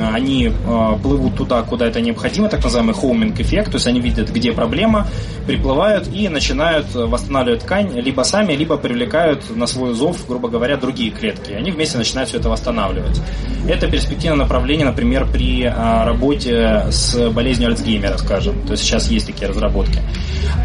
они 0.00 0.48
э, 0.48 0.98
плывут 1.02 1.36
туда, 1.36 1.62
куда 1.62 1.86
это 1.86 2.00
необходимо, 2.00 2.48
так 2.48 2.62
называемый 2.62 2.94
хоуминг 2.94 3.40
эффект, 3.40 3.70
то 3.70 3.76
есть 3.76 3.86
они 3.86 4.00
видят, 4.00 4.30
где 4.30 4.52
проблема, 4.52 5.06
приплывают 5.46 6.08
и 6.12 6.28
начинают 6.28 6.94
восстанавливать 6.94 7.62
ткань 7.62 7.92
либо 7.98 8.22
сами, 8.22 8.52
либо 8.52 8.76
привлекают 8.76 9.54
на 9.56 9.66
свой 9.66 9.94
зов 9.94 10.26
грубо 10.26 10.48
говоря, 10.48 10.76
другие 10.76 11.10
клетки. 11.10 11.52
Они 11.52 11.70
вместе 11.70 11.98
начинают 11.98 12.28
все 12.28 12.38
это 12.38 12.48
восстанавливать. 12.48 13.20
Это 13.68 13.88
перспективное 13.88 14.40
направление, 14.40 14.86
например, 14.86 15.26
при 15.30 15.64
работе 15.64 16.86
с 16.90 17.30
болезнью 17.30 17.70
Альцгеймера, 17.70 18.16
скажем. 18.18 18.62
То 18.66 18.72
есть 18.72 18.84
сейчас 18.84 19.10
есть 19.10 19.26
такие 19.26 19.48
разработки. 19.48 20.00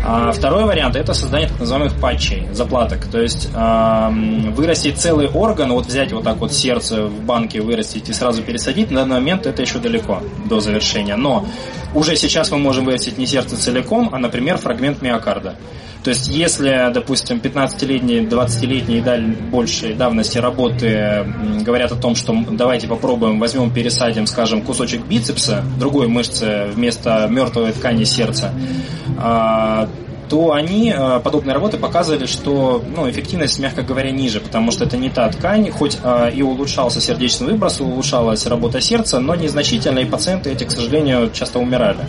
А 0.04 0.32
второй 0.32 0.66
вариант– 0.66 0.96
это 0.98 1.14
создание 1.14 1.50
так 1.50 1.60
называемых 1.60 2.00
патчей, 2.00 2.48
заплаток. 2.54 3.06
То 3.06 3.22
есть 3.22 3.50
вырастить 3.52 4.98
целый 4.98 5.28
орган, 5.28 5.72
вот 5.72 5.86
взять 5.86 6.12
вот 6.12 6.24
так 6.24 6.38
вот 6.38 6.54
сердце 6.54 7.06
в 7.06 7.24
банке, 7.24 7.62
вырастить 7.62 8.10
и 8.10 8.14
сразу 8.14 8.42
пересадить, 8.44 8.92
на 8.92 9.02
данный 9.02 9.21
момент 9.22 9.46
это 9.46 9.62
еще 9.62 9.80
далеко 9.80 10.22
до 10.50 10.60
завершения. 10.60 11.16
Но 11.16 11.46
уже 11.94 12.16
сейчас 12.16 12.52
мы 12.52 12.58
можем 12.58 12.86
вырастить 12.86 13.18
не 13.18 13.26
сердце 13.26 13.56
целиком, 13.56 14.10
а, 14.12 14.18
например, 14.18 14.58
фрагмент 14.58 15.02
миокарда. 15.02 15.56
То 16.04 16.10
есть, 16.10 16.28
если, 16.28 16.90
допустим, 16.92 17.38
15-летние, 17.38 18.24
20-летние 18.28 19.00
и 19.00 19.02
далее 19.02 19.36
большей 19.52 19.94
давности 19.94 20.40
работы 20.40 21.28
говорят 21.62 21.92
о 21.92 21.96
том, 21.96 22.16
что 22.16 22.36
давайте 22.50 22.88
попробуем, 22.88 23.40
возьмем, 23.40 23.72
пересадим, 23.72 24.26
скажем, 24.26 24.64
кусочек 24.64 25.06
бицепса, 25.06 25.64
другой 25.78 26.08
мышцы 26.08 26.70
вместо 26.74 27.28
мертвой 27.30 27.72
ткани 27.72 28.04
сердца, 28.06 28.52
а, 29.20 29.88
то 30.32 30.54
они, 30.54 30.94
а, 30.96 31.20
подобные 31.20 31.54
работы, 31.54 31.78
показывали, 31.78 32.26
что 32.26 32.82
ну, 32.96 33.10
эффективность, 33.10 33.60
мягко 33.60 33.82
говоря, 33.82 34.12
ниже, 34.12 34.40
потому 34.40 34.72
что 34.72 34.86
это 34.86 34.96
не 34.96 35.10
та 35.10 35.28
ткань, 35.28 35.70
хоть 35.72 35.98
а, 36.04 36.30
и 36.30 36.42
улучшался 36.42 37.02
сердечный 37.02 37.48
выброс, 37.48 37.82
улучшалась 37.82 38.48
работа 38.48 38.80
сердца, 38.80 39.20
но 39.20 39.36
незначительно, 39.36 40.00
и 40.00 40.06
пациенты 40.06 40.50
эти, 40.50 40.64
к 40.64 40.72
сожалению, 40.72 41.32
часто 41.34 41.60
умирали. 41.60 42.08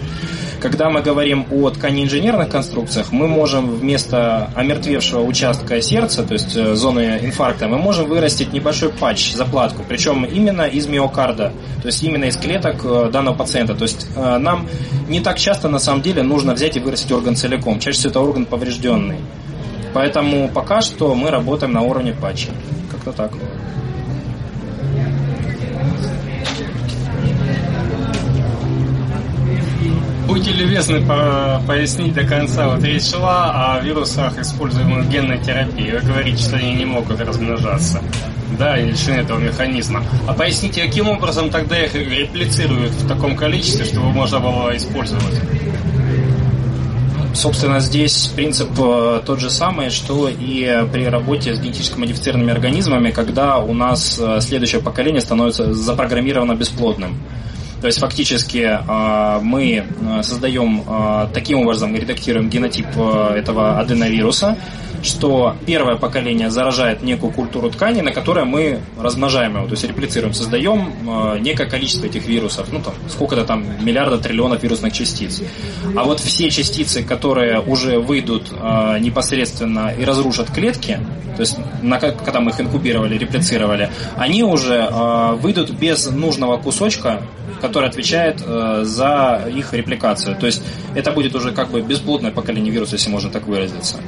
Когда 0.63 0.91
мы 0.91 1.03
говорим 1.03 1.45
о 1.51 1.71
ткани 1.71 2.05
инженерных 2.05 2.49
конструкциях, 2.49 3.11
мы 3.11 3.27
можем 3.27 3.69
вместо 3.69 4.49
омертвевшего 4.55 5.25
участка 5.25 5.83
сердца, 5.83 6.23
то 6.23 6.35
есть 6.35 6.57
э, 6.57 6.77
зоны 6.77 7.19
инфаркта, 7.23 7.67
мы 7.67 7.79
можем 7.79 8.09
вырастить 8.09 8.53
небольшой 8.53 8.91
патч, 8.91 9.33
заплатку, 9.33 9.83
причем 9.89 10.25
именно 10.25 10.63
из 10.63 10.87
миокарда, 10.87 11.53
то 11.83 11.87
есть 11.87 12.01
именно 12.05 12.27
из 12.27 12.37
клеток 12.37 12.83
э, 12.85 13.11
данного 13.13 13.35
пациента. 13.35 13.75
То 13.75 13.83
есть 13.83 14.07
э, 14.15 14.39
нам 14.39 14.69
не 15.09 15.19
так 15.19 15.37
часто 15.41 15.69
на 15.69 15.81
самом 15.81 16.01
деле 16.01 16.23
нужно 16.23 16.55
взять 16.55 16.77
и 16.77 16.81
вырастить 16.81 17.11
орган 17.11 17.35
целиком. 17.35 17.81
Чаще 17.81 17.99
всего 17.99 18.12
это 18.13 18.21
орган 18.21 18.45
поврежденный. 18.45 19.21
Поэтому 19.95 20.47
пока 20.51 20.83
что 20.83 21.15
мы 21.15 21.31
работаем 21.31 21.73
на 21.73 21.81
уровне 21.81 22.13
патча. 22.13 22.51
Как-то 22.91 23.13
так. 23.13 23.33
Будьте 30.27 30.53
любезны 30.53 31.01
по 31.07 31.63
пояснить 31.67 32.13
до 32.13 32.25
конца. 32.25 32.69
Вот 32.69 32.85
речь 32.85 33.09
шла 33.09 33.77
о 33.77 33.81
вирусах, 33.81 34.39
используемых 34.39 35.09
генной 35.09 35.39
терапии. 35.39 35.93
Вы 35.93 36.01
говорите, 36.01 36.43
что 36.43 36.57
они 36.57 36.75
не 36.75 36.85
могут 36.85 37.19
размножаться. 37.19 38.03
Да, 38.59 38.77
и 38.77 38.91
лишены 38.91 39.21
этого 39.21 39.39
механизма. 39.39 40.05
А 40.27 40.35
поясните, 40.35 40.83
каким 40.83 41.09
образом 41.09 41.49
тогда 41.49 41.83
их 41.83 41.95
реплицируют 41.95 42.93
в 42.93 43.09
таком 43.09 43.37
количестве, 43.37 43.87
чтобы 43.87 44.11
можно 44.11 44.39
было 44.39 44.77
использовать? 44.77 45.41
Собственно, 47.35 47.81
здесь 47.81 48.27
принцип 48.29 48.69
э, 48.79 49.23
тот 49.25 49.41
же 49.41 49.49
самый, 49.49 49.89
что 49.89 50.29
и 50.29 50.87
при 50.93 51.07
работе 51.07 51.55
с 51.55 51.61
генетически 51.61 51.99
модифицированными 51.99 52.53
организмами, 52.53 53.11
когда 53.11 53.59
у 53.59 53.73
нас 53.73 54.19
э, 54.21 54.41
следующее 54.41 54.83
поколение 54.83 55.23
становится 55.23 55.73
запрограммировано 55.73 56.55
бесплодным. 56.55 57.17
То 57.81 57.87
есть 57.87 58.01
фактически 58.01 58.79
э, 58.79 59.41
мы 59.43 59.85
создаем 60.23 60.85
таким 61.33 61.61
образом, 61.61 61.97
редактируем 61.97 62.51
генотип 62.51 62.87
этого 62.97 63.81
аденовируса, 63.81 64.59
что 65.03 65.57
первое 65.67 65.97
поколение 65.97 66.51
заражает 66.51 67.03
некую 67.03 67.33
культуру 67.33 67.71
ткани, 67.71 68.01
на 68.01 68.13
которой 68.13 68.45
мы 68.45 68.81
размножаем 68.99 69.57
его, 69.57 69.67
то 69.67 69.73
есть 69.73 69.85
реплицируем, 69.85 70.33
создаем 70.33 70.93
э, 71.07 71.39
некое 71.41 71.67
количество 71.67 72.07
этих 72.07 72.27
вирусов, 72.27 72.69
ну 72.73 72.81
там 72.81 72.95
сколько-то 73.09 73.45
там 73.45 73.65
миллиарда 73.85 74.19
триллионов 74.19 74.63
вирусных 74.63 74.93
частиц. 74.93 75.43
А 75.97 76.05
вот 76.05 76.21
все 76.21 76.51
частицы, 76.51 77.03
которые 77.03 77.61
уже 77.61 77.99
выйдут 77.99 78.53
э, 78.53 78.99
непосредственно 79.01 79.93
и 79.99 80.05
разрушат 80.05 80.51
клетки, 80.51 81.01
то 81.37 81.41
есть 81.41 81.57
на, 81.83 81.99
когда 81.99 82.41
мы 82.41 82.51
их 82.51 82.61
инкубировали, 82.61 83.19
реплицировали, 83.19 83.91
они 84.17 84.45
уже 84.45 84.89
э, 84.91 85.33
выйдут 85.35 85.71
без 85.71 86.07
нужного 86.07 86.57
кусочка 86.59 87.23
который 87.61 87.89
отвечает 87.89 88.41
за 88.41 89.49
их 89.55 89.73
репликацию. 89.73 90.37
То 90.37 90.47
есть 90.47 90.65
это 90.97 91.13
будет 91.13 91.37
уже 91.37 91.53
как 91.53 91.71
бы 91.71 91.81
бесплодное 91.81 92.33
поколение 92.33 92.73
вируса, 92.73 92.97
если 92.97 93.09
можно 93.09 93.31
так 93.31 93.47
выразиться. 93.47 93.99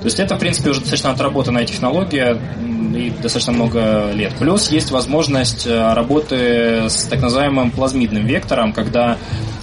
То 0.00 0.04
есть 0.04 0.20
это, 0.20 0.36
в 0.36 0.38
принципе, 0.38 0.70
уже 0.70 0.80
достаточно 0.80 1.10
отработанная 1.10 1.64
технология 1.64 2.38
и 2.94 3.10
достаточно 3.10 3.52
много 3.52 4.10
лет. 4.12 4.32
Плюс 4.38 4.70
есть 4.70 4.90
возможность 4.90 5.66
э, 5.66 5.92
работы 5.92 6.88
с 6.88 7.06
так 7.08 7.20
называемым 7.20 7.70
плазмидным 7.70 8.24
вектором, 8.24 8.72
когда 8.72 9.18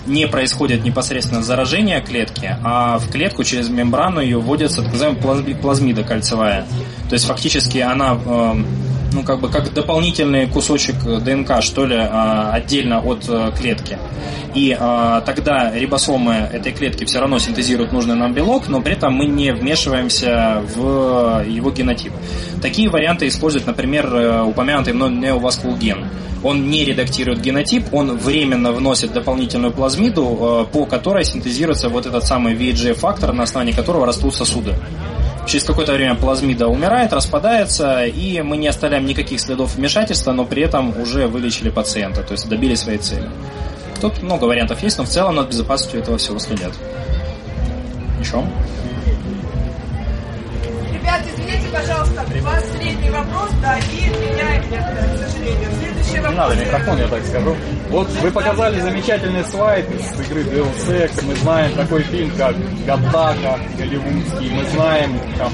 не 0.05 0.27
происходит 0.27 0.83
непосредственно 0.83 1.41
заражение 1.41 2.01
клетки, 2.01 2.57
а 2.63 2.99
в 2.99 3.09
клетку 3.09 3.43
через 3.43 3.69
мембрану 3.69 4.21
ее 4.21 4.37
вводится 4.37 4.83
так 4.83 4.91
называемая 4.93 5.55
плазмида 5.55 6.03
кольцевая. 6.03 6.65
То 7.09 7.13
есть 7.13 7.25
фактически 7.25 7.79
она 7.79 8.13
эм, 8.13 8.65
ну, 9.15 9.23
как 9.23 9.39
бы 9.39 9.49
как 9.49 9.73
дополнительный 9.73 10.45
кусочек 10.47 10.95
ДНК, 11.23 11.61
что 11.61 11.85
ли, 11.85 11.95
а, 11.97 12.51
отдельно 12.51 12.99
от 12.99 13.25
э, 13.29 13.51
клетки. 13.57 13.97
И 14.53 14.75
а, 14.77 15.21
тогда 15.21 15.71
рибосомы 15.73 16.33
этой 16.33 16.73
клетки 16.73 17.05
все 17.05 17.19
равно 17.19 17.39
синтезируют 17.39 17.93
нужный 17.93 18.15
нам 18.15 18.33
белок, 18.33 18.67
но 18.67 18.81
при 18.81 18.93
этом 18.93 19.13
мы 19.13 19.25
не 19.25 19.53
вмешиваемся 19.53 20.61
в 20.75 21.45
его 21.47 21.71
генотип. 21.71 22.11
Такие 22.61 22.89
варианты 22.89 23.27
используют, 23.27 23.65
например, 23.65 24.13
э, 24.13 24.43
упомянутый 24.43 24.93
мной 24.93 25.11
неоваскулген. 25.11 26.05
Он 26.43 26.69
не 26.69 26.83
редактирует 26.83 27.41
генотип, 27.41 27.93
он 27.93 28.17
временно 28.17 28.71
вносит 28.71 29.13
дополнительную 29.13 29.71
плазмиду, 29.71 30.65
э, 30.69 30.73
по 30.73 30.85
которой 30.85 31.23
синтезируется 31.23 31.87
вот 31.87 32.05
этот 32.05 32.25
самый 32.25 32.53
VHG-фактор, 32.53 33.31
на 33.31 33.43
основании 33.43 33.71
которого 33.71 34.05
растут 34.05 34.35
сосуды. 34.35 34.75
Через 35.45 35.63
какое-то 35.63 35.93
время 35.93 36.15
плазмида 36.15 36.67
умирает, 36.67 37.13
распадается, 37.13 38.05
и 38.05 38.41
мы 38.41 38.57
не 38.57 38.67
оставляем 38.67 39.05
никаких 39.05 39.39
следов 39.39 39.75
вмешательства, 39.75 40.31
но 40.31 40.43
при 40.43 40.63
этом 40.63 40.99
уже 40.99 41.27
вылечили 41.27 41.69
пациента, 41.69 42.23
то 42.23 42.31
есть 42.31 42.49
добили 42.49 42.73
своей 42.75 42.97
цели. 42.97 43.29
Тут 44.01 44.21
много 44.23 44.45
вариантов 44.45 44.81
есть, 44.81 44.97
но 44.97 45.03
в 45.03 45.07
целом 45.07 45.35
над 45.35 45.49
безопасностью 45.49 45.99
этого 45.99 46.17
всего 46.17 46.39
следят. 46.39 46.73
Еще? 48.19 48.43
Ребят, 50.91 51.21
извините, 51.31 51.67
пожалуйста, 51.71 52.25
последний 52.43 53.09
вопрос, 53.11 53.49
да, 53.61 53.77
и 53.77 54.09
некоторые, 54.09 55.13
к 55.13 55.29
сожалению. 55.29 55.69
Не 56.15 56.35
надо 56.35 56.55
микрофон, 56.55 56.97
я 56.97 57.07
так 57.07 57.23
скажу. 57.25 57.55
Вот 57.89 58.09
вы 58.21 58.31
показали 58.31 58.79
замечательный 58.79 59.43
слайд 59.43 59.85
из 59.91 60.19
игры 60.19 60.41
Deus 60.41 60.89
Ex. 60.89 61.23
Мы 61.25 61.35
знаем 61.35 61.73
такой 61.73 62.03
фильм, 62.03 62.31
как 62.37 62.55
Гадака, 62.85 63.59
голливудский. 63.77 64.49
Мы 64.49 64.63
знаем 64.71 65.19
там 65.37 65.51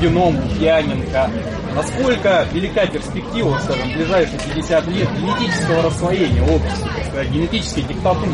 Геном 0.00 0.36
Лукьяненко. 0.36 1.30
Насколько 1.74 2.46
велика 2.52 2.86
перспектива, 2.86 3.58
скажем, 3.64 3.88
в 3.88 3.96
ближайшие 3.96 4.38
50 4.54 4.86
лет 4.88 5.08
генетического 5.16 5.82
расслоения 5.82 6.42
общества, 6.42 6.88
сказать, 7.08 7.30
генетической 7.30 7.82
диктатуры? 7.82 8.28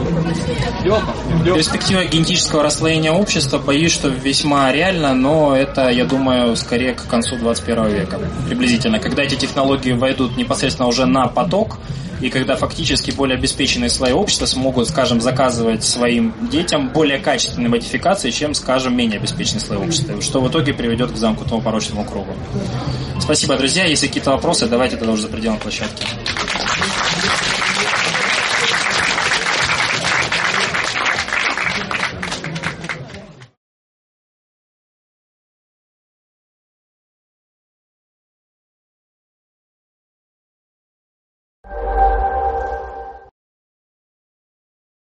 Идет, 0.83 1.03
идет. 1.41 1.55
Перспектива 1.55 2.05
генетического 2.05 2.65
расслоения 2.65 3.13
общества, 3.13 3.59
боюсь, 3.59 3.93
что 3.93 4.09
весьма 4.09 4.73
реально, 4.73 5.15
но 5.15 5.57
это, 5.57 5.89
я 5.89 6.05
думаю, 6.05 6.57
скорее 6.57 6.95
к 6.95 7.07
концу 7.07 7.37
21 7.37 7.87
века, 7.87 8.19
приблизительно. 8.49 8.99
Когда 8.99 9.23
эти 9.23 9.37
технологии 9.37 9.93
войдут 9.93 10.37
непосредственно 10.37 10.89
уже 10.89 11.07
на 11.07 11.29
поток, 11.69 11.79
и 12.21 12.31
когда 12.31 12.57
фактически 12.57 13.11
более 13.11 13.39
обеспеченные 13.39 13.91
слои 13.91 14.13
общества 14.13 14.47
смогут, 14.47 14.89
скажем, 14.89 15.21
заказывать 15.21 15.85
своим 15.85 16.35
детям 16.51 16.89
более 16.89 17.19
качественные 17.19 17.69
модификации, 17.69 18.31
чем, 18.31 18.55
скажем, 18.55 18.97
менее 18.97 19.19
обеспеченные 19.19 19.61
слои 19.61 19.79
общества, 19.79 20.21
что 20.21 20.41
в 20.41 20.49
итоге 20.49 20.75
приведет 20.75 21.13
к 21.13 21.17
замкнутому 21.17 21.63
порочному 21.63 22.05
кругу. 22.05 22.33
Спасибо, 23.21 23.57
друзья. 23.57 23.85
Если 23.85 24.09
какие-то 24.09 24.33
вопросы, 24.33 24.67
давайте 24.67 24.97
тогда 24.97 25.13
уже 25.13 25.23
за 25.23 25.29
пределами 25.29 25.59
площадки. 25.59 26.05